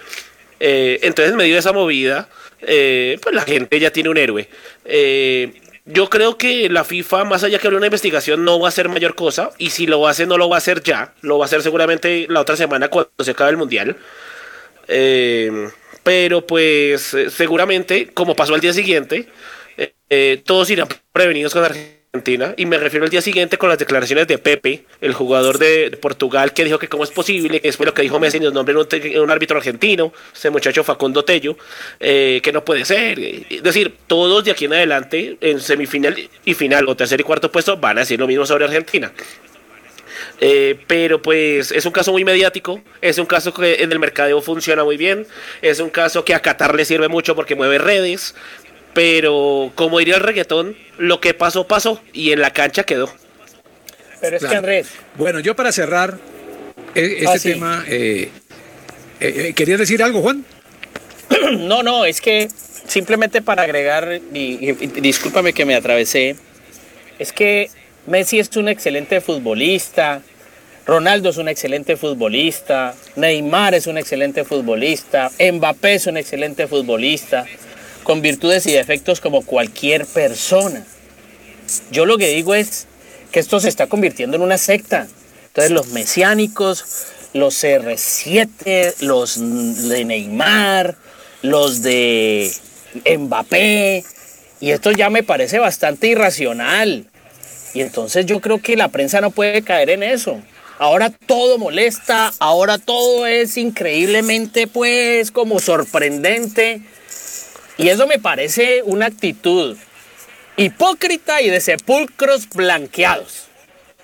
Entonces, 0.58 1.31
en 1.31 1.38
medio 1.38 1.53
de 1.53 1.60
esa 1.60 1.73
movida, 1.73 2.29
pues 2.60 3.36
la 3.36 3.43
gente 3.43 3.79
ya 3.79 3.91
tiene 3.91 4.10
un 4.10 4.17
héroe. 4.17 4.47
Yo 5.86 6.10
creo 6.10 6.38
que 6.38 6.69
la 6.69 6.84
FIFA, 6.84 7.26
más 7.26 7.43
allá 7.43 7.60
que 7.60 7.67
abrir 7.67 7.78
una 7.78 7.88
investigación, 7.88 8.43
no 8.43 8.60
va 8.60 8.67
a 8.67 8.69
hacer 8.69 8.89
mayor 8.89 9.15
cosa. 9.15 9.52
Y 9.58 9.69
si 9.69 9.88
lo 9.88 10.08
hace, 10.08 10.26
no 10.26 10.38
lo 10.38 10.50
va 10.50 10.58
a 10.58 10.60
hacer 10.60 10.82
ya. 10.84 11.13
Lo 11.21 11.38
va 11.38 11.45
a 11.45 11.48
hacer 11.48 11.62
seguramente 11.62 12.26
la 12.30 12.41
otra 12.41 12.56
semana 12.56 12.88
cuando 12.89 13.12
se 13.19 13.32
acabe 13.32 13.52
el 13.52 13.58
mundial. 13.58 13.98
Eh, 14.88 15.69
pero 16.06 16.45
pues 16.45 17.15
eh, 17.15 17.32
seguramente, 17.32 18.12
como 18.13 18.36
pasó 18.36 18.54
al 18.54 18.62
día 18.62 18.74
siguiente, 18.74 19.28
eh, 19.76 19.95
eh, 20.08 20.41
todos 20.45 20.69
irán 20.69 20.88
prevenidos 21.12 21.52
con 21.52 21.63
Argentina. 21.63 21.94
Y 22.58 22.65
me 22.65 22.78
refiero 22.78 23.06
al 23.06 23.10
día 23.10 23.21
siguiente 23.21 23.58
con 23.58 23.69
las 23.69 23.78
declaraciones 23.78 24.28
de 24.28 24.38
Pepe, 24.38 24.86
el 25.01 25.13
jugador 25.13 25.58
de, 25.58 25.97
Portugal, 26.01 26.54
que 26.54 26.63
dijo 26.63 26.80
que 26.80 26.88
cómo 26.88 27.04
es 27.04 27.12
posible, 27.12 27.60
que 27.60 27.67
después 27.67 27.86
lo 27.86 27.93
que 27.93 28.01
dijo 28.01 28.19
Messi 28.19 28.39
nos 28.39 28.54
nombren 28.54 28.78
un, 28.78 28.88
un 29.21 29.32
árbitro 29.32 29.58
argentino, 29.58 30.13
ese 30.34 30.49
muchacho 30.49 30.84
Facundo 30.84 31.25
Tello, 31.25 31.58
eh, 31.99 32.39
que 32.43 32.51
no 32.51 32.63
puede 32.63 32.86
ser. 32.86 33.19
Es 33.19 33.63
decir, 33.63 33.95
todos 34.08 34.43
de 34.43 34.51
aquí 34.51 34.65
en 34.65 34.73
adelante, 34.73 35.38
en 35.41 35.60
semifinal 35.60 36.15
y 36.45 36.54
final, 36.54 36.88
o 36.88 36.95
tercer 36.95 37.19
y 37.19 37.23
cuarto 37.23 37.51
puesto, 37.51 37.78
van 37.78 37.97
a 37.97 38.01
decir 38.01 38.19
lo 38.19 38.28
mismo 38.28 38.45
sobre 38.45 38.65
Argentina. 38.65 39.12
Eh, 40.39 40.80
pero 40.88 41.21
pues 41.21 41.71
es 41.71 41.86
un 41.86 41.91
caso 41.91 42.12
muy 42.12 42.23
mediático, 42.23 42.82
es 43.01 43.17
un 43.17 43.25
caso 43.25 43.54
que 43.54 43.84
en 43.84 43.91
el 43.91 43.99
mercadeo 43.99 44.41
funciona 44.41 44.84
muy 44.84 44.97
bien, 44.97 45.25
es 45.62 45.80
un 45.80 45.89
caso 45.89 46.25
que 46.25 46.34
a 46.34 46.41
Qatar 46.41 46.75
le 46.75 46.86
sirve 46.86 47.08
mucho 47.08 47.36
porque 47.36 47.56
mueve 47.56 47.78
redes, 47.78 48.36
pero 48.95 49.71
como 49.75 49.99
diría 49.99 50.15
el 50.15 50.21
reggaetón, 50.21 50.75
lo 50.97 51.19
que 51.19 51.34
pasó 51.36 51.67
pasó 51.67 52.01
y 52.13 52.31
en 52.31 52.39
la 52.41 52.51
cancha 52.51 52.84
quedó. 52.84 53.13
Pero 54.21 54.38
es 54.38 54.43
que. 54.45 54.55
Andrés, 54.55 54.88
Bueno, 55.15 55.39
yo 55.41 55.55
para 55.55 55.71
cerrar 55.71 56.17
eh, 56.95 57.15
este 57.19 57.27
Ah, 57.27 57.38
sí. 57.38 57.51
tema, 57.51 57.84
eh, 57.88 58.29
eh, 59.19 59.34
eh, 59.49 59.53
¿querías 59.53 59.77
decir 59.79 60.01
algo, 60.01 60.21
Juan? 60.21 60.43
no, 61.60 61.84
no, 61.84 62.05
es 62.05 62.21
que 62.21 62.47
simplemente 62.88 63.41
para 63.41 63.63
agregar, 63.63 64.19
y, 64.34 64.39
y- 64.39 64.69
y 64.71 64.88
discúlpame 65.01 65.51
que 65.53 65.65
me 65.65 65.75
atravesé, 65.75 66.36
es 67.19 67.31
que 67.34 67.69
Messi 68.08 68.39
es 68.39 68.55
un 68.55 68.69
excelente 68.69 69.19
futbolista, 69.19 70.21
Ronaldo 70.86 71.29
es 71.29 71.38
un 71.38 71.49
excelente 71.49 71.97
futbolista, 71.97 72.95
Neymar 73.17 73.73
es 73.73 73.88
un 73.88 73.97
excelente 73.97 74.43
futbolista, 74.45 75.31
Mbappé 75.39 75.95
es 75.95 76.08
un 76.08 76.15
excelente 76.17 76.67
futbolista, 76.67 77.45
con 78.05 78.21
virtudes 78.21 78.65
y 78.67 78.71
defectos 78.71 79.19
como 79.19 79.41
cualquier 79.41 80.05
persona. 80.05 80.85
Yo 81.91 82.05
lo 82.05 82.17
que 82.17 82.29
digo 82.29 82.53
es 82.55 82.85
que 83.31 83.41
esto 83.41 83.59
se 83.59 83.67
está 83.67 83.87
convirtiendo 83.87 84.37
en 84.37 84.43
una 84.43 84.57
secta. 84.57 85.07
Entonces 85.47 85.71
los 85.71 85.87
mesiánicos, 85.87 86.85
los 87.33 87.61
CR7, 87.61 89.01
los 89.01 89.89
de 89.89 90.05
Neymar, 90.05 90.95
los 91.41 91.81
de 91.81 92.53
Mbappé, 93.17 94.05
y 94.61 94.69
esto 94.69 94.91
ya 94.91 95.09
me 95.09 95.23
parece 95.23 95.59
bastante 95.59 96.07
irracional. 96.07 97.07
Y 97.73 97.81
entonces 97.81 98.25
yo 98.25 98.39
creo 98.39 98.61
que 98.61 98.77
la 98.77 98.89
prensa 98.89 99.19
no 99.19 99.31
puede 99.31 99.63
caer 99.63 99.89
en 99.89 100.03
eso. 100.03 100.39
Ahora 100.77 101.09
todo 101.09 101.57
molesta, 101.57 102.33
ahora 102.39 102.77
todo 102.77 103.25
es 103.25 103.57
increíblemente 103.57 104.67
pues 104.67 105.31
como 105.31 105.59
sorprendente. 105.59 106.81
Y 107.77 107.89
eso 107.89 108.07
me 108.07 108.19
parece 108.19 108.81
una 108.83 109.07
actitud 109.07 109.77
hipócrita 110.57 111.41
y 111.41 111.49
de 111.49 111.59
sepulcros 111.59 112.47
blanqueados. 112.49 113.45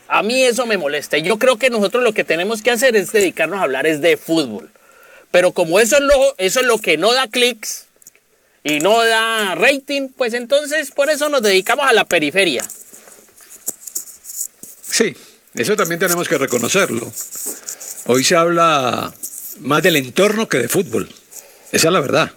A 0.08 0.24
mí 0.24 0.44
eso 0.44 0.66
me 0.66 0.78
molesta. 0.78 1.18
Yo 1.18 1.40
creo 1.40 1.58
que 1.58 1.70
nosotros 1.70 2.04
lo 2.04 2.14
que 2.14 2.26
tenemos 2.26 2.62
que 2.62 2.72
hacer 2.72 2.98
es 2.98 3.14
dedicarnos 3.14 3.60
a 3.60 3.64
hablar 3.64 3.88
es 3.88 4.02
de 4.02 4.18
fútbol. 4.18 4.70
Pero 5.32 5.54
como 5.54 5.80
eso 5.80 5.96
es 5.96 6.02
lo, 6.02 6.36
eso 6.38 6.60
es 6.60 6.66
lo 6.66 6.78
que 6.80 6.98
no 6.98 7.14
da 7.14 7.28
clics 7.28 7.86
y 8.64 8.80
no 8.80 9.02
da 9.04 9.56
rating, 9.56 10.10
pues 10.10 10.34
entonces 10.34 10.92
por 10.92 11.10
eso 11.10 11.30
nos 11.30 11.42
dedicamos 11.42 11.88
a 11.88 11.94
la 11.94 12.04
periferia. 12.04 12.66
Sí, 14.90 15.16
eso 15.54 15.78
también 15.78 16.00
tenemos 16.00 16.28
que 16.28 16.38
reconocerlo. 16.38 17.10
Hoy 18.08 18.26
se 18.26 18.36
habla 18.36 19.14
más 19.60 19.82
del 19.82 19.96
entorno 19.96 20.50
que 20.50 20.58
de 20.58 20.68
fútbol. 20.68 21.10
Esa 21.72 21.88
es 21.88 21.94
la 21.94 22.02
verdad. 22.02 22.32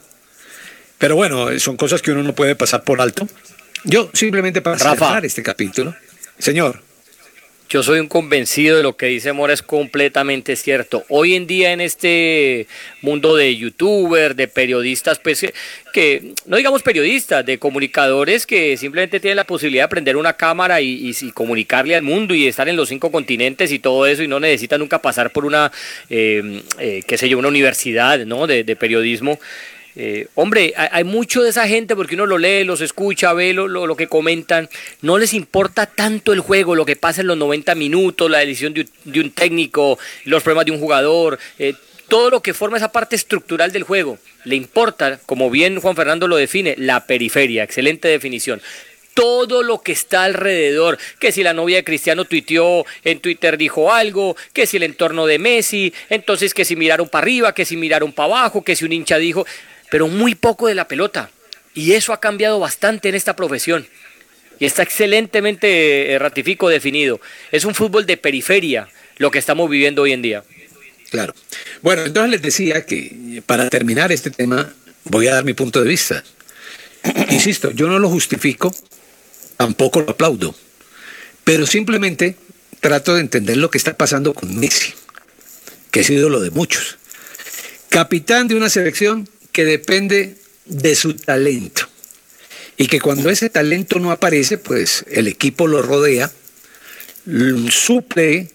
Pero 0.99 1.17
bueno, 1.17 1.59
son 1.59 1.77
cosas 1.77 2.03
que 2.03 2.13
uno 2.13 2.23
no 2.23 2.35
puede 2.35 2.55
pasar 2.55 2.85
por 2.85 3.01
alto. 3.01 3.29
Yo 3.85 4.11
simplemente 4.13 4.63
para 4.63 4.77
Rafa. 4.77 5.07
cerrar 5.07 5.25
este 5.25 5.43
capítulo. 5.43 5.95
Señor, 6.39 6.81
yo 7.75 7.83
soy 7.83 7.99
un 7.99 8.09
convencido 8.09 8.77
de 8.77 8.83
lo 8.83 8.97
que 8.97 9.07
dice 9.07 9.33
Mora, 9.33 9.53
es 9.53 9.63
completamente 9.63 10.55
cierto. 10.55 11.05
Hoy 11.09 11.35
en 11.35 11.47
día 11.47 11.73
en 11.73 11.81
este 11.81 12.69
mundo 13.01 13.35
de 13.35 13.57
youtuber, 13.57 14.37
de 14.37 14.49
periodistas, 14.49 15.19
pues 15.19 15.47
que, 15.93 16.35
no 16.47 16.57
digamos 16.57 16.83
periodistas, 16.83 17.45
de 17.45 17.59
comunicadores 17.59 18.47
que 18.47 18.77
simplemente 18.77 19.19
tienen 19.19 19.37
la 19.37 19.45
posibilidad 19.45 19.85
de 19.85 19.89
prender 19.89 20.17
una 20.17 20.35
cámara 20.35 20.81
y, 20.81 21.13
comunicarle 21.33 21.97
al 21.97 22.03
mundo 22.03 22.35
y 22.35 22.47
estar 22.47 22.69
en 22.69 22.77
los 22.77 22.91
cinco 22.91 23.11
continentes 23.11 23.73
y 23.73 23.79
todo 23.79 24.07
eso 24.07 24.23
y 24.23 24.29
no 24.29 24.39
necesitan 24.39 24.79
nunca 24.79 25.01
pasar 25.01 25.31
por 25.31 25.45
una, 25.45 25.73
eh, 26.11 26.63
eh, 26.79 27.03
qué 27.07 27.19
sé 27.19 27.29
yo, 27.29 27.39
una 27.39 27.49
universidad 27.49 28.25
¿no? 28.25 28.47
de, 28.47 28.63
de 28.63 28.77
periodismo. 28.77 29.41
Eh, 29.97 30.27
hombre, 30.35 30.75
hay, 30.77 31.05
mucho 31.05 31.43
de 31.43 31.51
esa 31.51 31.69
gente 31.69 31.95
porque 31.95 32.17
uno 32.17 32.27
lo 32.27 32.39
lee, 32.39 32.65
los 32.65 32.81
escucha, 32.81 33.33
ve 33.33 33.53
lo, 33.53 33.69
lo, 33.69 33.97
que 33.97 34.09
comentan. 34.09 34.69
No 35.03 35.19
les 35.19 35.35
importa 35.35 35.87
tanto 35.87 36.33
el 36.33 36.41
juego, 36.41 36.75
lo 36.75 36.85
que 36.85 36.97
pasa 36.97 37.21
en 37.21 37.29
los 37.29 37.37
90 37.37 37.75
minutos, 37.75 38.31
la 38.31 38.39
decisión 38.39 38.75
de, 38.75 39.21
un 39.21 39.31
técnico, 39.31 39.99
los 40.25 40.43
problemas 40.43 40.67
de 40.67 40.73
un 40.73 40.81
jugador, 40.81 41.39
eh, 41.59 41.75
todo 42.09 42.31
lo 42.31 42.41
que 42.41 42.55
forma 42.55 42.77
esa 42.77 42.93
parte 42.93 43.15
estructural 43.17 43.71
del 43.73 43.85
juego. 43.85 44.19
Le 44.45 44.57
importa, 44.57 45.21
como 45.27 45.49
bien 45.49 45.81
Juan 45.81 45.97
Fernando 45.97 46.27
lo 46.27 46.37
define, 46.37 46.75
la 46.77 47.07
periferia. 47.07 47.63
Excelente 47.63 48.09
definición 48.09 48.61
todo 49.15 49.63
lo 49.63 49.81
que 49.81 49.93
está 49.93 50.25
alrededor, 50.25 50.99
que 51.21 51.31
si 51.31 51.45
la 51.45 51.55
novia 51.55 51.77
de 51.77 51.85
Cristiano 51.85 52.25
tuiteó, 52.25 52.85
en 53.05 53.21
Twitter 53.21 53.57
dijo 53.57 53.93
algo, 53.93 54.37
que 54.53 54.67
si 54.67 54.77
el 54.77 54.83
entorno 54.83 55.27
de 55.27 55.39
Messi, 55.39 55.95
entonces 56.11 56.53
que 56.53 56.65
si 56.65 56.75
miraron 56.75 57.09
para 57.09 57.23
arriba, 57.23 57.55
que 57.55 57.65
si 57.65 57.77
miraron 57.77 58.13
para 58.13 58.27
abajo, 58.27 58.65
que 58.65 58.75
si 58.75 58.85
un 58.85 58.93
hincha 58.93 59.17
dijo, 59.17 59.47
pero 59.91 60.09
muy 60.09 60.35
poco 60.35 60.69
de 60.69 60.75
la 60.75 60.89
pelota. 60.89 61.31
Y 61.75 61.93
eso 61.93 62.13
ha 62.13 62.21
cambiado 62.21 62.61
bastante 62.61 63.09
en 63.09 63.15
esta 63.15 63.37
profesión. 63.37 63.87
Y 64.61 64.67
está 64.67 64.83
excelentemente, 64.83 66.13
eh, 66.13 66.19
ratifico, 66.19 66.69
definido. 66.69 67.21
Es 67.51 67.65
un 67.65 67.75
fútbol 67.75 68.07
de 68.07 68.17
periferia 68.17 68.89
lo 69.17 69.31
que 69.31 69.39
estamos 69.39 69.69
viviendo 69.69 70.03
hoy 70.03 70.13
en 70.13 70.23
día. 70.23 70.45
Claro. 71.11 71.35
Bueno, 71.83 72.05
entonces 72.05 72.31
les 72.31 72.43
decía 72.43 72.87
que 72.87 73.43
para 73.47 73.69
terminar 73.71 74.13
este 74.13 74.31
tema 74.31 74.73
voy 75.05 75.29
a 75.29 75.35
dar 75.35 75.45
mi 75.45 75.55
punto 75.55 75.83
de 75.83 75.89
vista. 75.89 76.25
Insisto, 77.31 77.71
yo 77.71 77.89
no 77.89 77.99
lo 77.99 78.09
justifico, 78.09 78.75
tampoco 79.57 80.01
lo 80.01 80.11
aplaudo, 80.11 80.55
pero 81.45 81.67
simplemente 81.67 82.37
trato 82.81 83.15
de 83.15 83.21
entender 83.21 83.57
lo 83.57 83.71
que 83.71 83.79
está 83.79 83.97
pasando 83.97 84.35
con 84.35 84.59
Messi, 84.59 84.93
que 85.91 86.01
es 86.01 86.11
ídolo 86.11 86.41
de 86.41 86.51
muchos. 86.51 86.99
Capitán 87.91 88.49
de 88.49 88.57
una 88.57 88.69
selección 88.69 89.29
que 89.55 89.65
depende 89.65 90.37
de 90.67 90.97
su 90.97 91.15
talento. 91.15 91.89
Y 92.77 92.89
que 92.89 93.01
cuando 93.01 93.31
ese 93.31 93.49
talento 93.49 94.01
no 94.01 94.11
aparece, 94.11 94.59
pues 94.59 95.05
el 95.09 95.29
equipo 95.29 95.69
lo 95.69 95.81
rodea, 95.81 96.31
suple 97.71 98.51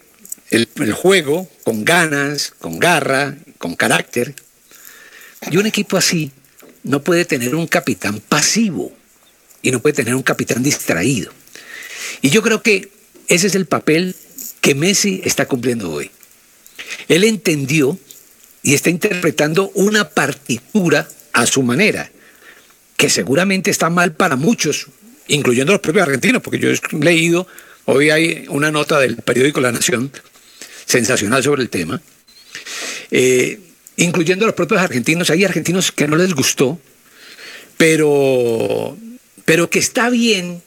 el, 0.51 0.67
juego 0.91 1.49
con 1.63 1.85
ganas, 1.85 2.51
con 2.59 2.79
garra, 2.79 3.37
con 3.57 3.77
carácter. 3.77 4.35
Y 5.49 5.55
un 5.55 5.67
equipo 5.67 5.95
así 5.95 6.31
no 6.83 7.01
puede 7.01 7.23
tener 7.23 7.55
un 7.55 7.65
capitán 7.65 8.19
pasivo 8.19 8.91
y 9.61 9.71
no 9.71 9.81
puede 9.81 9.93
tener 9.93 10.15
un 10.15 10.23
capitán 10.23 10.61
distraído. 10.61 11.31
Y 12.21 12.29
yo 12.29 12.41
creo 12.41 12.61
que 12.61 12.91
ese 13.29 13.47
es 13.47 13.55
el 13.55 13.67
papel 13.67 14.17
que 14.59 14.75
Messi 14.75 15.21
está 15.23 15.47
cumpliendo 15.47 15.91
hoy. 15.91 16.11
Él 17.07 17.23
entendió 17.23 17.97
y 18.61 18.73
está 18.73 18.89
interpretando 18.89 19.71
una 19.73 20.09
partitura 20.09 21.07
a 21.33 21.45
su 21.45 21.63
manera, 21.63 22.11
que 22.97 23.09
seguramente 23.09 23.71
está 23.71 23.89
mal 23.89 24.13
para 24.13 24.35
muchos, 24.35 24.87
incluyendo 25.27 25.71
los 25.71 25.81
propios 25.81 26.07
argentinos, 26.07 26.41
porque 26.41 26.59
yo 26.59 26.69
he 26.69 26.79
leído, 26.99 27.47
hoy 27.85 28.09
hay 28.09 28.45
una 28.49 28.71
nota 28.71 28.99
del 28.99 29.17
periódico 29.17 29.61
La 29.61 29.71
Nación, 29.71 30.11
sensacional 30.85 31.43
sobre 31.43 31.61
el 31.61 31.69
tema, 31.69 32.01
eh, 33.11 33.59
incluyendo 33.95 34.45
los 34.45 34.55
propios 34.55 34.81
argentinos, 34.81 35.29
hay 35.29 35.45
argentinos 35.45 35.91
que 35.91 36.07
no 36.07 36.15
les 36.15 36.33
gustó, 36.33 36.79
pero, 37.77 38.97
pero 39.45 39.69
que 39.69 39.79
está 39.79 40.09
bien 40.09 40.61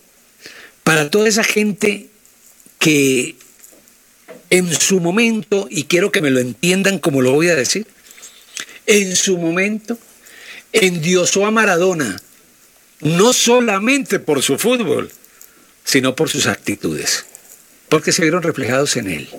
para 0.84 1.10
toda 1.10 1.28
esa 1.28 1.44
gente 1.44 2.08
que 2.78 3.36
en 4.52 4.70
su 4.70 5.00
momento, 5.00 5.66
y 5.70 5.84
quiero 5.84 6.12
que 6.12 6.20
me 6.20 6.30
lo 6.30 6.38
entiendan 6.38 6.98
como 6.98 7.22
lo 7.22 7.32
voy 7.32 7.48
a 7.48 7.56
decir, 7.56 7.86
en 8.84 9.16
su 9.16 9.38
momento 9.38 9.96
endiosó 10.74 11.46
a 11.46 11.50
Maradona, 11.50 12.20
no 13.00 13.32
solamente 13.32 14.18
por 14.18 14.42
su 14.42 14.58
fútbol, 14.58 15.10
sino 15.84 16.14
por 16.14 16.28
sus 16.28 16.46
actitudes, 16.46 17.24
porque 17.88 18.12
se 18.12 18.20
vieron 18.20 18.42
reflejados 18.42 18.98
en 18.98 19.08
él. 19.08 19.30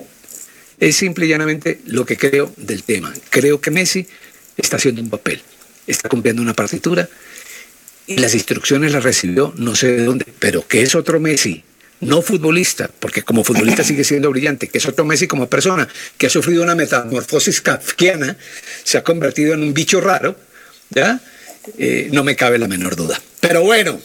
Es 0.80 0.96
simple 0.96 1.26
y 1.26 1.28
llanamente 1.28 1.80
lo 1.86 2.04
que 2.04 2.16
creo 2.16 2.52
del 2.56 2.82
tema. 2.82 3.14
Creo 3.30 3.60
que 3.60 3.70
Messi 3.70 4.08
está 4.56 4.78
haciendo 4.78 5.00
un 5.00 5.10
papel, 5.10 5.40
está 5.86 6.08
cumpliendo 6.08 6.42
una 6.42 6.54
partitura 6.54 7.08
y 8.08 8.16
las 8.16 8.34
instrucciones 8.34 8.90
las 8.90 9.04
recibió 9.04 9.54
no 9.56 9.76
sé 9.76 9.92
de 9.92 10.04
dónde, 10.06 10.26
pero 10.40 10.66
que 10.66 10.82
es 10.82 10.96
otro 10.96 11.20
Messi 11.20 11.62
no 12.04 12.22
futbolista, 12.22 12.88
porque 13.00 13.22
como 13.22 13.44
futbolista 13.44 13.82
sigue 13.84 14.04
siendo 14.04 14.30
brillante, 14.30 14.68
que 14.68 14.78
es 14.78 14.86
otro 14.86 15.04
Messi 15.04 15.26
como 15.26 15.48
persona, 15.48 15.88
que 16.16 16.26
ha 16.26 16.30
sufrido 16.30 16.62
una 16.62 16.74
metamorfosis 16.74 17.60
kafkiana, 17.60 18.36
se 18.82 18.98
ha 18.98 19.04
convertido 19.04 19.54
en 19.54 19.62
un 19.62 19.74
bicho 19.74 20.00
raro, 20.00 20.36
¿ya? 20.90 21.20
Eh, 21.78 22.08
no 22.12 22.24
me 22.24 22.36
cabe 22.36 22.58
la 22.58 22.68
menor 22.68 22.94
duda. 22.94 23.20
Pero 23.40 23.62
bueno, 23.62 24.00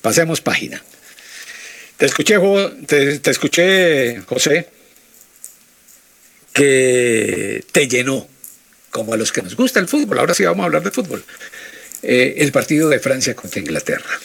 pasemos 0.00 0.40
página. 0.40 0.82
Te 1.96 2.06
escuché, 2.06 2.38
te, 2.86 3.30
escuché, 3.30 4.20
José, 4.26 4.68
que 6.52 7.64
te 7.70 7.86
llenó, 7.86 8.26
como 8.90 9.14
a 9.14 9.16
los 9.16 9.32
que 9.32 9.42
nos 9.42 9.54
gusta 9.54 9.80
el 9.80 9.88
fútbol, 9.88 10.18
ahora 10.18 10.34
sí 10.34 10.44
vamos 10.44 10.64
a 10.64 10.66
hablar 10.66 10.82
de 10.82 10.90
fútbol, 10.90 11.24
eh, 12.02 12.34
el 12.38 12.52
partido 12.52 12.88
de 12.88 12.98
Francia 12.98 13.34
contra 13.34 13.60
Inglaterra. 13.60 14.20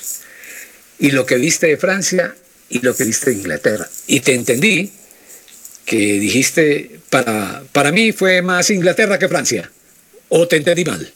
Y 0.98 1.12
lo 1.12 1.26
que 1.26 1.36
viste 1.36 1.68
de 1.68 1.78
Francia 1.78 2.36
y 2.70 2.80
lo 2.80 2.96
que 2.96 3.06
diste 3.06 3.32
de 3.32 3.38
Inglaterra. 3.38 3.88
Y 4.08 4.20
te 4.22 4.34
entendí 4.34 4.92
que 5.86 5.98
dijiste, 5.98 7.00
para, 7.10 7.64
para 7.72 7.92
mí 7.92 8.12
fue 8.12 8.42
más 8.42 8.70
Inglaterra 8.70 9.18
que 9.18 9.28
Francia. 9.28 9.72
¿O 10.30 10.48
te 10.48 10.58
entendí 10.58 10.86
mal? 10.86 11.12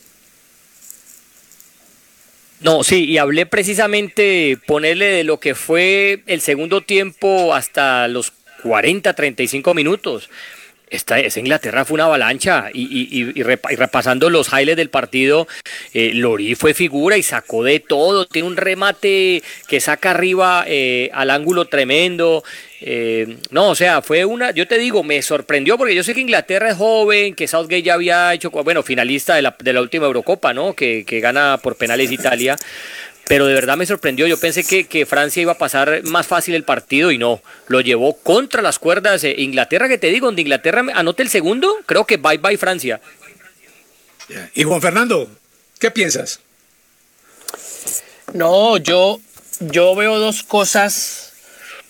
No, 2.62 2.84
sí, 2.84 3.04
y 3.06 3.18
hablé 3.18 3.46
precisamente 3.46 4.58
ponerle 4.66 5.06
de 5.08 5.24
lo 5.24 5.40
que 5.40 5.54
fue 5.54 6.24
el 6.26 6.42
segundo 6.42 6.82
tiempo 6.82 7.54
hasta 7.54 8.08
los 8.08 8.32
40, 8.64 9.14
35 9.14 9.74
minutos 9.74 10.30
esta, 10.94 11.20
esa 11.20 11.40
Inglaterra 11.40 11.86
fue 11.86 11.96
una 11.96 12.06
avalancha 12.06 12.70
y, 12.74 13.32
repasando 13.34 14.30
los 14.30 14.48
highlights 14.48 14.78
del 14.78 14.90
partido, 14.90 15.48
eh, 15.94 16.12
Lori 16.14 16.56
fue 16.56 16.74
figura 16.74 17.18
y 17.18 17.24
sacó 17.24 17.64
de 17.64 17.80
todo, 17.80 18.26
tiene 18.28 18.48
un 18.48 18.58
remate 18.58 19.42
que 19.68 19.80
saca 19.80 20.12
arriba 20.12 20.66
eh, 20.68 21.10
al 21.14 21.32
ángulo 21.32 21.66
tremendo. 21.66 22.44
Eh, 22.86 23.38
no, 23.50 23.70
o 23.70 23.76
sea, 23.76 24.02
fue 24.02 24.26
una, 24.26 24.52
yo 24.52 24.68
te 24.68 24.78
digo, 24.78 25.04
me 25.04 25.22
sorprendió 25.22 25.78
porque 25.78 25.96
yo 25.96 26.04
sé 26.04 26.14
que 26.14 26.20
Inglaterra 26.20 26.70
es 26.70 26.76
joven, 26.76 27.34
que 27.34 27.48
Southgate 27.48 27.82
ya 27.82 27.94
había 27.94 28.34
hecho, 28.34 28.52
bueno, 28.52 28.84
finalista 28.84 29.36
de 29.36 29.42
la, 29.42 29.56
de 29.58 29.74
la 29.74 29.82
última 29.82 30.06
Eurocopa, 30.06 30.54
¿no? 30.54 30.74
Que, 30.74 31.06
que 31.06 31.22
gana 31.22 31.60
por 31.64 31.78
penales 31.78 32.12
Italia 32.12 32.58
pero 33.28 33.46
de 33.46 33.54
verdad 33.54 33.78
me 33.78 33.86
sorprendió. 33.86 34.28
Yo 34.28 34.40
pensé 34.40 34.64
que, 34.64 35.06
Francia 35.06 35.42
iba 35.42 35.54
a 35.54 35.58
pasar 35.58 36.04
más 36.04 36.28
fácil 36.28 36.56
el 36.56 36.64
partido 36.64 37.12
y 37.12 37.18
no. 37.18 37.42
Lo 37.68 37.82
llevó 37.82 38.18
contra 38.18 38.62
las 38.62 38.80
cuerdas. 38.80 39.24
Inglaterra, 39.24 39.88
que 39.88 39.98
te 39.98 40.08
digo, 40.08 40.28
donde 40.28 40.42
Inglaterra 40.42 40.84
anote 40.94 41.24
el 41.24 41.30
segundo, 41.30 41.74
creo 41.86 42.06
que 42.06 42.18
bye 42.18 42.38
bye 42.38 42.58
Francia. 42.58 43.00
Y 44.54 44.64
Juan 44.64 44.82
Fernando, 44.82 45.30
¿qué 45.80 45.92
piensas? 45.92 46.40
No, 48.34 48.78
yo, 48.78 49.20
yo 49.60 49.96
veo 49.96 50.20
dos 50.20 50.44
cosas 50.44 51.34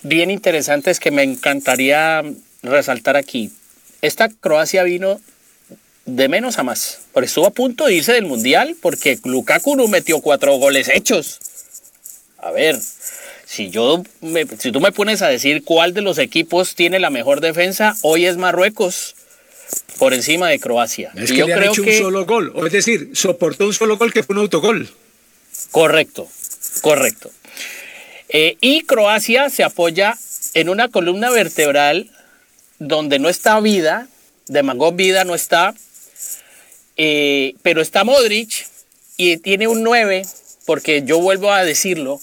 bien 0.02 0.30
interesantes 0.30 1.00
que 1.00 1.12
me 1.12 1.24
encantaría 1.24 2.24
resaltar 2.62 3.16
aquí. 3.16 3.52
Esta 4.02 4.30
Croacia 4.30 4.84
vino 4.84 5.22
de 6.06 6.28
menos 6.28 6.60
a 6.60 6.64
más. 6.64 7.00
Pero 7.14 7.26
estuvo 7.26 7.46
a 7.46 7.52
punto 7.52 7.86
de 7.86 7.94
irse 7.94 8.14
del 8.14 8.26
Mundial 8.26 8.76
porque 8.82 9.18
Lukaku 9.24 9.76
no 9.76 9.88
metió 9.88 10.22
cuatro 10.22 10.56
goles 10.58 10.90
hechos. 10.90 11.40
A 12.38 12.52
ver, 12.52 12.78
si, 13.46 13.70
yo 13.70 14.04
si 14.60 14.72
tú 14.72 14.82
me 14.82 14.92
pones 14.92 15.22
a 15.22 15.30
decir 15.30 15.64
cuál 15.64 15.94
de 15.94 16.02
los 16.02 16.18
equipos 16.18 16.76
tiene 16.76 17.00
la 17.00 17.10
mejor 17.10 17.40
defensa, 17.40 17.96
hoy 18.02 18.26
es 18.26 18.38
Marruecos 18.38 19.16
por 19.98 20.14
encima 20.14 20.50
de 20.50 20.60
Croacia. 20.60 21.12
Es 21.16 21.32
que 21.32 21.38
yo 21.38 21.48
le 21.48 21.54
han 21.54 21.64
hecho 21.64 21.84
un 21.84 21.94
solo 21.94 22.26
gol, 22.26 22.52
o 22.56 22.66
es 22.66 22.74
decir, 22.74 23.12
soportó 23.14 23.66
un 23.66 23.74
solo 23.74 23.98
gol 23.98 24.12
que 24.12 24.24
fue 24.24 24.36
un 24.36 24.42
autogol. 24.42 24.90
Correcto, 25.72 26.28
correcto. 26.82 27.32
Eh, 28.30 28.58
y 28.60 28.82
Croacia 28.82 29.50
se 29.50 29.64
apoya 29.64 30.18
en 30.54 30.70
una 30.70 30.90
columna 30.90 31.30
vertebral 31.30 32.10
donde 32.80 33.20
no 33.20 33.30
está 33.30 33.60
vida, 33.60 34.08
de 34.48 34.64
Mangón 34.64 34.98
Vida 34.98 35.24
no 35.24 35.36
está, 35.36 35.74
eh, 36.98 37.56
pero 37.62 37.82
está 37.82 38.04
Modric 38.04 38.68
y 39.18 39.38
tiene 39.38 39.68
un 39.68 39.84
9, 39.84 40.24
porque 40.66 41.04
yo 41.04 41.20
vuelvo 41.20 41.52
a 41.52 41.64
decirlo, 41.64 42.20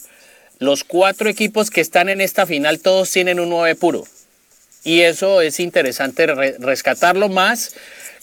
los 0.58 0.84
cuatro 0.84 1.28
equipos 1.28 1.70
que 1.70 1.80
están 1.80 2.08
en 2.08 2.20
esta 2.20 2.46
final 2.46 2.80
todos 2.80 3.10
tienen 3.10 3.40
un 3.40 3.48
9 3.50 3.74
puro. 3.76 4.06
Y 4.84 5.00
eso 5.00 5.40
es 5.40 5.60
interesante 5.60 6.26
rescatarlo 6.26 7.28
más 7.28 7.74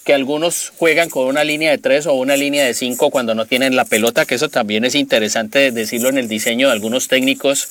que 0.04 0.14
algunos 0.14 0.72
juegan 0.78 1.10
con 1.10 1.26
una 1.26 1.44
línea 1.44 1.70
de 1.70 1.76
tres 1.76 2.06
o 2.06 2.14
una 2.14 2.34
línea 2.34 2.64
de 2.64 2.72
cinco 2.72 3.10
cuando 3.10 3.34
no 3.34 3.44
tienen 3.44 3.76
la 3.76 3.84
pelota, 3.84 4.24
que 4.24 4.36
eso 4.36 4.48
también 4.48 4.86
es 4.86 4.94
interesante 4.94 5.70
decirlo 5.70 6.08
en 6.08 6.16
el 6.16 6.28
diseño 6.28 6.68
de 6.68 6.72
algunos 6.72 7.08
técnicos 7.08 7.68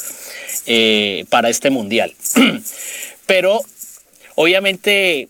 eh, 0.68 1.26
para 1.30 1.50
este 1.50 1.72
mundial. 1.72 2.13
Pero 3.26 3.62
obviamente 4.36 5.30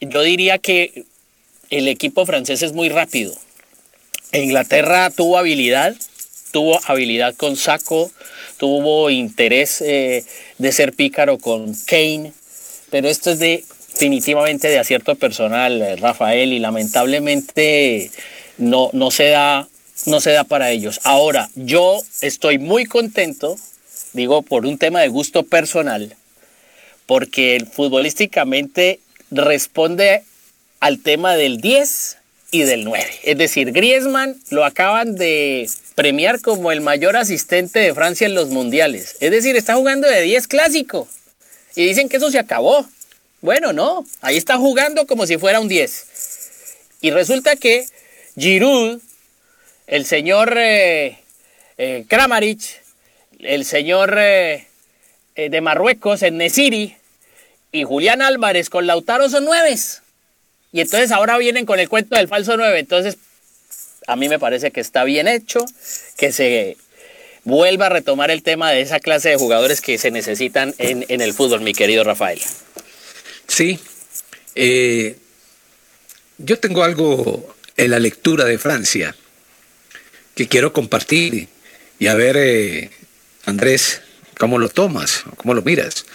yo 0.00 0.20
diría 0.20 0.58
que 0.58 1.04
el 1.72 1.88
equipo 1.88 2.26
francés 2.26 2.62
es 2.62 2.74
muy 2.74 2.90
rápido. 2.90 3.34
Inglaterra 4.32 5.08
tuvo 5.08 5.38
habilidad, 5.38 5.96
tuvo 6.50 6.78
habilidad 6.84 7.34
con 7.34 7.56
Saco, 7.56 8.10
tuvo 8.58 9.08
interés 9.08 9.80
eh, 9.80 10.22
de 10.58 10.72
ser 10.72 10.92
pícaro 10.92 11.38
con 11.38 11.74
Kane, 11.86 12.34
pero 12.90 13.08
esto 13.08 13.30
es 13.30 13.38
definitivamente 13.38 14.68
de 14.68 14.78
acierto 14.78 15.14
personal, 15.14 15.80
eh, 15.80 15.96
Rafael, 15.96 16.52
y 16.52 16.58
lamentablemente 16.58 18.10
no, 18.58 18.90
no, 18.92 19.10
se 19.10 19.28
da, 19.28 19.66
no 20.04 20.20
se 20.20 20.32
da 20.32 20.44
para 20.44 20.70
ellos. 20.72 21.00
Ahora, 21.04 21.48
yo 21.54 22.02
estoy 22.20 22.58
muy 22.58 22.84
contento, 22.84 23.56
digo, 24.12 24.42
por 24.42 24.66
un 24.66 24.76
tema 24.76 25.00
de 25.00 25.08
gusto 25.08 25.42
personal, 25.42 26.14
porque 27.06 27.64
futbolísticamente 27.72 29.00
responde 29.30 30.22
al 30.82 30.98
tema 30.98 31.36
del 31.36 31.60
10 31.60 32.18
y 32.50 32.62
del 32.64 32.84
9. 32.84 33.06
Es 33.22 33.38
decir, 33.38 33.70
Griezmann 33.70 34.36
lo 34.50 34.64
acaban 34.64 35.14
de 35.14 35.70
premiar 35.94 36.40
como 36.40 36.72
el 36.72 36.80
mayor 36.80 37.16
asistente 37.16 37.78
de 37.78 37.94
Francia 37.94 38.26
en 38.26 38.34
los 38.34 38.48
mundiales. 38.48 39.16
Es 39.20 39.30
decir, 39.30 39.54
está 39.54 39.76
jugando 39.76 40.08
de 40.08 40.20
10 40.22 40.48
clásico. 40.48 41.06
Y 41.76 41.86
dicen 41.86 42.08
que 42.08 42.16
eso 42.16 42.32
se 42.32 42.40
acabó. 42.40 42.84
Bueno, 43.42 43.72
no, 43.72 44.04
ahí 44.22 44.36
está 44.36 44.56
jugando 44.56 45.06
como 45.06 45.24
si 45.24 45.38
fuera 45.38 45.60
un 45.60 45.68
10. 45.68 46.06
Y 47.00 47.12
resulta 47.12 47.54
que 47.54 47.86
Giroud, 48.36 49.00
el 49.86 50.04
señor 50.04 50.52
eh, 50.58 51.16
eh, 51.78 52.04
Kramaric, 52.08 52.82
el 53.38 53.64
señor 53.64 54.16
eh, 54.18 54.66
de 55.36 55.60
Marruecos, 55.60 56.22
en 56.22 56.38
Nesiri, 56.38 56.96
y 57.70 57.84
Julián 57.84 58.20
Álvarez 58.20 58.68
con 58.68 58.88
Lautaro 58.88 59.28
son 59.28 59.44
nueves. 59.44 60.01
Y 60.72 60.80
entonces 60.80 61.12
ahora 61.12 61.38
vienen 61.38 61.66
con 61.66 61.78
el 61.78 61.88
cuento 61.88 62.16
del 62.16 62.28
falso 62.28 62.56
9. 62.56 62.78
Entonces, 62.78 63.18
a 64.06 64.16
mí 64.16 64.28
me 64.28 64.38
parece 64.38 64.70
que 64.70 64.80
está 64.80 65.04
bien 65.04 65.28
hecho, 65.28 65.64
que 66.16 66.32
se 66.32 66.76
vuelva 67.44 67.86
a 67.86 67.88
retomar 67.90 68.30
el 68.30 68.42
tema 68.42 68.70
de 68.70 68.80
esa 68.80 69.00
clase 69.00 69.30
de 69.30 69.36
jugadores 69.36 69.80
que 69.80 69.98
se 69.98 70.10
necesitan 70.10 70.74
en, 70.78 71.20
el 71.20 71.34
fútbol, 71.34 71.60
mi 71.60 71.74
querido 71.74 72.04
Rafael. 72.04 72.40
Sí. 73.48 73.78
Eh, 74.54 75.16
yo 76.38 76.58
tengo 76.58 76.84
algo 76.84 77.54
en 77.76 77.90
la 77.90 77.98
lectura 77.98 78.44
de 78.44 78.58
Francia 78.58 79.14
que 80.34 80.48
quiero 80.48 80.72
compartir 80.72 81.48
y 81.98 82.06
a 82.06 82.14
ver, 82.14 82.36
eh, 82.38 82.90
Andrés, 83.44 84.00
cómo 84.38 84.58
lo 84.58 84.68
tomas, 84.68 85.24
cómo 85.36 85.54
lo 85.54 85.62
miras. 85.62 86.06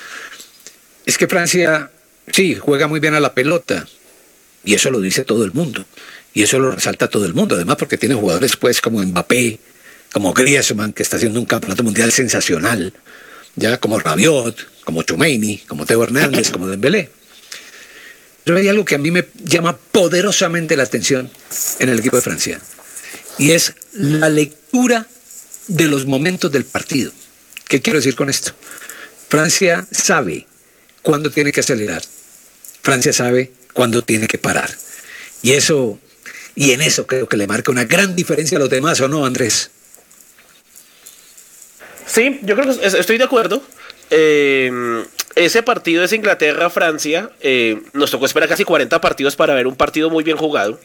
Es 1.06 1.18
que 1.18 1.28
Francia, 1.28 1.92
sí, 2.32 2.56
juega 2.56 2.88
muy 2.88 3.00
bien 3.00 3.14
a 3.14 3.20
la 3.20 3.34
pelota, 3.34 3.88
y 4.68 4.74
eso 4.74 4.92
lo 4.92 5.00
dice 5.00 5.24
todo 5.24 5.46
el 5.46 5.54
mundo. 5.54 5.86
Y 6.34 6.44
eso 6.44 6.60
lo 6.60 6.72
resalta 6.72 7.08
todo 7.08 7.26
el 7.26 7.34
mundo. 7.34 7.56
Además, 7.56 7.78
porque 7.78 7.98
tiene 7.98 8.16
jugadores 8.16 8.58
pues 8.58 8.82
como 8.82 9.02
Mbappé, 9.02 9.60
como 10.12 10.34
Griezmann, 10.34 10.92
que 10.92 11.04
está 11.04 11.16
haciendo 11.16 11.40
un 11.40 11.46
campeonato 11.46 11.84
mundial 11.84 12.12
sensacional. 12.12 12.92
Ya 13.56 13.78
como 13.78 13.98
Rabiot, 13.98 14.84
como 14.84 15.04
Chomeini, 15.04 15.60
como 15.60 15.86
Teo 15.86 16.04
Hernández, 16.04 16.52
como 16.52 16.68
Dembélé. 16.68 17.10
Pero 18.44 18.58
hay 18.58 18.68
algo 18.68 18.84
que 18.84 18.96
a 18.96 18.98
mí 18.98 19.10
me 19.10 19.26
llama 19.42 19.78
poderosamente 19.78 20.76
la 20.76 20.84
atención 20.84 21.32
en 21.80 21.88
el 21.88 22.00
equipo 22.00 22.18
de 22.18 22.22
Francia. 22.22 22.60
Y 23.38 23.52
es 23.52 23.74
la 23.94 24.28
lectura 24.28 25.08
de 25.68 25.88
los 25.88 26.06
momentos 26.06 26.52
del 26.52 26.66
partido. 26.66 27.14
¿Qué 27.70 27.82
quiero 27.82 28.00
decir 28.00 28.16
con 28.16 28.30
esto? 28.30 28.52
Francia 29.30 29.88
sabe 29.92 30.46
cuándo 31.04 31.32
tiene 31.32 31.54
que 31.54 31.62
acelerar. 31.62 32.04
Francia 32.82 33.14
sabe 33.14 33.54
cuando 33.78 34.02
tiene 34.02 34.26
que 34.26 34.40
parar. 34.40 34.72
Y 35.44 35.52
eso, 35.52 36.00
y 36.56 36.72
en 36.72 36.82
eso 36.82 37.06
creo 37.06 37.30
que 37.30 37.38
le 37.38 37.46
marca 37.46 37.72
una 37.72 37.86
gran 37.86 38.16
diferencia 38.16 38.58
a 38.58 38.60
los 38.60 38.72
demás, 38.72 39.00
¿o 39.02 39.08
no, 39.08 39.24
Andrés? 39.24 39.70
Sí, 42.08 42.40
yo 42.42 42.56
creo 42.56 42.76
que 42.76 42.88
estoy 42.88 43.20
de 43.20 43.24
acuerdo. 43.24 43.62
Eh, 44.10 45.06
ese 45.36 45.62
partido 45.62 46.04
es 46.04 46.12
Inglaterra-Francia. 46.12 47.30
Eh, 47.40 47.84
nos 47.94 48.10
tocó 48.10 48.26
esperar 48.26 48.50
casi 48.50 48.64
40 48.64 49.00
partidos 49.00 49.36
para 49.36 49.54
ver 49.54 49.68
un 49.68 49.76
partido 49.76 50.10
muy 50.10 50.24
bien 50.24 50.38
jugado. 50.38 50.80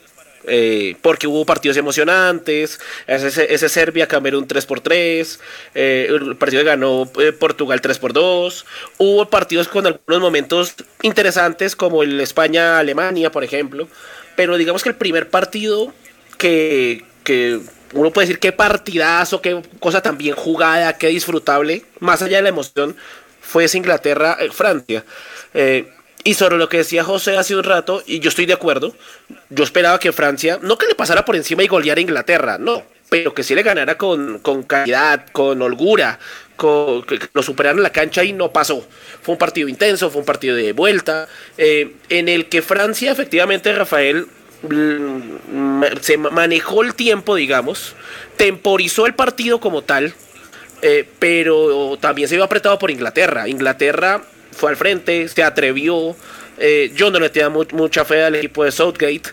Eh, 0.44 0.96
porque 1.02 1.28
hubo 1.28 1.46
partidos 1.46 1.76
emocionantes, 1.76 2.80
ese, 3.06 3.54
ese 3.54 3.68
Serbia-Camerún 3.68 4.48
3x3, 4.48 5.38
eh, 5.74 6.08
el 6.10 6.36
partido 6.36 6.62
que 6.62 6.68
ganó 6.68 7.10
eh, 7.20 7.32
Portugal 7.32 7.80
3x2, 7.80 8.64
hubo 8.98 9.30
partidos 9.30 9.68
con 9.68 9.86
algunos 9.86 10.20
momentos 10.20 10.74
interesantes 11.02 11.76
como 11.76 12.02
el 12.02 12.20
España-Alemania, 12.20 13.30
por 13.30 13.44
ejemplo, 13.44 13.88
pero 14.34 14.56
digamos 14.56 14.82
que 14.82 14.88
el 14.88 14.96
primer 14.96 15.30
partido 15.30 15.94
que, 16.38 17.04
que 17.22 17.60
uno 17.92 18.10
puede 18.10 18.26
decir 18.26 18.40
qué 18.40 18.50
partidazo, 18.50 19.40
qué 19.40 19.62
cosa 19.78 20.02
tan 20.02 20.18
bien 20.18 20.34
jugada, 20.34 20.98
qué 20.98 21.08
disfrutable, 21.08 21.84
más 22.00 22.20
allá 22.20 22.38
de 22.38 22.42
la 22.42 22.48
emoción, 22.48 22.96
fue 23.40 23.66
Inglaterra-Francia. 23.72 25.04
Y 26.24 26.34
sobre 26.34 26.56
lo 26.56 26.68
que 26.68 26.78
decía 26.78 27.02
José 27.02 27.36
hace 27.36 27.56
un 27.56 27.64
rato, 27.64 28.02
y 28.06 28.20
yo 28.20 28.28
estoy 28.28 28.46
de 28.46 28.52
acuerdo, 28.52 28.94
yo 29.50 29.64
esperaba 29.64 29.98
que 29.98 30.12
Francia, 30.12 30.58
no 30.62 30.78
que 30.78 30.86
le 30.86 30.94
pasara 30.94 31.24
por 31.24 31.34
encima 31.34 31.64
y 31.64 31.66
goleara 31.66 31.98
a 31.98 32.02
Inglaterra, 32.02 32.58
no, 32.58 32.84
pero 33.08 33.34
que 33.34 33.42
sí 33.42 33.54
le 33.54 33.62
ganara 33.62 33.98
con, 33.98 34.38
con 34.38 34.62
calidad, 34.62 35.26
con 35.32 35.60
holgura, 35.60 36.20
con, 36.54 37.02
que 37.02 37.18
lo 37.32 37.42
superaran 37.42 37.78
en 37.78 37.82
la 37.82 37.90
cancha 37.90 38.22
y 38.22 38.32
no 38.32 38.52
pasó. 38.52 38.86
Fue 39.20 39.32
un 39.32 39.38
partido 39.38 39.68
intenso, 39.68 40.10
fue 40.10 40.20
un 40.20 40.26
partido 40.26 40.54
de 40.54 40.72
vuelta, 40.72 41.28
eh, 41.58 41.92
en 42.08 42.28
el 42.28 42.46
que 42.48 42.62
Francia 42.62 43.10
efectivamente, 43.10 43.72
Rafael, 43.72 44.28
mm, 44.62 45.82
se 46.00 46.18
manejó 46.18 46.84
el 46.84 46.94
tiempo, 46.94 47.34
digamos, 47.34 47.96
temporizó 48.36 49.06
el 49.06 49.14
partido 49.14 49.58
como 49.58 49.82
tal, 49.82 50.14
eh, 50.82 51.08
pero 51.18 51.98
también 52.00 52.28
se 52.28 52.36
vio 52.36 52.44
apretado 52.44 52.78
por 52.78 52.92
Inglaterra. 52.92 53.48
Inglaterra 53.48 54.22
fue 54.52 54.70
al 54.70 54.76
frente, 54.76 55.28
se 55.28 55.42
atrevió. 55.42 56.16
Eh, 56.58 56.92
yo 56.94 57.10
no 57.10 57.18
le 57.18 57.30
tenía 57.30 57.48
mucha 57.48 58.04
fe 58.04 58.22
al 58.22 58.36
equipo 58.36 58.64
de 58.64 58.72
Southgate. 58.72 59.30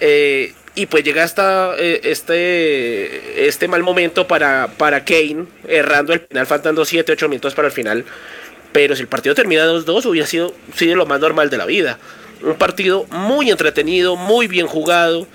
Eh, 0.00 0.54
y 0.74 0.86
pues 0.86 1.04
llega 1.04 1.24
hasta 1.24 1.74
eh, 1.78 2.00
este, 2.04 3.46
este 3.46 3.68
mal 3.68 3.82
momento 3.82 4.26
para, 4.26 4.68
para 4.78 5.04
Kane, 5.04 5.46
errando 5.68 6.12
el 6.12 6.20
final, 6.20 6.46
faltando 6.46 6.84
7, 6.84 7.12
8 7.12 7.28
minutos 7.28 7.54
para 7.54 7.68
el 7.68 7.72
final. 7.72 8.04
Pero 8.72 8.94
si 8.94 9.02
el 9.02 9.08
partido 9.08 9.34
termina 9.34 9.66
2-2, 9.66 10.06
hubiera 10.06 10.26
sido, 10.26 10.54
sido 10.74 10.96
lo 10.96 11.06
más 11.06 11.20
normal 11.20 11.50
de 11.50 11.58
la 11.58 11.66
vida. 11.66 11.98
Un 12.42 12.54
partido 12.54 13.04
muy 13.10 13.50
entretenido, 13.50 14.16
muy 14.16 14.46
bien 14.46 14.66
jugado. 14.66 15.26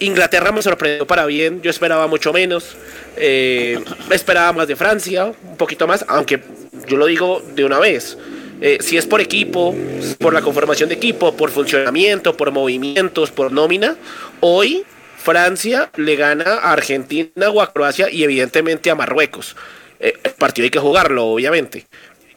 Inglaterra 0.00 0.50
me 0.50 0.62
sorprendió 0.62 1.06
para 1.06 1.26
bien, 1.26 1.62
yo 1.62 1.70
esperaba 1.70 2.08
mucho 2.08 2.32
menos. 2.32 2.74
esperaba 3.14 4.52
más 4.52 4.66
de 4.66 4.74
Francia, 4.74 5.26
un 5.26 5.56
poquito 5.56 5.86
más, 5.86 6.04
aunque 6.08 6.42
yo 6.88 6.96
lo 6.96 7.06
digo 7.06 7.42
de 7.54 7.64
una 7.64 7.78
vez. 7.78 8.16
Eh, 8.64 8.78
si 8.80 8.96
es 8.96 9.06
por 9.06 9.20
equipo, 9.20 9.74
por 10.20 10.32
la 10.32 10.40
conformación 10.40 10.88
de 10.88 10.94
equipo, 10.94 11.36
por 11.36 11.50
funcionamiento, 11.50 12.36
por 12.36 12.52
movimientos, 12.52 13.32
por 13.32 13.50
nómina, 13.50 13.96
hoy 14.38 14.84
Francia 15.18 15.90
le 15.96 16.14
gana 16.14 16.44
a 16.44 16.72
Argentina 16.72 17.50
o 17.50 17.60
a 17.60 17.72
Croacia 17.72 18.08
y 18.08 18.22
evidentemente 18.22 18.88
a 18.88 18.94
Marruecos. 18.94 19.56
Eh, 19.98 20.14
el 20.22 20.30
partido 20.32 20.64
hay 20.64 20.70
que 20.70 20.78
jugarlo, 20.78 21.26
obviamente. 21.26 21.86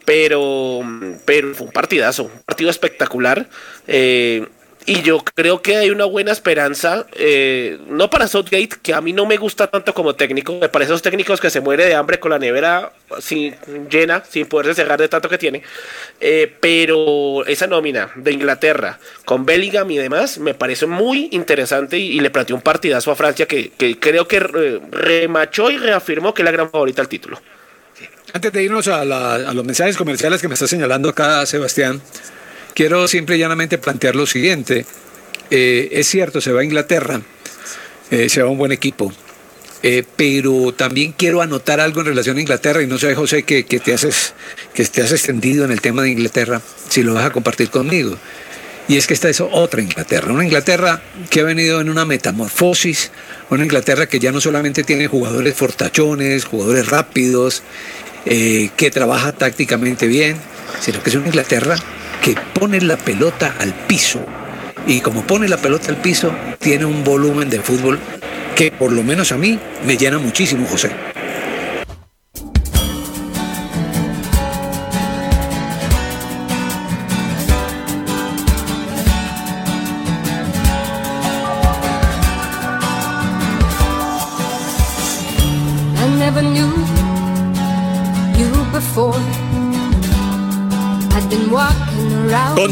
Pero, 0.03 0.81
pero 1.25 1.53
fue 1.53 1.67
un 1.67 1.73
partidazo, 1.73 2.23
un 2.23 2.41
partido 2.43 2.71
espectacular. 2.71 3.47
Eh, 3.87 4.47
y 4.85 5.01
yo 5.01 5.23
creo 5.23 5.61
que 5.61 5.77
hay 5.77 5.89
una 5.89 6.05
buena 6.05 6.31
esperanza, 6.31 7.07
eh, 7.13 7.79
no 7.89 8.09
para 8.09 8.27
Southgate, 8.27 8.69
que 8.81 8.93
a 8.93 9.01
mí 9.01 9.13
no 9.13 9.25
me 9.25 9.37
gusta 9.37 9.67
tanto 9.67 9.93
como 9.93 10.15
técnico, 10.15 10.57
me 10.59 10.69
parece 10.69 10.91
esos 10.91 11.01
técnicos 11.01 11.41
que 11.41 11.49
se 11.49 11.59
muere 11.59 11.85
de 11.85 11.95
hambre 11.95 12.19
con 12.19 12.31
la 12.31 12.37
nevera 12.37 12.91
sin, 13.19 13.55
llena, 13.89 14.23
sin 14.29 14.45
poderse 14.45 14.75
cerrar 14.75 14.99
de 14.99 15.07
tanto 15.07 15.27
que 15.27 15.39
tiene, 15.39 15.63
eh, 16.21 16.53
pero 16.59 17.45
esa 17.47 17.65
nómina 17.65 18.11
de 18.15 18.31
Inglaterra 18.31 18.99
con 19.25 19.45
Bellingham 19.45 19.89
y 19.89 19.97
demás 19.97 20.37
me 20.37 20.53
parece 20.53 20.85
muy 20.85 21.29
interesante 21.31 21.97
y, 21.97 22.19
le 22.19 22.29
planteó 22.29 22.55
un 22.55 22.61
partidazo 22.61 23.11
a 23.11 23.15
Francia 23.15 23.47
que, 23.47 23.71
creo 23.99 24.27
que 24.27 24.39
remachó 24.39 25.69
y 25.69 25.77
reafirmó 25.77 26.33
que 26.33 26.41
es 26.41 26.45
la 26.45 26.51
gran 26.51 26.69
favorita 26.69 27.01
al 27.01 27.07
título. 27.07 27.39
Antes 28.33 28.51
de 28.51 28.63
irnos 28.63 28.87
a, 28.87 29.01
a 29.01 29.53
los 29.53 29.63
mensajes 29.63 29.95
comerciales 29.95 30.41
que 30.41 30.47
me 30.47 30.55
está 30.55 30.67
señalando 30.67 31.09
acá 31.09 31.45
Sebastián, 31.45 32.01
Quiero 32.75 33.07
simple 33.07 33.37
y 33.37 33.39
llanamente 33.39 33.77
plantear 33.77 34.17
lo 34.17 34.25
siguiente. 34.25 34.85
Eh, 35.49 35.87
es 35.93 36.09
cierto, 36.09 36.41
se 36.41 36.51
va 36.51 36.59
a 36.59 36.63
Inglaterra, 36.65 37.21
eh, 38.11 38.27
se 38.27 38.41
va 38.41 38.49
a 38.49 38.51
un 38.51 38.57
buen 38.57 38.73
equipo. 38.73 39.13
Eh, 39.81 40.03
pero 40.17 40.73
también 40.73 41.13
quiero 41.13 41.41
anotar 41.41 41.79
algo 41.79 42.01
en 42.01 42.07
relación 42.07 42.35
a 42.35 42.41
Inglaterra 42.41 42.81
y 42.81 42.87
no 42.87 42.97
sé, 42.97 43.15
José, 43.15 43.43
que, 43.43 43.63
te 43.63 43.93
haces, 43.93 44.33
que 44.73 44.83
te 44.83 45.01
has 45.01 45.13
extendido 45.13 45.63
en 45.63 45.71
el 45.71 45.79
tema 45.79 46.01
de 46.01 46.09
Inglaterra, 46.09 46.61
si 46.89 47.01
lo 47.01 47.13
vas 47.13 47.25
a 47.25 47.29
compartir 47.29 47.69
conmigo. 47.69 48.17
Y 48.89 48.97
es 48.97 49.07
que 49.07 49.13
esta 49.13 49.29
es 49.29 49.39
otra 49.39 49.81
Inglaterra, 49.81 50.33
una 50.33 50.43
Inglaterra 50.43 51.01
que 51.29 51.39
ha 51.39 51.43
venido 51.43 51.79
en 51.79 51.89
una 51.89 52.03
metamorfosis, 52.03 53.09
una 53.49 53.63
Inglaterra 53.63 54.07
que 54.07 54.19
ya 54.19 54.33
no 54.33 54.41
solamente 54.41 54.83
tiene 54.83 55.07
jugadores 55.07 55.55
fortachones, 55.55 56.43
jugadores 56.43 56.89
rápidos, 56.89 57.63
eh, 58.25 58.69
que 58.75 58.91
trabaja 58.91 59.31
tácticamente 59.31 60.07
bien, 60.07 60.37
sino 60.79 61.01
que 61.01 61.09
es 61.09 61.15
una 61.15 61.27
Inglaterra 61.27 61.75
que 62.21 62.35
pone 62.53 62.81
la 62.81 62.97
pelota 62.97 63.55
al 63.59 63.73
piso. 63.73 64.25
Y 64.87 65.01
como 65.01 65.25
pone 65.25 65.47
la 65.47 65.57
pelota 65.57 65.89
al 65.89 65.97
piso, 65.97 66.31
tiene 66.59 66.85
un 66.85 67.03
volumen 67.03 67.49
de 67.49 67.59
fútbol 67.61 67.99
que 68.55 68.71
por 68.71 68.91
lo 68.91 69.03
menos 69.03 69.31
a 69.31 69.37
mí 69.37 69.59
me 69.85 69.97
llena 69.97 70.17
muchísimo, 70.17 70.65
José. 70.67 70.91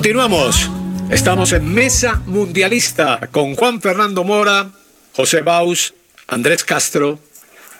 Continuamos. 0.03 0.69
Estamos 1.11 1.53
en 1.53 1.73
Mesa 1.73 2.21
Mundialista 2.25 3.29
con 3.31 3.55
Juan 3.55 3.79
Fernando 3.79 4.25
Mora, 4.25 4.69
José 5.13 5.39
Baus, 5.39 5.93
Andrés 6.27 6.65
Castro, 6.65 7.21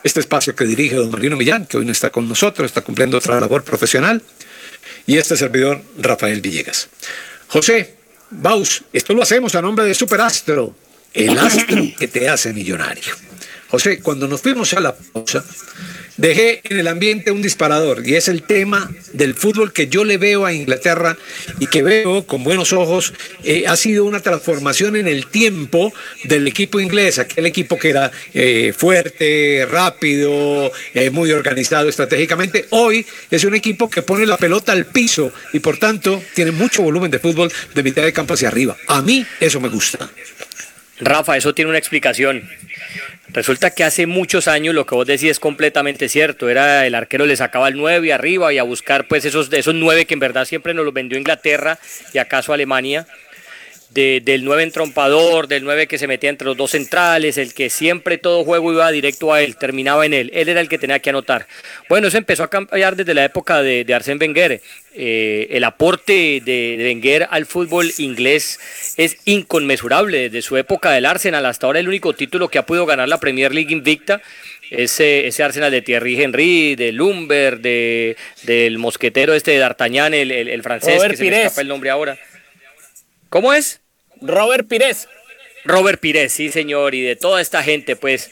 este 0.06 0.22
espacio 0.22 0.56
que 0.56 0.64
dirige 0.64 0.96
don 0.96 1.12
Marino 1.12 1.36
Millán, 1.36 1.66
que 1.66 1.76
hoy 1.76 1.86
no 1.86 1.92
está 1.92 2.12
con 2.12 2.30
nosotros, 2.30 2.68
está 2.68 2.80
cumpliendo 2.80 3.18
otra 3.18 3.42
labor 3.42 3.66
profesional, 3.66 4.22
y 5.06 5.18
este 5.18 5.36
servidor 5.36 5.82
Rafael 5.98 6.40
Villegas. 6.40 6.88
José 7.50 7.98
Baus, 8.30 8.86
esto 8.94 9.14
lo 9.14 9.22
hacemos 9.22 9.54
a 9.56 9.62
nombre 9.62 9.84
de 9.84 9.94
Superastro, 9.94 10.74
el 11.14 11.38
astro 11.38 11.84
que 12.00 12.08
te 12.08 12.30
hace 12.30 12.54
millonario. 12.54 13.14
José, 13.74 14.02
cuando 14.02 14.28
nos 14.28 14.40
fuimos 14.40 14.72
a 14.76 14.80
la 14.82 14.96
pausa, 14.96 15.44
dejé 16.18 16.62
en 16.66 16.78
el 16.78 16.88
ambiente 16.88 17.32
un 17.32 17.42
disparador 17.42 18.08
y 18.08 18.14
es 18.14 18.28
el 18.28 18.44
tema 18.44 18.92
del 19.14 19.34
fútbol 19.34 19.74
que 19.74 19.88
yo 19.88 20.04
le 20.04 20.20
veo 20.20 20.46
a 20.46 20.54
Inglaterra 20.54 21.18
y 21.58 21.66
que 21.66 21.82
veo 21.82 22.28
con 22.28 22.44
buenos 22.44 22.72
ojos. 22.72 23.16
Eh, 23.44 23.64
ha 23.68 23.76
sido 23.76 24.06
una 24.06 24.20
transformación 24.20 24.96
en 24.96 25.08
el 25.08 25.26
tiempo 25.26 25.92
del 26.26 26.48
equipo 26.48 26.80
inglés, 26.80 27.18
aquel 27.18 27.48
equipo 27.48 27.80
que 27.80 27.90
era 27.90 28.12
eh, 28.36 28.76
fuerte, 28.78 29.68
rápido, 29.68 30.72
eh, 30.94 31.10
muy 31.10 31.32
organizado 31.32 31.90
estratégicamente. 31.90 32.68
Hoy 32.70 33.04
es 33.32 33.44
un 33.44 33.56
equipo 33.56 33.90
que 33.90 34.04
pone 34.04 34.28
la 34.28 34.38
pelota 34.38 34.72
al 34.72 34.86
piso 34.86 35.34
y 35.52 35.62
por 35.62 35.78
tanto 35.78 36.22
tiene 36.36 36.52
mucho 36.52 36.84
volumen 36.84 37.10
de 37.10 37.18
fútbol 37.18 37.52
de 37.74 37.82
mitad 37.82 38.04
de 38.04 38.14
campo 38.14 38.36
hacia 38.36 38.50
arriba. 38.50 38.78
A 38.88 39.02
mí 39.02 39.26
eso 39.40 39.60
me 39.60 39.70
gusta. 39.70 40.12
Rafa, 41.06 41.38
eso 41.38 41.54
tiene 41.54 41.70
una 41.70 41.78
explicación. 41.78 42.50
Resulta 43.30 43.72
que 43.72 43.84
hace 43.84 44.06
muchos 44.06 44.48
años 44.48 44.76
lo 44.76 44.86
que 44.86 44.96
vos 44.96 45.08
decís 45.08 45.32
es 45.32 45.40
completamente 45.40 46.08
cierto. 46.10 46.50
Era 46.50 46.86
el 46.86 46.94
arquero 46.94 47.26
le 47.26 47.36
sacaba 47.36 47.68
el 47.68 47.78
9 47.78 48.14
arriba 48.14 48.54
y 48.54 48.60
a 48.60 48.64
buscar 48.64 49.08
pues 49.08 49.26
esos, 49.26 49.52
esos 49.52 49.74
9 49.74 50.06
que 50.06 50.14
en 50.14 50.20
verdad 50.20 50.46
siempre 50.46 50.74
nos 50.74 50.86
los 50.86 50.94
vendió 50.94 51.18
Inglaterra 51.18 51.80
y 52.14 52.20
acaso 52.20 52.54
Alemania 52.54 53.08
del 53.94 54.44
9 54.44 54.64
entrompador, 54.64 55.48
del 55.48 55.64
9 55.64 55.88
que 55.88 55.98
se 55.98 56.08
metía 56.08 56.30
entre 56.30 56.46
los 56.46 56.58
dos 56.58 56.72
centrales, 56.72 57.38
el 57.38 57.54
que 57.54 57.70
siempre 57.70 58.18
todo 58.18 58.44
juego 58.44 58.72
iba 58.72 58.92
directo 58.92 59.34
a 59.34 59.42
él, 59.42 59.56
terminaba 59.56 60.06
en 60.06 60.14
él. 60.14 60.32
Él 60.34 60.50
era 60.50 60.62
el 60.62 60.70
que 60.70 60.78
tenía 60.78 61.00
que 61.00 61.12
anotar. 61.12 61.48
Bueno, 61.90 62.08
eso 62.08 62.18
empezó 62.18 62.44
a 62.44 62.50
cambiar 62.50 62.96
desde 62.96 63.14
la 63.14 63.24
época 63.24 63.62
de, 63.62 63.84
de 63.86 63.94
Arsène 63.96 64.20
Wenger. 64.20 64.62
Eh, 64.96 65.48
el 65.52 65.64
aporte 65.64 66.42
de, 66.44 66.78
Wenger 66.80 67.28
al 67.30 67.46
fútbol 67.46 67.92
inglés 67.98 68.60
es 68.98 69.18
inconmensurable. 69.26 70.30
Desde 70.30 70.42
su 70.42 70.58
época 70.58 70.92
del 70.92 71.06
Arsenal 71.06 71.46
hasta 71.46 71.68
ahora 71.68 71.80
el 71.80 71.88
único 71.88 72.14
título 72.14 72.48
que 72.50 72.58
ha 72.58 72.66
podido 72.66 72.86
ganar 72.86 73.08
la 73.08 73.20
Premier 73.20 73.54
League 73.54 73.74
invicta 73.74 74.22
ese, 74.70 75.28
ese 75.28 75.44
Arsenal 75.44 75.72
de 75.72 75.82
Thierry 75.82 76.22
Henry, 76.22 76.76
de 76.76 76.92
Lumber, 76.92 77.60
de, 77.60 78.18
del 78.44 78.78
mosquetero 78.80 79.34
este 79.34 79.52
de 79.52 79.60
D'Artagnan, 79.60 80.14
el, 80.14 80.32
el, 80.32 80.64
francés, 80.64 81.02
que 81.04 81.18
se 81.18 81.24
me 81.24 81.44
escapa 81.44 81.62
el 81.62 81.68
nombre 81.68 81.90
ahora. 81.90 82.18
¿Cómo 83.30 83.54
es? 83.54 83.83
Robert 84.24 84.68
Pires. 84.68 85.08
Robert 85.66 86.00
Pires, 86.00 86.34
sí 86.34 86.52
señor, 86.52 86.96
y 86.96 87.02
de 87.02 87.16
toda 87.16 87.42
esta 87.42 87.64
gente, 87.64 87.96
pues 87.96 88.32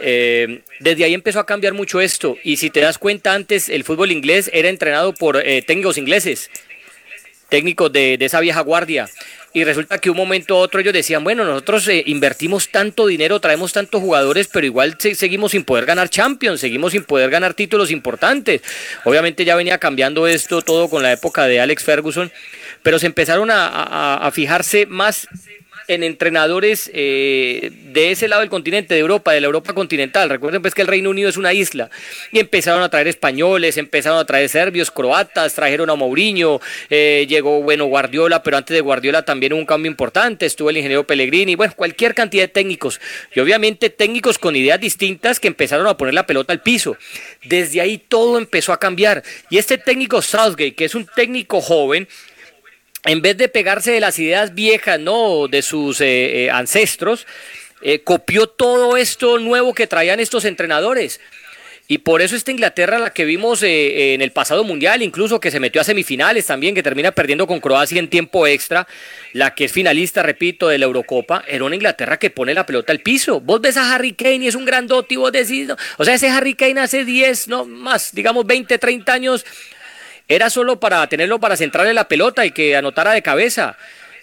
eh, 0.00 0.60
desde 0.80 1.04
ahí 1.04 1.14
empezó 1.14 1.40
a 1.40 1.46
cambiar 1.46 1.74
mucho 1.74 2.00
esto. 2.00 2.36
Y 2.44 2.56
si 2.56 2.70
te 2.70 2.80
das 2.80 2.98
cuenta, 2.98 3.34
antes 3.34 3.68
el 3.68 3.84
fútbol 3.84 4.12
inglés 4.12 4.50
era 4.52 4.68
entrenado 4.68 5.14
por 5.14 5.36
eh, 5.36 5.62
técnicos 5.62 5.98
ingleses, 5.98 6.50
técnicos 7.48 7.92
de, 7.92 8.16
esa 8.20 8.40
vieja 8.40 8.60
guardia. 8.60 9.08
Y 9.54 9.64
resulta 9.64 9.98
que 9.98 10.10
un 10.10 10.16
momento 10.16 10.54
a 10.54 10.58
otro 10.58 10.80
ellos 10.80 10.92
decían, 10.92 11.24
bueno, 11.24 11.44
nosotros 11.44 11.88
eh, 11.88 12.02
invertimos 12.06 12.68
tanto 12.68 13.06
dinero, 13.06 13.40
traemos 13.40 13.72
tantos 13.72 14.00
jugadores, 14.00 14.48
pero 14.52 14.66
igual 14.66 14.96
seguimos 15.00 15.52
sin 15.52 15.64
poder 15.64 15.86
ganar 15.86 16.10
Champions, 16.10 16.60
seguimos 16.60 16.92
sin 16.92 17.02
poder 17.02 17.30
ganar 17.30 17.54
títulos 17.54 17.90
importantes. 17.90 18.60
Obviamente 19.04 19.44
ya 19.44 19.56
venía 19.56 19.78
cambiando 19.78 20.26
esto 20.26 20.62
todo 20.62 20.88
con 20.88 21.02
la 21.02 21.12
época 21.12 21.46
de 21.46 21.60
Alex 21.60 21.82
Ferguson 21.82 22.30
pero 22.82 22.98
se 22.98 23.06
empezaron 23.06 23.48
a, 23.50 24.30
fijarse 24.32 24.86
más 24.86 25.28
en 25.88 26.02
entrenadores 26.02 26.90
eh, 26.92 27.72
de 27.92 28.10
ese 28.10 28.28
lado 28.28 28.40
del 28.40 28.50
continente, 28.50 28.92
de 28.92 29.00
Europa, 29.00 29.32
de 29.32 29.40
la 29.40 29.46
Europa 29.46 29.72
continental. 29.72 30.28
Recuerden 30.28 30.60
pues 30.60 30.74
que 30.74 30.82
el 30.82 30.86
Reino 30.86 31.08
Unido 31.08 31.30
es 31.30 31.38
una 31.38 31.54
isla. 31.54 31.90
Y 32.30 32.38
empezaron 32.38 32.82
a 32.82 32.90
traer 32.90 33.08
españoles, 33.08 33.78
empezaron 33.78 34.18
a 34.18 34.24
traer 34.26 34.50
serbios, 34.50 34.90
croatas, 34.90 35.54
trajeron 35.54 35.88
a 35.88 35.94
Mourinho, 35.94 36.60
eh, 36.90 37.26
llegó, 37.26 37.62
bueno, 37.62 37.86
Guardiola, 37.86 38.42
pero 38.42 38.58
antes 38.58 38.74
de 38.74 38.82
Guardiola 38.82 39.24
también 39.24 39.54
hubo 39.54 39.60
un 39.60 39.66
cambio 39.66 39.90
importante, 39.90 40.44
estuvo 40.44 40.68
el 40.68 40.76
ingeniero 40.76 41.06
Pellegrini, 41.06 41.54
bueno, 41.54 41.72
cualquier 41.74 42.14
cantidad 42.14 42.44
de 42.44 42.48
técnicos. 42.48 43.00
Y 43.34 43.40
obviamente 43.40 43.88
técnicos 43.88 44.38
con 44.38 44.56
ideas 44.56 44.78
distintas 44.78 45.40
que 45.40 45.48
empezaron 45.48 45.86
a 45.86 45.96
poner 45.96 46.12
la 46.12 46.26
pelota 46.26 46.52
al 46.52 46.60
piso. 46.60 46.98
Desde 47.44 47.80
ahí 47.80 47.96
todo 47.96 48.36
empezó 48.36 48.74
a 48.74 48.78
cambiar. 48.78 49.22
Y 49.48 49.56
este 49.56 49.78
técnico 49.78 50.20
Southgate, 50.20 50.74
que 50.74 50.84
es 50.84 50.94
un 50.94 51.06
técnico 51.06 51.62
joven, 51.62 52.06
en 53.08 53.22
vez 53.22 53.38
de 53.38 53.48
pegarse 53.48 53.90
de 53.90 54.00
las 54.00 54.18
ideas 54.18 54.54
viejas, 54.54 55.00
¿no? 55.00 55.48
De 55.48 55.62
sus 55.62 56.02
eh, 56.02 56.44
eh, 56.44 56.50
ancestros, 56.50 57.26
eh, 57.80 58.00
copió 58.00 58.46
todo 58.46 58.98
esto 58.98 59.38
nuevo 59.38 59.72
que 59.72 59.86
traían 59.86 60.20
estos 60.20 60.44
entrenadores. 60.44 61.18
Y 61.90 61.98
por 61.98 62.20
eso 62.20 62.36
esta 62.36 62.50
Inglaterra, 62.50 62.98
la 62.98 63.14
que 63.14 63.24
vimos 63.24 63.62
en 63.62 64.20
el 64.20 64.30
pasado 64.30 64.62
mundial, 64.62 65.00
incluso 65.00 65.40
que 65.40 65.50
se 65.50 65.58
metió 65.58 65.80
a 65.80 65.84
semifinales 65.84 66.44
también, 66.44 66.74
que 66.74 66.82
termina 66.82 67.12
perdiendo 67.12 67.46
con 67.46 67.60
Croacia 67.60 67.98
en 67.98 68.10
tiempo 68.10 68.46
extra, 68.46 68.86
la 69.32 69.54
que 69.54 69.64
es 69.64 69.72
finalista, 69.72 70.22
repito, 70.22 70.68
de 70.68 70.76
la 70.76 70.84
Eurocopa, 70.84 71.42
era 71.48 71.64
una 71.64 71.76
Inglaterra 71.76 72.18
que 72.18 72.28
pone 72.28 72.52
la 72.52 72.66
pelota 72.66 72.92
al 72.92 73.00
piso. 73.00 73.40
Vos 73.40 73.62
ves 73.62 73.78
a 73.78 73.94
Harry 73.94 74.12
Kane 74.12 74.44
y 74.44 74.48
es 74.48 74.54
un 74.54 74.66
grandote 74.66 75.14
y 75.14 75.16
vos 75.16 75.32
decís, 75.32 75.70
o 75.96 76.04
sea, 76.04 76.12
ese 76.12 76.28
Harry 76.28 76.52
Kane 76.52 76.78
hace 76.78 77.06
10, 77.06 77.48
no 77.48 77.64
más, 77.64 78.12
digamos 78.12 78.44
20, 78.44 78.76
30 78.76 79.10
años, 79.10 79.46
era 80.28 80.50
solo 80.50 80.78
para 80.78 81.06
tenerlo 81.08 81.40
para 81.40 81.56
centrarle 81.56 81.94
la 81.94 82.06
pelota 82.06 82.44
y 82.44 82.52
que 82.52 82.76
anotara 82.76 83.12
de 83.12 83.22
cabeza. 83.22 83.76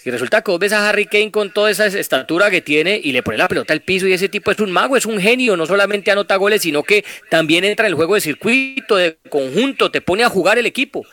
Y 0.05 0.11
resulta 0.11 0.43
que 0.43 0.51
vos 0.51 0.59
ves 0.59 0.71
a 0.71 0.87
Harry 0.87 1.07
Kane 1.07 1.31
con 1.31 1.51
toda 1.51 1.71
esa 1.71 1.87
estatura 1.87 2.51
que 2.51 2.61
tiene 2.61 3.01
y 3.03 3.11
le 3.11 3.23
pone 3.23 3.39
la 3.39 3.47
pelota 3.47 3.73
al 3.73 3.81
piso 3.81 4.05
y 4.05 4.13
ese 4.13 4.29
tipo 4.29 4.51
es 4.51 4.59
un 4.59 4.71
mago, 4.71 4.95
es 4.95 5.07
un 5.07 5.19
genio, 5.19 5.57
no 5.57 5.65
solamente 5.65 6.11
anota 6.11 6.35
goles, 6.35 6.61
sino 6.61 6.83
que 6.83 7.03
también 7.31 7.63
entra 7.63 7.87
en 7.87 7.89
el 7.89 7.95
juego 7.95 8.13
de 8.13 8.21
circuito, 8.21 8.97
de 8.97 9.17
conjunto, 9.29 9.89
te 9.89 10.01
pone 10.01 10.23
a 10.23 10.29
jugar 10.29 10.59
el 10.59 10.67
equipo. 10.67 11.07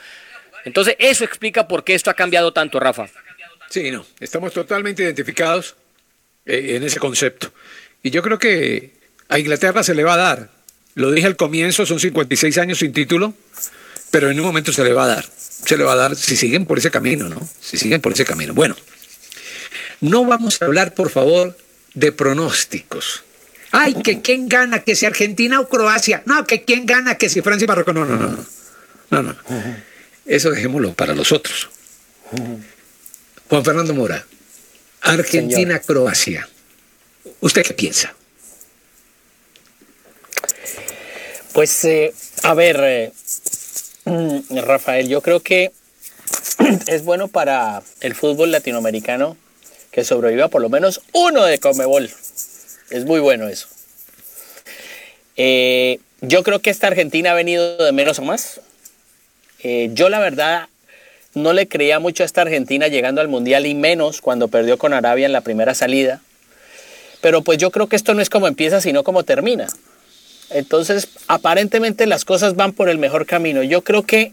Entonces 0.66 0.94
eso 0.98 1.24
explica 1.24 1.66
por 1.66 1.84
qué 1.84 1.94
esto 1.94 2.10
ha 2.10 2.14
cambiado 2.14 2.52
tanto, 2.52 2.78
Rafa. 2.78 3.08
Sí, 3.70 3.90
no, 3.90 4.04
estamos 4.20 4.52
totalmente 4.52 5.02
identificados 5.02 5.74
eh, 6.44 6.76
en 6.76 6.82
ese 6.82 7.00
concepto. 7.00 7.50
Y 8.02 8.10
yo 8.10 8.22
creo 8.22 8.38
que 8.38 8.92
a 9.30 9.38
Inglaterra 9.38 9.82
se 9.82 9.94
le 9.94 10.04
va 10.04 10.14
a 10.14 10.18
dar. 10.18 10.48
Lo 10.94 11.10
dije 11.10 11.26
al 11.26 11.36
comienzo, 11.36 11.86
son 11.86 11.98
56 11.98 12.58
años 12.58 12.78
sin 12.80 12.92
título 12.92 13.32
pero 14.12 14.30
en 14.30 14.38
un 14.38 14.46
momento 14.46 14.72
se 14.72 14.84
le 14.84 14.92
va 14.92 15.04
a 15.04 15.08
dar. 15.08 15.26
Se 15.64 15.76
le 15.76 15.84
va 15.84 15.94
a 15.94 15.96
dar 15.96 16.14
si 16.14 16.36
siguen 16.36 16.66
por 16.66 16.78
ese 16.78 16.90
camino, 16.90 17.28
¿no? 17.28 17.48
Si 17.60 17.78
siguen 17.78 18.00
por 18.00 18.12
ese 18.12 18.24
camino. 18.24 18.52
Bueno, 18.52 18.76
no 20.00 20.24
vamos 20.26 20.60
a 20.60 20.66
hablar, 20.66 20.92
por 20.92 21.10
favor, 21.10 21.56
de 21.94 22.12
pronósticos. 22.12 23.24
Ay, 23.70 23.94
que 23.94 24.20
quién 24.20 24.48
gana, 24.48 24.80
que 24.80 24.94
si 24.94 25.06
Argentina 25.06 25.58
o 25.60 25.68
Croacia. 25.68 26.22
No, 26.26 26.46
que 26.46 26.62
quién 26.62 26.84
gana, 26.84 27.16
que 27.16 27.30
si 27.30 27.40
Francia 27.40 27.64
y 27.64 27.68
Marruecos. 27.68 27.94
No, 27.94 28.04
no, 28.04 28.16
no, 28.16 28.28
no. 28.28 28.46
No, 29.10 29.22
no. 29.22 29.36
Eso 30.26 30.50
dejémoslo 30.50 30.92
para 30.92 31.14
los 31.14 31.32
otros. 31.32 31.70
Juan 33.48 33.64
Fernando 33.64 33.94
Mora, 33.94 34.26
Argentina-Croacia. 35.00 36.48
¿Usted 37.40 37.62
qué 37.64 37.72
piensa? 37.72 38.14
Pues, 41.54 41.84
eh, 41.84 42.12
a 42.42 42.54
ver, 42.54 42.80
eh, 42.82 43.12
Rafael, 44.04 45.08
yo 45.08 45.20
creo 45.20 45.40
que 45.40 45.72
es 46.86 47.04
bueno 47.04 47.28
para 47.28 47.82
el 48.00 48.14
fútbol 48.14 48.50
latinoamericano 48.50 49.36
que 49.90 50.04
sobreviva 50.04 50.48
por 50.48 50.62
lo 50.62 50.68
menos 50.68 51.02
uno 51.12 51.44
de 51.44 51.58
Comebol. 51.58 52.10
Es 52.90 53.04
muy 53.04 53.20
bueno 53.20 53.48
eso. 53.48 53.68
Eh, 55.36 55.98
yo 56.20 56.42
creo 56.42 56.60
que 56.60 56.70
esta 56.70 56.88
Argentina 56.88 57.32
ha 57.32 57.34
venido 57.34 57.76
de 57.76 57.92
menos 57.92 58.18
a 58.18 58.22
más. 58.22 58.60
Eh, 59.62 59.90
yo 59.92 60.08
la 60.08 60.18
verdad 60.18 60.68
no 61.34 61.52
le 61.52 61.68
creía 61.68 61.98
mucho 61.98 62.22
a 62.22 62.26
esta 62.26 62.42
Argentina 62.42 62.88
llegando 62.88 63.20
al 63.20 63.28
Mundial 63.28 63.66
y 63.66 63.74
menos 63.74 64.20
cuando 64.20 64.48
perdió 64.48 64.78
con 64.78 64.92
Arabia 64.92 65.26
en 65.26 65.32
la 65.32 65.40
primera 65.40 65.74
salida. 65.74 66.20
Pero 67.20 67.42
pues 67.42 67.58
yo 67.58 67.70
creo 67.70 67.86
que 67.86 67.96
esto 67.96 68.14
no 68.14 68.20
es 68.20 68.28
como 68.28 68.48
empieza, 68.48 68.80
sino 68.80 69.04
como 69.04 69.22
termina. 69.22 69.68
Entonces, 70.54 71.08
aparentemente 71.28 72.06
las 72.06 72.24
cosas 72.24 72.56
van 72.56 72.72
por 72.72 72.88
el 72.88 72.98
mejor 72.98 73.26
camino. 73.26 73.62
Yo 73.62 73.82
creo 73.82 74.04
que 74.04 74.32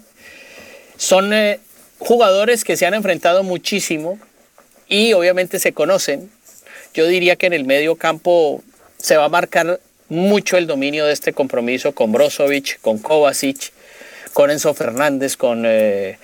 son 0.97 1.33
eh, 1.33 1.59
jugadores 1.97 2.63
que 2.63 2.77
se 2.77 2.85
han 2.85 2.93
enfrentado 2.93 3.43
muchísimo 3.43 4.19
y 4.87 5.13
obviamente 5.13 5.59
se 5.59 5.73
conocen. 5.73 6.29
Yo 6.93 7.07
diría 7.07 7.35
que 7.35 7.45
en 7.45 7.53
el 7.53 7.65
medio 7.65 7.95
campo 7.95 8.63
se 8.97 9.15
va 9.15 9.25
a 9.25 9.29
marcar 9.29 9.79
mucho 10.09 10.57
el 10.57 10.67
dominio 10.67 11.05
de 11.05 11.13
este 11.13 11.33
compromiso 11.33 11.93
con 11.93 12.11
Brozovic, 12.11 12.81
con 12.81 12.97
Kovacic, 12.97 13.71
con 14.33 14.51
Enzo 14.51 14.73
Fernández, 14.73 15.37
con... 15.37 15.63
Eh, 15.65 16.17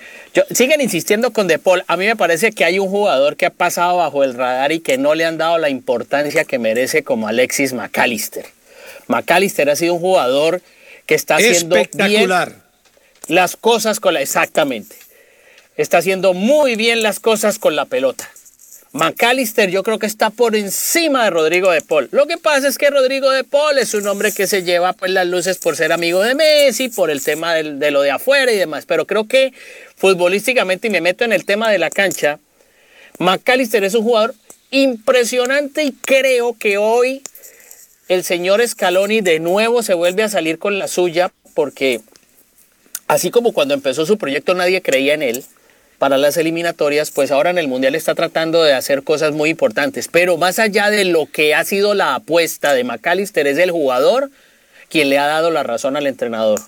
siguen 0.50 0.80
insistiendo 0.80 1.32
con 1.32 1.46
De 1.46 1.58
Paul. 1.58 1.84
A 1.86 1.96
mí 1.96 2.06
me 2.06 2.16
parece 2.16 2.52
que 2.52 2.64
hay 2.64 2.78
un 2.78 2.88
jugador 2.88 3.36
que 3.36 3.46
ha 3.46 3.50
pasado 3.50 3.98
bajo 3.98 4.24
el 4.24 4.34
radar 4.34 4.72
y 4.72 4.80
que 4.80 4.98
no 4.98 5.14
le 5.14 5.24
han 5.24 5.38
dado 5.38 5.58
la 5.58 5.70
importancia 5.70 6.44
que 6.44 6.58
merece 6.58 7.04
como 7.04 7.28
Alexis 7.28 7.72
McAllister. 7.72 8.55
McAllister 9.08 9.70
ha 9.70 9.76
sido 9.76 9.94
un 9.94 10.00
jugador 10.00 10.62
que 11.06 11.14
está 11.14 11.36
haciendo 11.36 11.76
bien 12.06 12.30
las 13.28 13.56
cosas 13.56 14.00
con 14.00 14.14
la... 14.14 14.22
Exactamente. 14.22 14.96
Está 15.76 15.98
haciendo 15.98 16.34
muy 16.34 16.76
bien 16.76 17.02
las 17.02 17.20
cosas 17.20 17.58
con 17.58 17.76
la 17.76 17.84
pelota. 17.84 18.28
McAllister 18.92 19.70
yo 19.70 19.82
creo 19.82 19.98
que 19.98 20.06
está 20.06 20.30
por 20.30 20.56
encima 20.56 21.24
de 21.24 21.30
Rodrigo 21.30 21.70
de 21.70 21.82
Paul. 21.82 22.08
Lo 22.12 22.26
que 22.26 22.38
pasa 22.38 22.66
es 22.66 22.78
que 22.78 22.88
Rodrigo 22.88 23.30
de 23.30 23.44
Paul 23.44 23.78
es 23.78 23.92
un 23.94 24.06
hombre 24.06 24.32
que 24.32 24.46
se 24.46 24.62
lleva 24.62 24.94
pues 24.94 25.10
las 25.10 25.26
luces 25.26 25.58
por 25.58 25.76
ser 25.76 25.92
amigo 25.92 26.22
de 26.22 26.34
Messi, 26.34 26.88
por 26.88 27.10
el 27.10 27.22
tema 27.22 27.54
de 27.54 27.90
lo 27.90 28.00
de 28.00 28.10
afuera 28.10 28.50
y 28.52 28.56
demás. 28.56 28.86
Pero 28.86 29.06
creo 29.06 29.28
que 29.28 29.52
futbolísticamente, 29.96 30.88
y 30.88 30.90
me 30.90 31.00
meto 31.00 31.24
en 31.24 31.32
el 31.32 31.44
tema 31.44 31.70
de 31.70 31.78
la 31.78 31.90
cancha, 31.90 32.38
McAllister 33.18 33.84
es 33.84 33.94
un 33.94 34.04
jugador 34.04 34.34
impresionante 34.70 35.84
y 35.84 35.92
creo 35.92 36.56
que 36.58 36.78
hoy 36.78 37.22
el 38.08 38.24
señor 38.24 38.66
Scaloni 38.66 39.20
de 39.20 39.40
nuevo 39.40 39.82
se 39.82 39.94
vuelve 39.94 40.22
a 40.22 40.28
salir 40.28 40.58
con 40.58 40.78
la 40.78 40.88
suya 40.88 41.32
porque 41.54 42.00
así 43.08 43.30
como 43.30 43.52
cuando 43.52 43.74
empezó 43.74 44.06
su 44.06 44.18
proyecto 44.18 44.54
nadie 44.54 44.82
creía 44.82 45.14
en 45.14 45.22
él 45.22 45.44
para 45.98 46.18
las 46.18 46.36
eliminatorias, 46.36 47.10
pues 47.10 47.30
ahora 47.30 47.50
en 47.50 47.58
el 47.58 47.68
Mundial 47.68 47.94
está 47.94 48.14
tratando 48.14 48.62
de 48.62 48.74
hacer 48.74 49.02
cosas 49.02 49.32
muy 49.32 49.50
importantes. 49.50 50.08
Pero 50.08 50.36
más 50.36 50.58
allá 50.58 50.90
de 50.90 51.04
lo 51.04 51.26
que 51.26 51.54
ha 51.54 51.64
sido 51.64 51.94
la 51.94 52.16
apuesta 52.16 52.74
de 52.74 52.84
McAllister, 52.84 53.46
es 53.46 53.58
el 53.58 53.70
jugador 53.70 54.30
quien 54.88 55.08
le 55.10 55.18
ha 55.18 55.26
dado 55.26 55.50
la 55.50 55.62
razón 55.62 55.96
al 55.96 56.06
entrenador. 56.06 56.60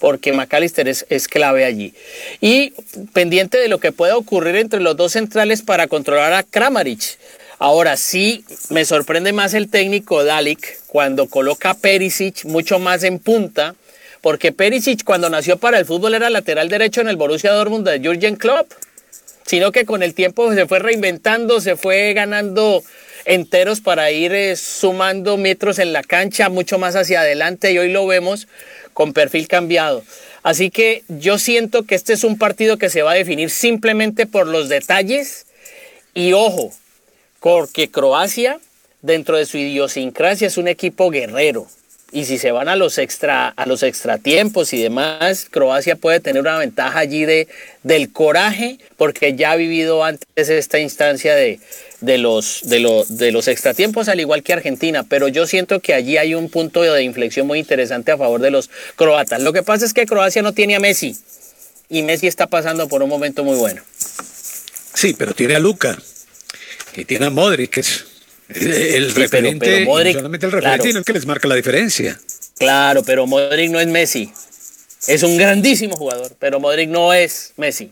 Porque 0.00 0.32
McAllister 0.32 0.88
es, 0.88 1.28
clave 1.28 1.64
allí. 1.64 1.94
Y 2.40 2.72
pendiente 3.12 3.58
de 3.58 3.68
lo 3.68 3.78
que 3.78 3.92
pueda 3.92 4.16
ocurrir 4.16 4.56
entre 4.56 4.80
los 4.80 4.96
dos 4.96 5.12
centrales 5.12 5.62
para 5.62 5.86
controlar 5.86 6.32
a 6.32 6.42
Kramaric. 6.42 7.18
Ahora 7.58 7.96
sí, 7.96 8.44
me 8.70 8.84
sorprende 8.84 9.32
más 9.32 9.54
el 9.54 9.70
técnico 9.70 10.24
Dalik 10.24 10.78
cuando 10.86 11.28
coloca 11.28 11.70
a 11.70 11.74
Perisic 11.74 12.44
mucho 12.44 12.78
más 12.78 13.04
en 13.04 13.18
punta 13.18 13.74
porque 14.24 14.52
Perisic 14.52 15.04
cuando 15.04 15.28
nació 15.28 15.58
para 15.58 15.78
el 15.78 15.84
fútbol 15.84 16.14
era 16.14 16.30
lateral 16.30 16.70
derecho 16.70 17.02
en 17.02 17.08
el 17.08 17.16
Borussia 17.16 17.52
Dortmund 17.52 17.86
de 17.86 18.00
Jürgen 18.00 18.36
Klopp, 18.36 18.72
sino 19.44 19.70
que 19.70 19.84
con 19.84 20.02
el 20.02 20.14
tiempo 20.14 20.50
se 20.54 20.66
fue 20.66 20.78
reinventando, 20.78 21.60
se 21.60 21.76
fue 21.76 22.14
ganando 22.14 22.82
enteros 23.26 23.82
para 23.82 24.10
ir 24.10 24.32
eh, 24.32 24.56
sumando 24.56 25.36
metros 25.36 25.78
en 25.78 25.92
la 25.92 26.02
cancha, 26.02 26.48
mucho 26.48 26.78
más 26.78 26.96
hacia 26.96 27.20
adelante 27.20 27.72
y 27.72 27.76
hoy 27.78 27.92
lo 27.92 28.06
vemos 28.06 28.48
con 28.94 29.12
perfil 29.12 29.46
cambiado. 29.46 30.02
Así 30.42 30.70
que 30.70 31.04
yo 31.08 31.38
siento 31.38 31.82
que 31.82 31.94
este 31.94 32.14
es 32.14 32.24
un 32.24 32.38
partido 32.38 32.78
que 32.78 32.88
se 32.88 33.02
va 33.02 33.12
a 33.12 33.16
definir 33.16 33.50
simplemente 33.50 34.24
por 34.24 34.46
los 34.46 34.70
detalles 34.70 35.44
y 36.14 36.32
ojo, 36.32 36.72
porque 37.44 37.90
Croacia 37.90 38.58
dentro 39.02 39.36
de 39.36 39.44
su 39.44 39.58
idiosincrasia 39.58 40.46
es 40.46 40.56
un 40.56 40.66
equipo 40.66 41.10
guerrero. 41.10 41.66
Y 42.10 42.24
si 42.24 42.38
se 42.38 42.52
van 42.52 42.70
a 42.70 42.74
los 42.74 42.96
extra 42.96 43.48
a 43.48 43.66
los 43.66 43.82
extratiempos 43.82 44.72
y 44.72 44.82
demás, 44.82 45.48
Croacia 45.50 45.96
puede 45.96 46.20
tener 46.20 46.40
una 46.40 46.56
ventaja 46.56 47.00
allí 47.00 47.26
de, 47.26 47.46
del 47.82 48.10
coraje, 48.14 48.78
porque 48.96 49.34
ya 49.34 49.50
ha 49.50 49.56
vivido 49.56 50.04
antes 50.04 50.48
esta 50.48 50.78
instancia 50.78 51.34
de, 51.34 51.60
de 52.00 52.16
los, 52.16 52.62
de, 52.64 53.04
de 53.10 53.30
los 53.30 53.46
extratiempos, 53.46 54.08
al 54.08 54.20
igual 54.20 54.42
que 54.42 54.54
Argentina. 54.54 55.04
Pero 55.06 55.28
yo 55.28 55.46
siento 55.46 55.80
que 55.80 55.92
allí 55.92 56.16
hay 56.16 56.34
un 56.34 56.48
punto 56.48 56.80
de 56.80 57.02
inflexión 57.02 57.46
muy 57.46 57.58
interesante 57.58 58.10
a 58.10 58.16
favor 58.16 58.40
de 58.40 58.52
los 58.52 58.70
croatas. 58.96 59.42
Lo 59.42 59.52
que 59.52 59.62
pasa 59.62 59.84
es 59.84 59.92
que 59.92 60.06
Croacia 60.06 60.40
no 60.40 60.54
tiene 60.54 60.76
a 60.76 60.80
Messi. 60.80 61.14
Y 61.90 62.04
Messi 62.04 62.26
está 62.26 62.46
pasando 62.46 62.88
por 62.88 63.02
un 63.02 63.10
momento 63.10 63.44
muy 63.44 63.58
bueno. 63.58 63.82
Sí, 64.94 65.14
pero 65.18 65.34
tiene 65.34 65.56
a 65.56 65.58
Luca. 65.58 65.98
Y 66.96 67.04
tiene 67.04 67.26
a 67.26 67.30
Modric, 67.30 67.70
que 67.70 67.80
es 67.80 68.04
el 68.48 69.14
referente, 69.14 69.84
solamente 69.84 70.46
el 70.46 70.52
referente, 70.52 70.88
es 70.90 71.04
que 71.04 71.12
les 71.12 71.26
marca 71.26 71.48
la 71.48 71.54
diferencia. 71.54 72.18
Claro, 72.58 73.02
pero 73.02 73.26
Modric 73.26 73.70
no 73.70 73.80
es 73.80 73.88
Messi. 73.88 74.32
Es 75.06 75.22
un 75.22 75.36
grandísimo 75.36 75.96
jugador, 75.96 76.36
pero 76.38 76.60
Modric 76.60 76.88
no 76.88 77.12
es 77.12 77.52
Messi. 77.56 77.90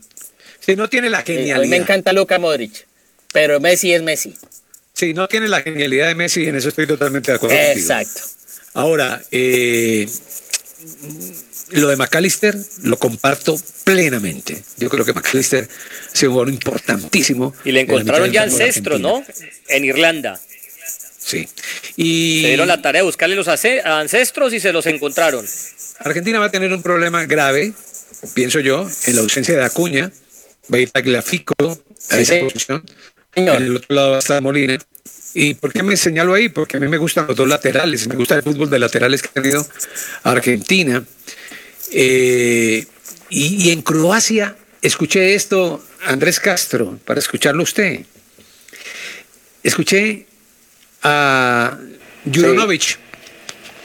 Sí, 0.59 0.75
no 0.75 0.89
tiene 0.89 1.09
la 1.09 1.21
genialidad. 1.21 1.57
a 1.57 1.61
mí 1.61 1.67
me 1.67 1.77
encanta 1.77 2.13
Luka 2.13 2.39
Modric, 2.39 2.87
pero 3.31 3.59
Messi 3.59 3.93
es 3.93 4.01
Messi. 4.01 4.33
Sí, 4.93 5.13
no 5.13 5.27
tiene 5.27 5.47
la 5.47 5.61
genialidad 5.61 6.07
de 6.07 6.15
Messi, 6.15 6.47
en 6.47 6.55
eso 6.55 6.69
estoy 6.69 6.87
totalmente 6.87 7.31
de 7.31 7.35
acuerdo. 7.35 7.55
Exacto. 7.55 8.21
Ahora, 8.73 9.21
eh, 9.31 10.07
lo 11.73 11.87
de 11.87 11.95
McAllister 11.95 12.57
lo 12.83 12.97
comparto 12.97 13.59
plenamente. 13.83 14.63
Yo 14.77 14.89
creo 14.89 15.05
que 15.05 15.13
McAllister 15.13 15.67
es 16.13 16.23
un 16.23 16.29
jugador 16.29 16.53
importantísimo. 16.53 17.53
Y 17.63 17.71
le 17.71 17.81
encontraron 17.81 18.31
ya 18.31 18.43
ancestros, 18.43 18.99
¿no? 18.99 19.23
En 19.67 19.85
Irlanda. 19.85 20.39
Sí. 21.19 21.47
Y... 21.95 22.41
Se 22.41 22.47
dieron 22.49 22.67
la 22.67 22.81
tarea 22.81 23.01
de 23.01 23.05
buscarle 23.05 23.35
los 23.35 23.47
ancestros 23.47 24.53
y 24.53 24.59
se 24.59 24.73
los 24.73 24.85
encontraron. 24.85 25.45
Argentina 25.99 26.39
va 26.39 26.45
a 26.45 26.51
tener 26.51 26.73
un 26.73 26.81
problema 26.81 27.25
grave, 27.25 27.73
pienso 28.33 28.59
yo, 28.59 28.89
en 29.05 29.15
la 29.15 29.21
ausencia 29.21 29.55
de 29.55 29.63
Acuña. 29.63 30.11
Va 30.73 30.77
a 30.77 30.81
ir 30.81 30.89
Tagliafico 30.91 31.55
a 32.09 32.19
esa 32.19 32.39
posición. 32.39 32.85
En 33.35 33.49
el 33.49 33.75
otro 33.77 33.95
lado 33.95 34.11
va 34.11 34.15
a 34.17 34.19
estar 34.19 34.41
Molina. 34.41 34.77
¿Y 35.33 35.55
por 35.55 35.73
qué 35.73 35.81
me 35.81 35.97
señalo 35.97 36.33
ahí? 36.35 36.47
Porque 36.47 36.77
a 36.77 36.79
mí 36.79 36.87
me 36.87 36.97
gustan 36.97 37.25
los 37.27 37.35
dos 37.35 37.47
laterales, 37.47 38.07
me 38.07 38.15
gusta 38.15 38.35
el 38.35 38.43
fútbol 38.43 38.69
de 38.69 38.79
laterales 38.79 39.21
que 39.21 39.29
ha 39.29 39.41
tenido 39.41 39.65
Argentina. 40.23 41.03
Eh, 41.93 42.85
y, 43.29 43.71
en 43.71 43.81
Croacia, 43.81 44.55
escuché 44.81 45.35
esto, 45.35 45.83
Andrés 46.05 46.39
Castro, 46.39 46.99
para 47.05 47.19
escucharlo 47.19 47.63
usted. 47.63 48.01
Escuché 49.63 50.25
a 51.03 51.77
Juronovic, 52.31 52.97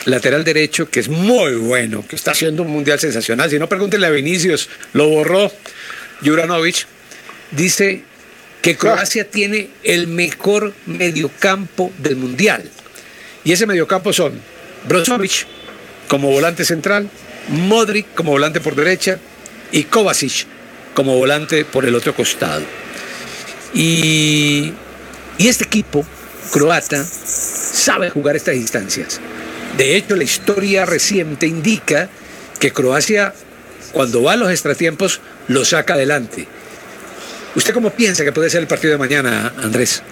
lateral 0.06 0.44
derecho, 0.44 0.90
que 0.90 1.00
es 1.00 1.08
muy 1.08 1.54
bueno, 1.54 2.04
que 2.06 2.16
está 2.16 2.32
haciendo 2.32 2.62
un 2.62 2.70
mundial 2.70 2.98
sensacional. 2.98 3.50
Si 3.50 3.58
no, 3.58 3.68
pregúntele 3.68 4.06
a 4.06 4.10
Vinicius, 4.10 4.68
lo 4.92 5.08
borró 5.08 5.52
Juranovic. 6.24 6.86
Dice 7.50 8.02
que 8.62 8.76
Croacia 8.76 9.30
tiene 9.30 9.70
el 9.84 10.08
mejor 10.08 10.74
mediocampo 10.86 11.92
del 11.98 12.16
mundial. 12.16 12.68
Y 13.44 13.52
ese 13.52 13.66
mediocampo 13.66 14.12
son 14.12 14.40
Brozovic 14.88 15.46
como 16.08 16.30
volante 16.30 16.64
central, 16.64 17.08
Modric 17.48 18.14
como 18.14 18.32
volante 18.32 18.60
por 18.60 18.74
derecha 18.74 19.18
y 19.72 19.84
Kovacic 19.84 20.46
como 20.94 21.16
volante 21.16 21.64
por 21.64 21.84
el 21.84 21.94
otro 21.94 22.14
costado. 22.14 22.64
Y, 23.74 24.72
y 25.38 25.48
este 25.48 25.64
equipo 25.64 26.04
croata 26.50 27.04
sabe 27.04 28.10
jugar 28.10 28.36
estas 28.36 28.56
instancias. 28.56 29.20
De 29.76 29.96
hecho, 29.96 30.16
la 30.16 30.24
historia 30.24 30.86
reciente 30.86 31.46
indica 31.46 32.08
que 32.58 32.72
Croacia, 32.72 33.32
cuando 33.92 34.22
va 34.22 34.32
a 34.32 34.36
los 34.36 34.50
extratiempos, 34.50 35.20
lo 35.46 35.64
saca 35.64 35.94
adelante. 35.94 36.48
¿Usted 37.54 37.74
cómo 37.74 37.90
piensa 37.90 38.24
que 38.24 38.32
puede 38.32 38.50
ser 38.50 38.62
el 38.62 38.66
partido 38.66 38.92
de 38.92 38.98
mañana, 38.98 39.52
Andrés? 39.62 40.02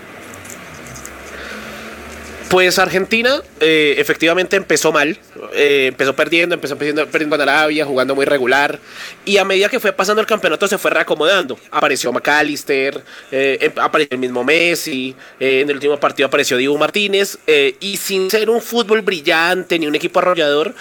Pues 2.48 2.78
Argentina 2.78 3.42
eh, 3.58 3.96
efectivamente 3.98 4.56
empezó 4.56 4.92
mal, 4.92 5.18
eh, 5.52 5.86
empezó 5.88 6.14
perdiendo, 6.14 6.54
empezó 6.54 6.76
perdiendo, 6.78 7.04
perdiendo 7.08 7.36
con 7.36 7.48
Arabia, 7.48 7.84
jugando 7.84 8.14
muy 8.14 8.24
regular 8.24 8.78
y 9.24 9.38
a 9.38 9.44
medida 9.44 9.68
que 9.68 9.80
fue 9.80 9.92
pasando 9.92 10.20
el 10.20 10.28
campeonato 10.28 10.68
se 10.68 10.78
fue 10.78 10.92
reacomodando. 10.92 11.58
Apareció 11.72 12.12
McAllister, 12.12 13.02
eh, 13.32 13.58
em, 13.60 13.72
apareció 13.82 14.14
el 14.14 14.20
mismo 14.20 14.44
Messi, 14.44 15.16
en 15.40 15.68
el 15.68 15.74
último 15.74 15.98
partido 15.98 16.28
apareció 16.28 16.56
Diego 16.56 16.78
Martínez 16.78 17.36
y 17.80 17.96
sin 17.96 18.30
ser 18.30 18.48
un 18.48 18.62
fútbol 18.62 19.02
brillante 19.02 19.76
ni 19.76 19.88
un 19.88 19.96
equipo 19.96 20.20
arrollador, 20.20 20.72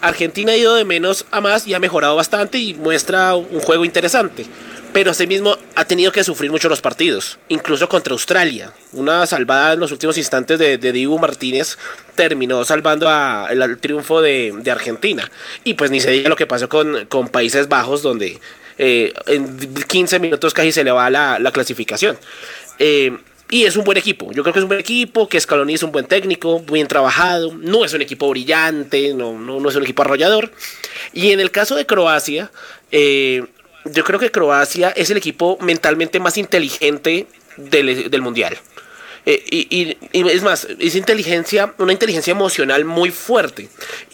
Argentina 0.00 0.52
ha 0.52 0.56
ido 0.56 0.74
de 0.74 0.84
menos 0.84 1.26
a 1.30 1.40
más 1.40 1.66
y 1.66 1.74
ha 1.74 1.78
mejorado 1.78 2.16
bastante 2.16 2.58
y 2.58 2.74
muestra 2.74 3.34
un 3.36 3.60
juego 3.60 3.84
interesante. 3.84 4.44
Pero 4.94 5.10
asimismo 5.10 5.58
ha 5.74 5.84
tenido 5.86 6.12
que 6.12 6.22
sufrir 6.22 6.52
mucho 6.52 6.68
los 6.68 6.80
partidos, 6.80 7.40
incluso 7.48 7.88
contra 7.88 8.12
Australia. 8.12 8.72
Una 8.92 9.26
salvada 9.26 9.72
en 9.72 9.80
los 9.80 9.90
últimos 9.90 10.16
instantes 10.16 10.56
de, 10.56 10.78
de 10.78 10.92
Dibu 10.92 11.18
Martínez 11.18 11.76
terminó 12.14 12.64
salvando 12.64 13.08
a, 13.08 13.48
el, 13.50 13.78
triunfo 13.78 14.22
de, 14.22 14.54
Argentina. 14.70 15.28
Y 15.64 15.74
pues 15.74 15.90
ni 15.90 15.98
se 15.98 16.12
diga 16.12 16.28
lo 16.28 16.36
que 16.36 16.46
pasó 16.46 16.68
con, 16.68 17.06
con 17.06 17.28
Países 17.28 17.68
Bajos, 17.68 18.02
donde 18.02 18.38
eh, 18.78 19.12
en 19.26 19.58
15 19.58 20.20
minutos 20.20 20.54
casi 20.54 20.70
se 20.70 20.84
le 20.84 20.92
va 20.92 21.10
la, 21.10 21.40
la 21.40 21.50
clasificación. 21.50 22.16
Eh, 22.78 23.18
y 23.50 23.64
es 23.64 23.76
un 23.76 23.84
buen 23.84 23.98
equipo. 23.98 24.30
Yo 24.32 24.44
creo 24.44 24.52
que 24.52 24.60
es 24.60 24.62
un 24.62 24.68
buen 24.68 24.80
equipo, 24.80 25.28
que 25.28 25.40
Scaloni 25.40 25.74
es 25.74 25.82
un 25.82 25.90
buen 25.90 26.06
técnico, 26.06 26.60
bien 26.60 26.86
trabajado. 26.86 27.52
No 27.52 27.84
es 27.84 27.92
un 27.94 28.00
equipo 28.00 28.28
brillante, 28.30 29.12
no, 29.12 29.38
no, 29.38 29.58
no 29.58 29.68
es 29.68 29.74
un 29.74 29.82
equipo 29.82 30.02
arrollador. 30.02 30.52
Y 31.12 31.32
en 31.32 31.40
el 31.40 31.50
caso 31.50 31.74
de 31.74 31.84
Croacia, 31.84 32.50
eh, 32.90 33.44
yo 33.84 34.04
creo 34.04 34.18
que 34.18 34.30
Croacia 34.30 34.90
es 34.90 35.10
el 35.10 35.16
equipo 35.16 35.58
mentalmente 35.60 36.20
más 36.20 36.38
inteligente 36.38 37.26
del, 37.56 38.10
del 38.10 38.22
Mundial. 38.22 38.58
Eh, 39.26 39.42
y, 39.50 39.96
es 40.12 40.42
más, 40.42 40.66
es 40.78 40.94
inteligencia, 40.94 41.74
una 41.78 41.92
inteligencia 41.92 42.32
emocional 42.32 42.84
muy 42.84 43.10
fuerte. 43.10 43.68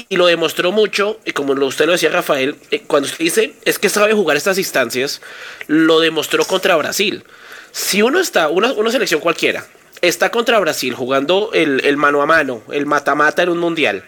Y 0.09 0.17
lo 0.17 0.27
demostró 0.27 0.73
mucho, 0.73 1.19
y 1.25 1.33
como 1.33 1.53
usted 1.53 1.87
lo 1.87 1.93
decía 1.93 2.11
Rafael, 2.11 2.57
eh, 2.71 2.83
cuando 2.87 3.09
usted 3.09 3.25
dice 3.25 3.55
es 3.65 3.79
que 3.79 3.89
sabe 3.89 4.13
jugar 4.13 4.37
estas 4.37 4.59
instancias, 4.59 5.21
lo 5.67 6.01
demostró 6.01 6.45
contra 6.45 6.77
Brasil. 6.77 7.25
Si 7.73 8.03
uno 8.03 8.21
está, 8.21 8.49
una, 8.49 8.73
una 8.73 8.91
selección 8.91 9.21
cualquiera, 9.21 9.67
está 10.01 10.31
contra 10.31 10.59
Brasil 10.61 10.95
jugando 10.95 11.51
el, 11.53 11.81
el 11.85 11.97
mano 11.97 12.23
a 12.23 12.27
mano, 12.27 12.63
el 12.73 12.87
mata-mata 12.87 13.43
en 13.43 13.51
un 13.51 13.59
mundial, 13.59 14.05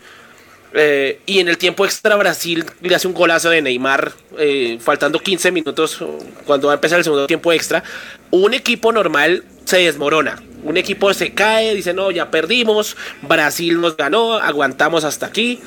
eh, 0.75 1.21
y 1.27 1.41
en 1.41 1.49
el 1.49 1.59
tiempo 1.59 1.85
extra 1.85 2.17
Brasil 2.17 2.65
le 2.81 2.95
hace 2.95 3.07
un 3.07 3.15
golazo 3.15 3.51
de 3.51 3.61
Neymar, 3.61 4.13
eh, 4.39 4.79
faltando 4.81 5.19
15 5.19 5.53
minutos 5.53 6.03
cuando 6.47 6.69
va 6.69 6.75
a 6.75 6.77
empezar 6.77 6.99
el 6.99 7.05
segundo 7.05 7.27
tiempo 7.27 7.53
extra. 7.53 7.83
Un 8.31 8.55
equipo 8.55 8.93
normal 8.93 9.45
se 9.65 9.79
desmorona. 9.79 10.43
Un 10.63 10.77
equipo 10.77 11.13
se 11.13 11.33
cae, 11.33 11.75
dice, 11.75 11.93
no, 11.93 12.11
ya 12.11 12.31
perdimos, 12.31 12.97
Brasil 13.23 13.81
nos 13.81 13.97
ganó, 13.97 14.35
aguantamos 14.35 15.05
hasta 15.05 15.27
aquí. 15.27 15.61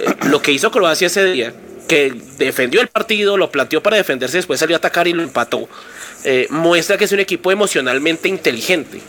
Eh, 0.00 0.14
lo 0.28 0.42
que 0.42 0.52
hizo 0.52 0.70
Croacia 0.70 1.06
ese 1.06 1.24
día, 1.24 1.52
que 1.86 2.12
defendió 2.38 2.80
el 2.80 2.88
partido, 2.88 3.36
lo 3.36 3.50
planteó 3.50 3.82
para 3.82 3.96
defenderse, 3.96 4.38
después 4.38 4.58
salió 4.58 4.74
a 4.76 4.78
atacar 4.78 5.06
y 5.06 5.12
lo 5.12 5.22
empató, 5.22 5.68
muestra 6.50 6.96
que 6.96 7.04
es 7.04 7.12
un 7.12 7.20
equipo 7.20 7.52
emocionalmente 7.52 8.28
inteligente, 8.28 9.00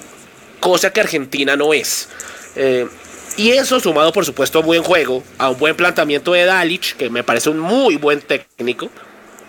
cosa 0.60 0.92
que 0.92 1.00
Argentina 1.00 1.56
no 1.56 1.74
es. 1.74 2.10
Y 3.36 3.52
eso 3.52 3.80
sumado, 3.80 4.12
por 4.12 4.26
supuesto, 4.26 4.60
a 4.60 4.62
un 4.62 4.68
buen 4.68 4.84
juego, 4.84 5.24
a 5.40 5.50
un 5.50 5.58
buen 5.58 5.76
planteamiento 5.76 6.34
de 6.34 6.46
Dalic, 6.46 6.96
que 6.98 7.10
me 7.10 7.24
parece 7.24 7.50
un 7.50 7.60
muy 7.60 7.96
buen 7.96 8.22
técnico. 8.22 8.90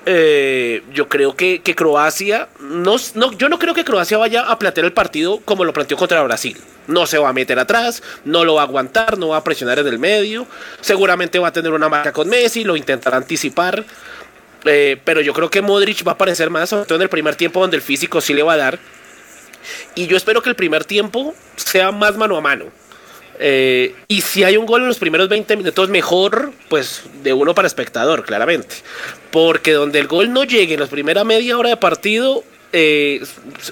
Eh, 0.06 0.82
yo 0.92 1.08
creo 1.08 1.36
que, 1.36 1.60
Croacia, 1.76 2.48
no, 2.60 2.96
yo 3.36 3.48
no 3.48 3.58
creo 3.58 3.74
que 3.74 3.84
Croacia 3.84 4.16
vaya 4.16 4.42
a 4.42 4.58
plantear 4.58 4.86
el 4.86 4.92
partido 4.92 5.40
como 5.44 5.64
lo 5.64 5.72
planteó 5.74 5.98
contra 5.98 6.22
Brasil. 6.22 6.56
No 6.86 7.06
se 7.06 7.18
va 7.18 7.28
a 7.28 7.32
meter 7.34 7.58
atrás, 7.58 8.02
no 8.24 8.44
lo 8.44 8.54
va 8.54 8.62
a 8.62 8.64
aguantar, 8.64 9.18
no 9.18 9.28
va 9.28 9.38
a 9.38 9.44
presionar 9.44 9.78
en 9.78 9.86
el 9.86 9.98
medio. 9.98 10.46
Seguramente 10.80 11.38
va 11.38 11.48
a 11.48 11.52
tener 11.52 11.72
una 11.72 11.88
marca 11.88 12.12
con 12.12 12.28
Messi, 12.28 12.64
lo 12.64 12.76
intentará 12.76 13.18
anticipar. 13.18 13.84
Eh, 14.64 14.98
pero 15.04 15.20
yo 15.20 15.34
creo 15.34 15.50
que 15.50 15.60
Modric 15.60 16.06
va 16.06 16.12
a 16.12 16.14
aparecer 16.14 16.48
más, 16.48 16.70
sobre 16.70 16.86
todo 16.86 16.96
en 16.96 17.02
el 17.02 17.10
primer 17.10 17.36
tiempo 17.36 17.60
donde 17.60 17.76
el 17.76 17.82
físico 17.82 18.22
sí 18.22 18.32
le 18.32 18.42
va 18.42 18.54
a 18.54 18.58
dar. 18.58 18.78
Y 19.94 20.06
yo 20.06 20.16
espero 20.16 20.42
que 20.42 20.48
el 20.48 20.56
primer 20.56 20.84
tiempo 20.84 21.34
sea 21.56 21.92
más 21.92 22.16
mano 22.16 22.36
a 22.36 22.40
mano 22.40 22.83
eh, 23.38 23.94
y 24.08 24.20
si 24.20 24.44
hay 24.44 24.56
un 24.56 24.66
gol 24.66 24.82
en 24.82 24.88
los 24.88 24.98
primeros 24.98 25.28
20 25.28 25.56
minutos, 25.56 25.88
mejor, 25.88 26.52
pues 26.68 27.02
de 27.22 27.32
uno 27.32 27.54
para 27.54 27.66
espectador, 27.66 28.24
claramente. 28.24 28.76
Porque 29.30 29.72
donde 29.72 29.98
el 29.98 30.06
gol 30.06 30.32
no 30.32 30.44
llegue 30.44 30.74
en 30.74 30.80
la 30.80 30.86
primera 30.86 31.24
media 31.24 31.58
hora 31.58 31.70
de 31.70 31.76
partido, 31.76 32.44
eh, 32.72 33.24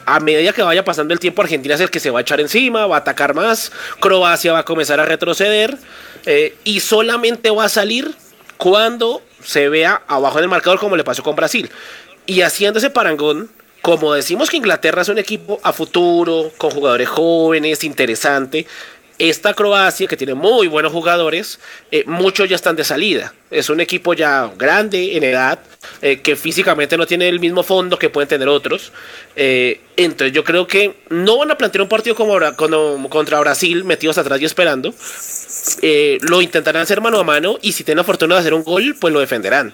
a 0.07 0.21
medida 0.21 0.53
que 0.53 0.63
vaya 0.63 0.85
pasando 0.85 1.13
el 1.13 1.21
tiempo, 1.21 1.43
Argentina 1.43 1.75
es 1.75 1.81
el 1.81 1.91
que 1.91 2.01
se 2.01 2.11
va 2.11 2.21
a 2.21 2.23
echar 2.23 2.41
encima, 2.41 2.87
va 2.87 2.97
a 2.97 2.99
atacar 3.01 3.35
más, 3.35 3.73
Croacia 4.01 4.53
va 4.53 4.61
a 4.61 4.65
comenzar 4.65 5.01
a 5.01 5.05
retroceder 5.05 5.77
eh, 6.25 6.55
y 6.65 6.81
solamente 6.81 7.51
va 7.51 7.65
a 7.65 7.69
salir 7.69 8.15
cuando 8.57 9.23
se 9.43 9.69
vea 9.69 10.03
abajo 10.07 10.39
en 10.39 10.45
el 10.45 10.51
marcador 10.51 10.79
como 10.79 10.97
le 10.97 11.05
pasó 11.05 11.23
con 11.23 11.35
Brasil. 11.35 11.69
Y 12.27 12.43
haciendo 12.43 12.79
ese 12.79 12.91
parangón, 12.91 13.51
como 13.81 14.15
decimos 14.15 14.49
que 14.49 14.59
Inglaterra 14.59 15.03
es 15.03 15.09
un 15.09 15.19
equipo 15.19 15.59
a 15.65 15.73
futuro, 15.73 16.53
con 16.57 16.71
jugadores 16.71 17.09
jóvenes, 17.09 17.83
interesante, 17.83 18.67
esta 19.29 19.55
Croacia, 19.55 20.09
que 20.09 20.17
tiene 20.17 20.35
muy 20.35 20.67
buenos 20.67 20.91
jugadores, 20.91 21.61
eh, 21.93 22.03
muchos 22.07 22.49
ya 22.49 22.57
están 22.57 22.75
de 22.75 22.83
salida. 22.83 23.33
Es 23.53 23.71
un 23.71 23.81
equipo 23.81 24.15
ya 24.15 24.51
grande 24.59 25.17
en 25.17 25.23
edad, 25.23 25.61
eh, 26.01 26.21
que 26.21 26.35
físicamente 26.35 26.97
no 26.97 27.07
tiene 27.07 27.29
el 27.29 27.39
mismo 27.39 27.63
fondo 27.63 27.97
que 27.97 28.09
pueden 28.09 28.29
tener 28.29 28.49
otros. 28.49 28.91
Eh, 29.37 29.81
entonces 29.97 30.35
yo 30.35 30.43
creo 30.43 30.67
que 30.67 30.97
no 31.11 31.39
van 31.39 31.53
a 31.53 31.57
plantear 31.57 31.83
un 31.83 31.89
partido 31.89 32.17
como, 32.17 32.37
contra 33.09 33.39
Brasil, 33.39 33.85
metidos 33.85 34.19
atrás 34.19 34.41
y 34.41 34.45
esperando. 34.45 34.93
lo 36.23 36.43
intentarán 36.43 36.83
hacer 36.83 37.01
mano 37.01 37.21
a 37.21 37.25
mano 37.25 37.59
y 37.63 37.71
si 37.71 37.85
tienen 37.85 37.99
la 37.99 38.05
fortuna 38.05 38.35
de 38.35 38.41
hacer 38.41 38.55
un 38.55 38.65
gol, 38.65 38.97
pues 39.01 39.15
lo 39.15 39.21
defenderán. 39.21 39.73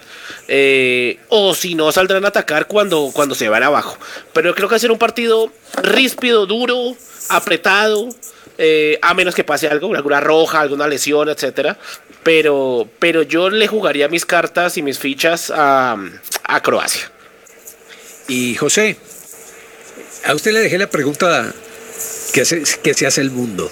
o 1.29 1.55
si 1.55 1.73
no, 1.73 1.91
saldrán 1.91 2.23
a 2.25 2.27
atacar 2.27 2.67
cuando, 2.67 3.09
cuando 3.13 3.33
se 3.33 3.49
van 3.49 3.63
abajo. 3.63 3.97
Pero 4.31 4.49
yo 4.49 4.55
creo 4.55 4.69
que 4.69 4.77
ser 4.77 4.91
un 4.91 4.99
partido 4.99 5.51
ríspido, 5.81 6.45
duro, 6.45 6.95
apretado. 7.29 8.09
Eh, 8.61 8.99
a 9.01 9.13
menos 9.13 9.33
que 9.35 9.45
pase 9.45 9.69
algo, 9.69 9.95
alguna 9.95 10.19
roja, 10.19 10.59
alguna 10.59 10.85
lesión, 10.85 11.29
etcétera. 11.29 11.77
Pero, 12.23 12.89
pero 12.99 13.21
yo 13.23 13.49
le 13.49 13.67
jugaría 13.67 14.09
mis 14.09 14.25
cartas 14.25 14.75
y 14.77 14.81
mis 14.81 14.99
fichas 14.99 15.49
a, 15.55 15.97
Croacia. 16.61 17.09
Y 18.27 18.55
José, 18.55 18.97
a 20.25 20.35
usted 20.35 20.51
le 20.51 20.59
dejé 20.59 20.77
la 20.77 20.89
pregunta 20.89 21.53
que, 22.33 22.43
que 22.83 22.93
se 22.93 23.07
hace 23.07 23.21
el 23.21 23.31
mundo. 23.31 23.71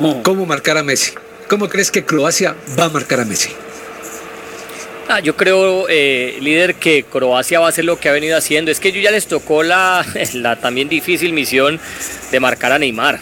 Mm. 0.00 0.22
¿Cómo 0.22 0.46
marcar 0.46 0.78
a 0.78 0.82
Messi? 0.82 1.12
¿Cómo 1.48 1.68
crees 1.68 1.92
que 1.92 2.04
Croacia 2.04 2.56
va 2.76 2.86
a 2.86 2.88
marcar 2.88 3.20
a 3.20 3.24
Messi? 3.24 3.50
Ah, 5.08 5.20
yo 5.20 5.36
creo, 5.36 5.86
eh, 5.88 6.36
líder, 6.40 6.74
que 6.74 7.04
Croacia 7.04 7.60
va 7.60 7.66
a 7.66 7.68
hacer 7.68 7.84
lo 7.84 8.00
que 8.00 8.08
ha 8.08 8.12
venido 8.12 8.36
haciendo. 8.36 8.72
Es 8.72 8.80
que 8.80 8.90
yo 8.90 9.00
ya 9.00 9.12
les 9.12 9.28
tocó 9.28 9.62
la, 9.62 10.04
la 10.32 10.56
también 10.56 10.88
difícil 10.88 11.32
misión 11.32 11.78
de 12.32 12.40
marcar 12.40 12.72
a 12.72 12.80
Neymar. 12.80 13.20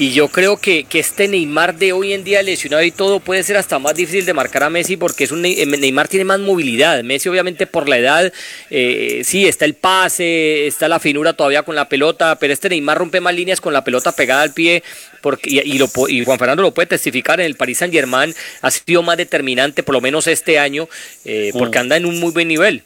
Y 0.00 0.12
yo 0.12 0.28
creo 0.28 0.58
que, 0.58 0.84
que, 0.84 1.00
este 1.00 1.26
Neymar 1.26 1.76
de 1.76 1.92
hoy 1.92 2.12
en 2.12 2.22
día 2.22 2.40
lesionado 2.44 2.84
y 2.84 2.92
todo 2.92 3.18
puede 3.18 3.42
ser 3.42 3.56
hasta 3.56 3.80
más 3.80 3.96
difícil 3.96 4.24
de 4.24 4.32
marcar 4.32 4.62
a 4.62 4.70
Messi 4.70 4.96
porque 4.96 5.24
es 5.24 5.32
un 5.32 5.44
eh, 5.44 5.66
Neymar 5.66 6.06
tiene 6.06 6.24
más 6.24 6.38
movilidad. 6.38 7.02
Messi 7.02 7.28
obviamente 7.28 7.66
por 7.66 7.88
la 7.88 7.98
edad, 7.98 8.32
eh, 8.70 9.22
sí, 9.24 9.48
está 9.48 9.64
el 9.64 9.74
pase, 9.74 10.68
está 10.68 10.86
la 10.86 11.00
finura 11.00 11.32
todavía 11.32 11.64
con 11.64 11.74
la 11.74 11.88
pelota, 11.88 12.38
pero 12.38 12.52
este 12.52 12.68
Neymar 12.68 12.96
rompe 12.96 13.20
más 13.20 13.34
líneas 13.34 13.60
con 13.60 13.72
la 13.72 13.82
pelota 13.82 14.12
pegada 14.12 14.42
al 14.42 14.54
pie 14.54 14.84
porque, 15.20 15.50
y, 15.50 15.78
lo, 15.78 15.90
y 16.06 16.24
Juan 16.24 16.38
Fernando 16.38 16.62
lo 16.62 16.72
puede 16.72 16.86
testificar 16.86 17.40
en 17.40 17.46
el 17.46 17.56
Paris 17.56 17.78
Saint 17.78 17.92
Germain, 17.92 18.32
ha 18.62 18.70
sido 18.70 19.02
más 19.02 19.16
determinante 19.16 19.82
por 19.82 19.96
lo 19.96 20.00
menos 20.00 20.28
este 20.28 20.60
año 20.60 20.88
eh, 21.24 21.50
porque 21.52 21.76
mm. 21.76 21.82
anda 21.82 21.96
en 21.96 22.06
un 22.06 22.20
muy 22.20 22.30
buen 22.30 22.46
nivel. 22.46 22.84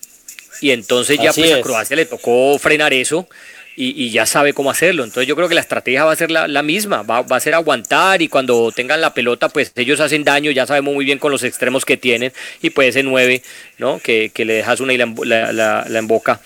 Y 0.63 0.71
entonces 0.71 1.19
ya 1.21 1.33
pues 1.35 1.53
a 1.53 1.61
Croacia 1.61 1.97
le 1.97 2.07
tocó 2.07 2.59
frenar 2.59 2.95
eso 2.95 3.29
y, 3.75 4.11
ya 4.11 4.27
sabe 4.27 4.53
cómo 4.53 4.71
hacerlo. 4.71 5.05
Entonces 5.05 5.27
yo 5.27 5.37
creo 5.37 5.49
que 5.49 5.55
la 5.55 5.61
estrategia 5.61 6.05
va 6.05 6.13
a 6.13 6.17
ser 6.17 6.31
la, 6.31 6.63
misma, 6.63 7.03
va, 7.03 7.25
a 7.29 7.41
ser 7.41 7.55
aguantar 7.55 8.23
y 8.23 8.29
cuando 8.29 8.71
tengan 8.73 9.01
la 9.01 9.15
pelota, 9.15 9.49
pues 9.49 9.73
ellos 9.77 10.01
hacen 10.01 10.25
daño, 10.25 10.51
ya 10.51 10.67
sabemos 10.67 10.95
muy 10.95 11.05
bien 11.05 11.19
con 11.19 11.33
los 11.33 11.43
extremos 11.43 11.85
que 11.85 11.97
tienen 11.97 12.33
y 12.61 12.71
puede 12.71 12.91
ese 12.91 13.03
9, 13.03 13.43
¿no? 13.79 13.99
Que, 13.99 14.31
le 14.43 14.55
dejas 14.55 14.81
una 14.81 14.93
y 14.93 14.99
la, 14.99 15.53
la, 15.53 15.99
emboca. 15.99 16.41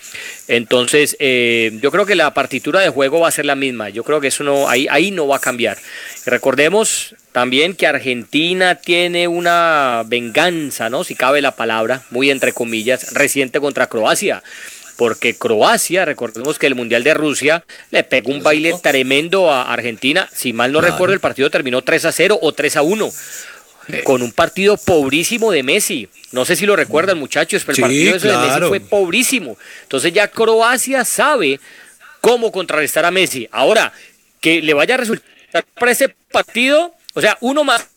Entonces 0.48 1.16
eh, 1.18 1.78
yo 1.82 1.90
creo 1.90 2.06
que 2.06 2.14
la 2.14 2.34
partitura 2.34 2.80
de 2.80 2.90
juego 2.90 3.20
va 3.20 3.28
a 3.28 3.32
ser 3.32 3.46
la 3.46 3.54
misma, 3.56 3.88
yo 3.88 4.04
creo 4.04 4.20
que 4.20 4.28
eso 4.28 4.44
no, 4.44 4.68
ahí, 4.68 4.86
ahí 4.90 5.10
no 5.10 5.26
va 5.26 5.36
a 5.36 5.40
cambiar. 5.40 5.78
Recordemos 6.26 7.14
también 7.32 7.74
que 7.74 7.86
Argentina 7.86 8.76
tiene 8.76 9.28
una 9.28 10.02
venganza, 10.06 10.90
¿no? 10.90 11.04
Si 11.04 11.14
cabe 11.14 11.42
la 11.42 11.56
palabra, 11.56 12.02
muy 12.10 12.30
entre 12.30 12.52
comillas, 12.52 13.12
reciente 13.14 13.60
contra 13.60 13.88
Croacia 13.88 14.42
porque 14.96 15.34
Croacia, 15.34 16.04
recordemos 16.04 16.58
que 16.58 16.66
el 16.66 16.74
Mundial 16.74 17.04
de 17.04 17.14
Rusia 17.14 17.64
le 17.90 18.02
pegó 18.02 18.30
un 18.32 18.42
baile 18.42 18.74
tremendo 18.82 19.50
a 19.50 19.72
Argentina. 19.72 20.28
Si 20.32 20.52
mal 20.52 20.72
no 20.72 20.80
recuerdo, 20.80 21.14
el 21.14 21.20
partido 21.20 21.50
terminó 21.50 21.82
3 21.82 22.04
a 22.06 22.12
0 22.12 22.38
o 22.40 22.52
3 22.52 22.76
a 22.76 22.82
1 22.82 23.10
con 24.04 24.22
un 24.22 24.32
partido 24.32 24.76
pobrísimo 24.76 25.52
de 25.52 25.62
Messi. 25.62 26.08
No 26.32 26.44
sé 26.44 26.56
si 26.56 26.66
lo 26.66 26.74
recuerdan, 26.74 27.18
muchachos, 27.18 27.62
pero 27.64 27.76
el 27.76 27.82
partido 27.82 28.18
de 28.18 28.46
Messi 28.46 28.60
fue 28.68 28.80
pobrísimo. 28.80 29.56
Entonces 29.82 30.12
ya 30.12 30.28
Croacia 30.28 31.04
sabe 31.04 31.60
cómo 32.20 32.50
contrarrestar 32.50 33.04
a 33.04 33.10
Messi. 33.10 33.48
Ahora, 33.52 33.92
que 34.40 34.60
le 34.60 34.74
vaya 34.74 34.94
a 34.94 34.98
resultar 34.98 35.64
para 35.78 35.92
ese 35.92 36.08
partido, 36.30 36.94
o 37.14 37.20
sea, 37.20 37.38
uno 37.40 37.64
más 37.64 37.88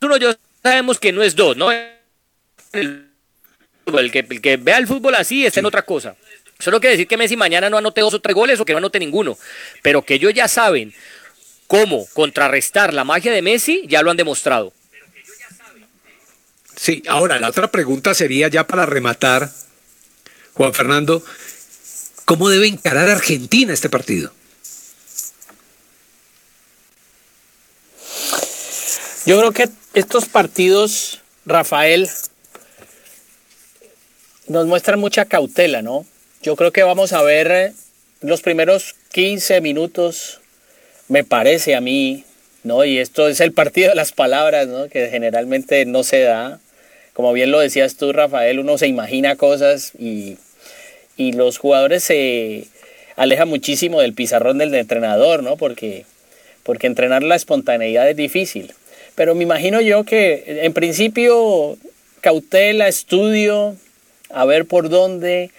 uno, 0.00 0.16
yo 0.16 0.32
sabemos 0.62 0.98
que 0.98 1.12
no 1.12 1.22
es 1.22 1.34
dos, 1.34 1.56
¿no? 1.56 1.70
El 2.72 3.07
que, 4.10 4.56
vea 4.56 4.78
el 4.78 4.86
fútbol 4.86 5.14
así 5.14 5.46
está 5.46 5.60
en 5.60 5.66
otra 5.66 5.82
cosa. 5.82 6.16
Eso 6.58 6.70
no 6.70 6.80
quiere 6.80 6.96
decir 6.96 7.06
que 7.06 7.16
Messi 7.16 7.36
mañana 7.36 7.70
no 7.70 7.78
anote 7.78 8.00
dos 8.00 8.14
o 8.14 8.20
tres 8.20 8.34
goles 8.34 8.58
o 8.58 8.64
que 8.64 8.72
no 8.72 8.78
anote 8.78 8.98
ninguno. 8.98 9.38
Pero 9.82 10.02
que 10.02 10.14
ellos 10.14 10.34
ya 10.34 10.48
saben 10.48 10.92
cómo 11.66 12.06
contrarrestar 12.14 12.92
la 12.92 13.04
magia 13.04 13.32
de 13.32 13.42
Messi, 13.42 13.84
ya 13.86 14.02
lo 14.02 14.10
han 14.10 14.16
demostrado. 14.16 14.72
Sí, 16.74 17.02
ahora 17.08 17.38
la 17.38 17.48
otra 17.48 17.70
pregunta 17.70 18.14
sería 18.14 18.48
ya 18.48 18.66
para 18.66 18.86
rematar. 18.86 19.50
Juan 20.54 20.74
Fernando, 20.74 21.22
¿cómo 22.24 22.48
debe 22.48 22.66
encarar 22.66 23.08
Argentina 23.08 23.72
este 23.72 23.88
partido? 23.88 24.32
Yo 29.26 29.38
creo 29.38 29.52
que 29.52 29.68
estos 29.94 30.26
partidos, 30.26 31.20
Rafael, 31.44 32.08
nos 34.48 34.66
muestran 34.66 34.98
mucha 34.98 35.26
cautela, 35.26 35.82
¿no? 35.82 36.04
Yo 36.42 36.56
creo 36.56 36.72
que 36.72 36.82
vamos 36.82 37.12
a 37.12 37.22
ver 37.22 37.50
eh, 37.50 37.72
los 38.20 38.42
primeros 38.42 38.94
15 39.12 39.60
minutos, 39.60 40.40
me 41.08 41.24
parece 41.24 41.74
a 41.74 41.80
mí, 41.80 42.24
¿no? 42.64 42.84
Y 42.84 42.98
esto 42.98 43.28
es 43.28 43.40
el 43.40 43.52
partido 43.52 43.90
de 43.90 43.94
las 43.94 44.12
palabras, 44.12 44.66
¿no? 44.68 44.88
Que 44.88 45.08
generalmente 45.08 45.84
no 45.84 46.02
se 46.02 46.20
da. 46.20 46.60
Como 47.12 47.32
bien 47.32 47.50
lo 47.50 47.60
decías 47.60 47.96
tú, 47.96 48.12
Rafael, 48.12 48.58
uno 48.58 48.78
se 48.78 48.86
imagina 48.86 49.36
cosas 49.36 49.92
y, 49.98 50.38
y 51.16 51.32
los 51.32 51.58
jugadores 51.58 52.04
se 52.04 52.68
alejan 53.16 53.48
muchísimo 53.48 54.00
del 54.00 54.14
pizarrón 54.14 54.58
del 54.58 54.74
entrenador, 54.74 55.42
¿no? 55.42 55.56
Porque, 55.56 56.06
porque 56.62 56.86
entrenar 56.86 57.22
la 57.22 57.34
espontaneidad 57.34 58.08
es 58.08 58.16
difícil. 58.16 58.72
Pero 59.14 59.34
me 59.34 59.42
imagino 59.42 59.80
yo 59.80 60.04
que 60.04 60.60
en 60.62 60.72
principio 60.72 61.76
cautela, 62.20 62.86
estudio, 62.86 63.76
a 64.30 64.44
ver 64.44 64.66
por 64.66 64.88
dónde. 64.88 65.50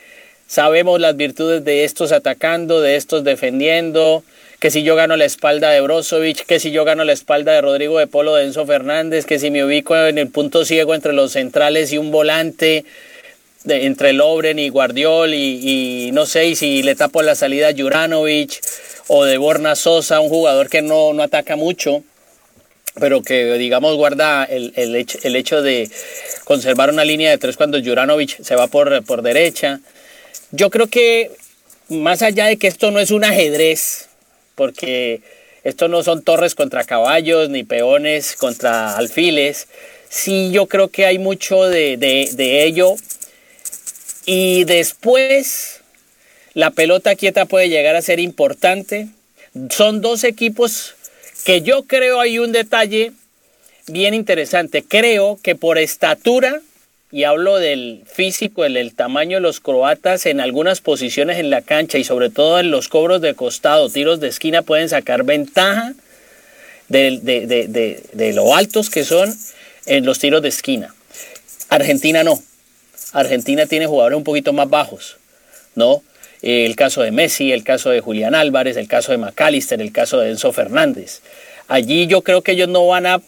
Sabemos 0.47 0.99
las 0.99 1.15
virtudes 1.15 1.63
de 1.63 1.83
estos 1.83 2.11
atacando, 2.11 2.81
de 2.81 2.95
estos 2.95 3.23
defendiendo, 3.23 4.23
que 4.59 4.71
si 4.71 4.81
yo 4.81 4.95
gano 4.95 5.15
la 5.15 5.25
espalda 5.25 5.69
de 5.69 5.81
Brozovic, 5.81 6.45
que 6.45 6.59
si 6.59 6.71
yo 6.71 6.85
gano 6.85 7.03
la 7.03 7.13
espalda 7.13 7.53
de 7.53 7.61
Rodrigo 7.61 7.99
de 7.99 8.07
Polo, 8.07 8.35
de 8.35 8.45
Enzo 8.45 8.65
Fernández, 8.65 9.25
que 9.25 9.37
si 9.37 9.51
me 9.51 9.63
ubico 9.63 9.95
en 9.95 10.17
el 10.17 10.29
punto 10.29 10.65
ciego 10.65 10.95
entre 10.95 11.13
los 11.13 11.33
centrales 11.33 11.93
y 11.93 11.97
un 11.97 12.11
volante, 12.11 12.83
entre 13.65 14.13
Lobren 14.13 14.57
y 14.57 14.69
Guardiol, 14.69 15.33
y, 15.33 16.07
y, 16.07 16.11
no 16.13 16.25
sé, 16.25 16.47
y 16.47 16.55
si 16.55 16.81
le 16.81 16.95
tapo 16.95 17.21
la 17.21 17.35
salida 17.35 17.67
a 17.67 17.75
Juranovic 17.75 18.59
o 19.07 19.25
de 19.25 19.37
Borna 19.37 19.75
Sosa, 19.75 20.19
un 20.19 20.29
jugador 20.29 20.67
que 20.69 20.81
no, 20.81 21.13
no 21.13 21.21
ataca 21.21 21.55
mucho 21.55 22.03
pero 22.95 23.21
que 23.21 23.53
digamos 23.53 23.95
guarda 23.95 24.43
el, 24.45 24.73
el, 24.75 24.95
hecho, 24.95 25.19
el, 25.23 25.35
hecho, 25.35 25.61
de 25.61 25.89
conservar 26.43 26.89
una 26.89 27.05
línea 27.05 27.29
de 27.31 27.37
tres 27.37 27.57
cuando 27.57 27.81
Juranovic 27.81 28.41
se 28.41 28.55
va 28.55 28.67
por, 28.67 29.03
por 29.03 29.21
derecha. 29.21 29.79
Yo 30.51 30.69
creo 30.69 30.87
que 30.87 31.31
más 31.89 32.21
allá 32.21 32.45
de 32.45 32.57
que 32.57 32.67
esto 32.67 32.91
no 32.91 32.99
es 32.99 33.11
un 33.11 33.23
ajedrez, 33.23 34.09
porque 34.55 35.21
esto 35.63 35.87
no 35.87 36.03
son 36.03 36.23
torres 36.23 36.55
contra 36.55 36.83
caballos 36.83 37.49
ni 37.49 37.63
peones 37.63 38.35
contra 38.35 38.95
alfiles, 38.95 39.67
sí 40.09 40.51
yo 40.51 40.67
creo 40.67 40.89
que 40.89 41.05
hay 41.05 41.19
mucho 41.19 41.65
de, 41.65 41.97
de, 41.97 42.29
de 42.33 42.63
ello. 42.63 42.95
Y 44.25 44.63
después 44.65 45.81
la 46.53 46.71
pelota 46.71 47.15
quieta 47.15 47.45
puede 47.45 47.69
llegar 47.69 47.95
a 47.95 48.01
ser 48.01 48.19
importante. 48.19 49.07
Son 49.69 50.01
dos 50.01 50.23
equipos 50.23 50.95
que 51.43 51.61
yo 51.61 51.83
creo 51.83 52.19
hay 52.19 52.39
un 52.39 52.51
detalle 52.51 53.11
bien 53.87 54.13
interesante. 54.13 54.83
Creo 54.87 55.39
que 55.41 55.55
por 55.55 55.77
estatura, 55.77 56.61
y 57.11 57.23
hablo 57.23 57.57
del 57.57 58.03
físico, 58.11 58.65
el, 58.65 58.93
tamaño 58.93 59.37
de 59.37 59.41
los 59.41 59.59
croatas 59.59 60.25
en 60.25 60.39
algunas 60.39 60.81
posiciones 60.81 61.37
en 61.37 61.49
la 61.49 61.61
cancha 61.61 61.97
y 61.97 62.03
sobre 62.03 62.29
todo 62.29 62.59
en 62.59 62.71
los 62.71 62.87
cobros 62.87 63.21
de 63.21 63.33
costado, 63.33 63.89
tiros 63.89 64.19
de 64.19 64.27
esquina, 64.27 64.61
pueden 64.61 64.89
sacar 64.89 65.23
ventaja 65.23 65.93
de, 66.87 67.19
de, 67.21 67.47
de, 67.47 68.03
de 68.13 68.33
lo 68.33 68.55
altos 68.55 68.89
que 68.89 69.03
son 69.03 69.33
en 69.85 70.05
los 70.05 70.19
tiros 70.19 70.41
de 70.41 70.49
esquina. 70.49 70.93
Argentina 71.69 72.23
no. 72.23 72.39
Argentina 73.11 73.65
tiene 73.65 73.87
jugadores 73.87 74.17
un 74.17 74.23
poquito 74.23 74.53
más 74.53 74.69
bajos, 74.69 75.17
¿no? 75.75 76.03
El 76.41 76.75
caso 76.75 77.01
de 77.01 77.11
Messi, 77.11 77.51
el 77.51 77.63
caso 77.63 77.89
de 77.89 78.01
Julián 78.01 78.35
Álvarez, 78.35 78.77
el 78.77 78.87
caso 78.87 79.11
de 79.11 79.17
McAllister, 79.17 79.81
el 79.81 79.91
caso 79.91 80.19
de 80.19 80.29
Enzo 80.29 80.51
Fernández. 80.53 81.21
Allí 81.67 82.07
yo 82.07 82.21
creo 82.21 82.41
que 82.41 82.53
ellos 82.53 82.69
no 82.69 82.87
van 82.87 83.05
a 83.05 83.21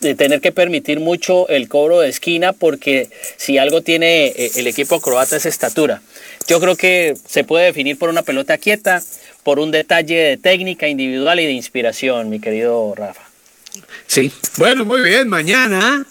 tener 0.00 0.40
que 0.40 0.52
permitir 0.52 1.00
mucho 1.00 1.48
el 1.48 1.68
cobro 1.68 2.00
de 2.00 2.10
esquina 2.10 2.52
porque 2.52 3.08
si 3.36 3.56
algo 3.56 3.80
tiene 3.80 4.34
el 4.54 4.66
equipo 4.66 5.00
croata 5.00 5.36
es 5.36 5.46
estatura. 5.46 6.02
Yo 6.46 6.60
creo 6.60 6.76
que 6.76 7.14
se 7.26 7.44
puede 7.44 7.66
definir 7.66 7.98
por 7.98 8.10
una 8.10 8.22
pelota 8.22 8.58
quieta, 8.58 9.02
por 9.42 9.58
un 9.58 9.70
detalle 9.70 10.16
de 10.16 10.36
técnica 10.36 10.88
individual 10.88 11.40
y 11.40 11.46
de 11.46 11.52
inspiración, 11.52 12.28
mi 12.28 12.40
querido 12.40 12.94
Rafa. 12.94 13.23
Sí, 14.06 14.32
bueno, 14.56 14.84
muy 14.84 15.02
bien, 15.02 15.28
mañana 15.28 16.04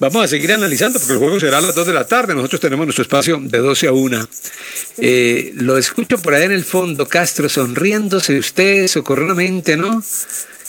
vamos 0.00 0.24
a 0.24 0.28
seguir 0.28 0.52
analizando 0.52 0.98
porque 0.98 1.12
el 1.12 1.18
juego 1.18 1.40
será 1.40 1.58
a 1.58 1.60
las 1.60 1.74
2 1.74 1.86
de 1.86 1.92
la 1.92 2.06
tarde, 2.06 2.34
nosotros 2.34 2.60
tenemos 2.60 2.86
nuestro 2.86 3.02
espacio 3.02 3.38
de 3.40 3.58
12 3.58 3.86
a 3.86 3.92
1. 3.92 4.28
Eh, 4.98 5.52
lo 5.56 5.78
escucho 5.78 6.18
por 6.18 6.34
ahí 6.34 6.44
en 6.44 6.52
el 6.52 6.64
fondo, 6.64 7.06
Castro, 7.06 7.48
sonriéndose 7.48 8.38
usted 8.38 8.88
socorronamente, 8.88 9.76
¿no? 9.76 10.02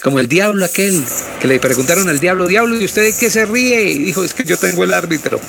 Como 0.04 0.20
el 0.20 0.28
diablo 0.28 0.66
aquel, 0.66 1.04
que 1.40 1.48
le 1.48 1.60
preguntaron 1.60 2.08
al 2.10 2.20
diablo, 2.20 2.48
diablo, 2.48 2.80
¿y 2.80 2.86
usted 2.86 3.04
de 3.04 3.18
qué 3.18 3.30
se 3.30 3.46
ríe? 3.46 3.84
Y 3.84 3.98
dijo, 4.04 4.24
es 4.24 4.34
que 4.34 4.44
yo 4.44 4.58
tengo 4.58 4.84
el 4.84 4.94
árbitro. 4.94 5.40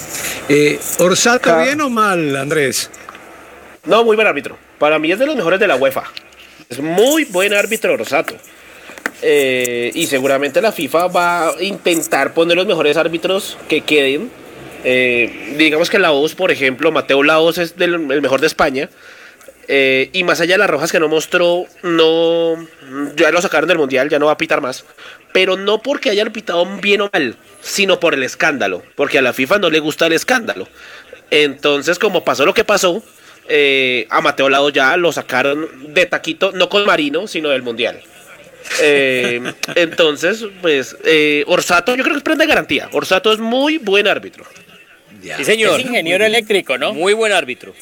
Eh, 0.49 0.79
¿Orsato 0.99 1.59
bien 1.63 1.81
o 1.83 1.91
mal, 1.91 2.35
Andrés? 2.37 2.89
No, 3.85 4.05
muy 4.05 4.17
buen 4.17 4.27
árbitro. 4.27 4.57
Para 4.79 4.99
mí 4.99 5.13
es 5.13 5.19
de 5.19 5.27
los 5.27 5.37
mejores 5.37 5.61
de 5.61 5.67
la 5.67 5.77
UEFA. 5.77 6.05
Es 6.71 6.81
muy 6.81 7.25
buen 7.25 7.53
árbitro 7.53 7.95
Orsato. 7.95 8.35
Eh, 9.23 9.91
y 9.95 10.07
seguramente 10.07 10.61
la 10.61 10.73
FIFA 10.73 11.09
va 11.09 11.49
a 11.49 11.63
intentar 11.63 12.35
poner 12.35 12.57
los 12.57 12.67
mejores 12.67 12.97
árbitros 12.97 13.57
que 13.69 13.81
queden. 13.81 14.31
Eh, 14.85 15.55
digamos 15.57 15.91
que 15.91 15.99
la 15.99 16.11
voz, 16.11 16.35
por 16.35 16.51
ejemplo, 16.51 16.93
Mateo 16.93 17.23
Laos 17.23 17.59
es 17.59 17.77
del, 17.77 17.95
el 18.11 18.23
mejor 18.23 18.41
de 18.41 18.47
España. 18.47 18.89
Eh, 19.69 20.11
y 20.13 20.23
más 20.23 20.41
allá 20.41 20.55
de 20.55 20.59
las 20.59 20.71
rojas 20.71 20.93
que 20.93 21.01
no 21.01 21.09
mostró, 21.09 21.67
no. 21.83 22.55
Ya 23.17 23.31
lo 23.31 23.43
sacaron 23.43 23.69
del 23.69 23.79
mundial, 23.79 24.09
ya 24.09 24.19
no 24.19 24.27
va 24.27 24.33
a 24.33 24.39
pitar 24.39 24.61
más. 24.61 24.85
Pero 25.33 25.57
no 25.57 25.83
porque 25.83 26.11
hayan 26.11 26.33
pitado 26.33 26.65
bien 26.81 27.01
o 27.01 27.11
mal, 27.13 27.37
sino 27.61 27.99
por 27.99 28.15
el 28.15 28.23
escándalo. 28.23 28.83
Porque 28.95 29.19
a 29.19 29.23
la 29.23 29.33
FIFA 29.33 29.59
no 29.59 29.71
le 29.71 29.81
gusta 29.81 30.07
el 30.07 30.13
escándalo. 30.13 30.69
Entonces, 31.31 31.99
como 31.99 32.23
pasó 32.23 32.47
lo 32.47 32.55
que 32.55 32.65
pasó, 32.65 33.03
a 34.09 34.21
Mateo 34.21 34.49
Lado 34.49 34.71
ya 34.71 34.97
lo 34.97 35.11
sacaron 35.11 35.93
de 35.93 36.07
taquito, 36.07 36.53
no 36.53 36.69
con 36.69 36.87
Marino, 36.87 37.27
sino 37.27 37.49
del 37.49 37.63
mundial. 37.63 38.01
Eh, 38.81 39.53
entonces, 39.75 40.45
pues, 40.61 40.97
eh, 41.05 41.45
Orsato, 41.47 41.95
yo 41.95 42.03
creo 42.03 42.15
que 42.15 42.19
es 42.19 42.25
prenda 42.25 42.45
de 42.45 42.49
garantía. 42.49 42.89
Orsato 42.93 43.33
es 43.33 43.39
muy 43.39 43.79
buen 43.79 44.07
árbitro. 44.07 44.45
Ya. 45.23 45.37
Sí, 45.37 45.45
señor. 45.45 45.81
Es 45.81 45.87
ingeniero 45.87 46.25
eléctrico, 46.25 46.79
¿no? 46.79 46.93
Muy 46.93 47.15
buen 47.15 47.33
árbitro. 47.33 47.75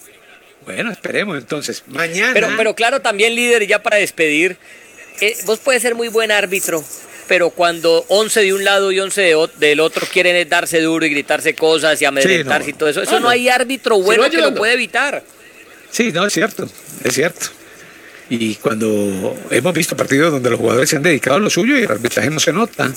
Bueno, 0.64 0.90
esperemos 0.90 1.36
entonces. 1.38 1.84
Mañana. 1.88 2.32
Pero, 2.32 2.48
pero 2.56 2.74
claro, 2.74 3.00
también 3.00 3.34
líder, 3.34 3.66
ya 3.66 3.82
para 3.82 3.96
despedir, 3.96 4.56
eh, 5.20 5.36
vos 5.44 5.58
puedes 5.58 5.82
ser 5.82 5.94
muy 5.94 6.08
buen 6.08 6.30
árbitro, 6.30 6.82
pero 7.28 7.50
cuando 7.50 8.04
11 8.08 8.40
de 8.40 8.54
un 8.54 8.64
lado 8.64 8.90
y 8.90 9.00
11 9.00 9.20
de, 9.20 9.48
del 9.58 9.80
otro 9.80 10.06
quieren 10.10 10.48
darse 10.48 10.80
duro 10.80 11.04
y 11.04 11.10
gritarse 11.10 11.54
cosas 11.54 12.00
y 12.00 12.04
amedrentarse 12.04 12.66
sí, 12.66 12.72
no. 12.72 12.76
y 12.76 12.78
todo 12.78 12.88
eso, 12.88 13.02
eso 13.02 13.10
claro. 13.10 13.24
no 13.24 13.28
hay 13.28 13.48
árbitro 13.48 13.98
bueno 14.00 14.28
que 14.30 14.38
lo 14.38 14.54
puede 14.54 14.72
evitar. 14.74 15.22
Sí, 15.90 16.12
no, 16.12 16.26
es 16.26 16.32
cierto, 16.32 16.68
es 17.04 17.14
cierto. 17.14 17.46
Y 18.30 18.54
cuando 18.56 19.36
hemos 19.50 19.74
visto 19.74 19.96
partidos 19.96 20.32
donde 20.32 20.50
los 20.50 20.58
jugadores 20.58 20.88
se 20.88 20.96
han 20.96 21.02
dedicado 21.02 21.36
a 21.36 21.40
lo 21.40 21.50
suyo 21.50 21.78
y 21.78 21.82
el 21.82 21.90
arbitraje 21.90 22.30
no 22.30 22.40
se 22.40 22.52
nota. 22.52 22.90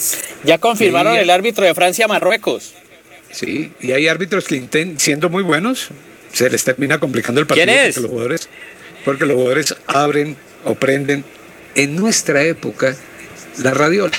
Ya 0.44 0.58
confirmaron 0.58 1.16
y, 1.16 1.18
el 1.18 1.30
árbitro 1.30 1.66
de 1.66 1.74
Francia-Marruecos. 1.74 2.74
Sí, 3.32 3.72
y 3.82 3.92
hay 3.92 4.08
árbitros 4.08 4.46
que 4.46 4.56
intent, 4.56 5.00
siendo 5.00 5.30
muy 5.30 5.44
buenos 5.44 5.92
se 6.38 6.50
les 6.50 6.64
termina 6.64 7.00
complicando 7.00 7.42
el 7.42 7.48
partido. 7.48 7.66
¿Quién 7.66 7.78
es? 7.78 7.96
Porque 7.96 8.02
los 8.02 8.12
jugadores, 8.12 8.50
porque 9.06 9.26
los 9.26 9.36
jugadores 9.36 9.76
abren 9.88 10.38
o 10.66 10.76
prenden 10.76 11.24
en 11.76 11.96
nuestra 11.96 12.44
época 12.44 12.96
la 13.64 13.74
radiola. 13.74 14.16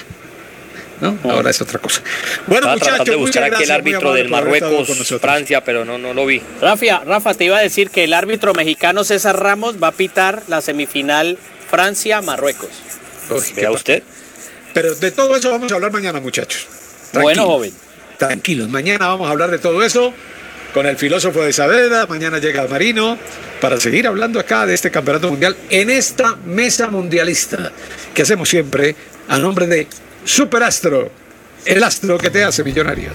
¿No? 1.00 1.18
Ahora 1.24 1.50
es 1.50 1.60
otra 1.60 1.78
cosa. 1.78 2.02
Bueno, 2.46 2.72
Estaba 2.72 2.92
muchachos, 2.92 3.06
de 3.06 3.16
buscar 3.16 3.44
aquí 3.44 3.62
el 3.62 3.70
árbitro 3.70 4.12
del 4.12 4.28
Marruecos, 4.28 4.88
Francia, 5.20 5.62
pero 5.62 5.84
no, 5.84 5.98
no 5.98 6.14
lo 6.14 6.26
vi. 6.26 6.42
Rafa, 6.60 7.04
Rafa, 7.04 7.34
te 7.34 7.44
iba 7.44 7.58
a 7.58 7.60
decir 7.60 7.90
que 7.90 8.04
el 8.04 8.12
árbitro 8.12 8.54
mexicano 8.54 9.04
César 9.04 9.40
Ramos 9.40 9.82
va 9.82 9.88
a 9.88 9.92
pitar 9.92 10.42
la 10.48 10.60
semifinal 10.60 11.38
Francia-Marruecos. 11.70 12.70
Vea 13.56 13.70
usted. 13.70 14.02
Pero 14.74 14.94
de 14.94 15.10
todo 15.10 15.36
eso 15.36 15.50
vamos 15.50 15.70
a 15.72 15.74
hablar 15.74 15.92
mañana, 15.92 16.20
muchachos. 16.20 16.66
Tranquilos, 17.10 17.22
bueno, 17.22 17.46
joven. 17.46 17.72
Tranquilos, 18.18 18.68
mañana 18.68 19.08
vamos 19.08 19.28
a 19.28 19.32
hablar 19.32 19.50
de 19.50 19.58
todo 19.58 19.82
eso 19.82 20.12
con 20.72 20.86
el 20.86 20.96
filósofo 20.96 21.42
de 21.42 21.52
Saavedra. 21.52 22.06
Mañana 22.06 22.38
llega 22.38 22.66
Marino 22.66 23.18
para 23.60 23.80
seguir 23.80 24.06
hablando 24.06 24.38
acá 24.38 24.66
de 24.66 24.74
este 24.74 24.90
campeonato 24.90 25.28
mundial 25.28 25.56
en 25.70 25.90
esta 25.90 26.36
mesa 26.46 26.88
mundialista 26.88 27.72
que 28.14 28.22
hacemos 28.22 28.48
siempre 28.48 28.94
a 29.28 29.38
nombre 29.38 29.66
de 29.66 29.86
Superastro, 30.24 31.10
el 31.64 31.82
astro 31.82 32.18
que 32.18 32.30
te 32.30 32.44
hace 32.44 32.64
millonario. 32.64 33.10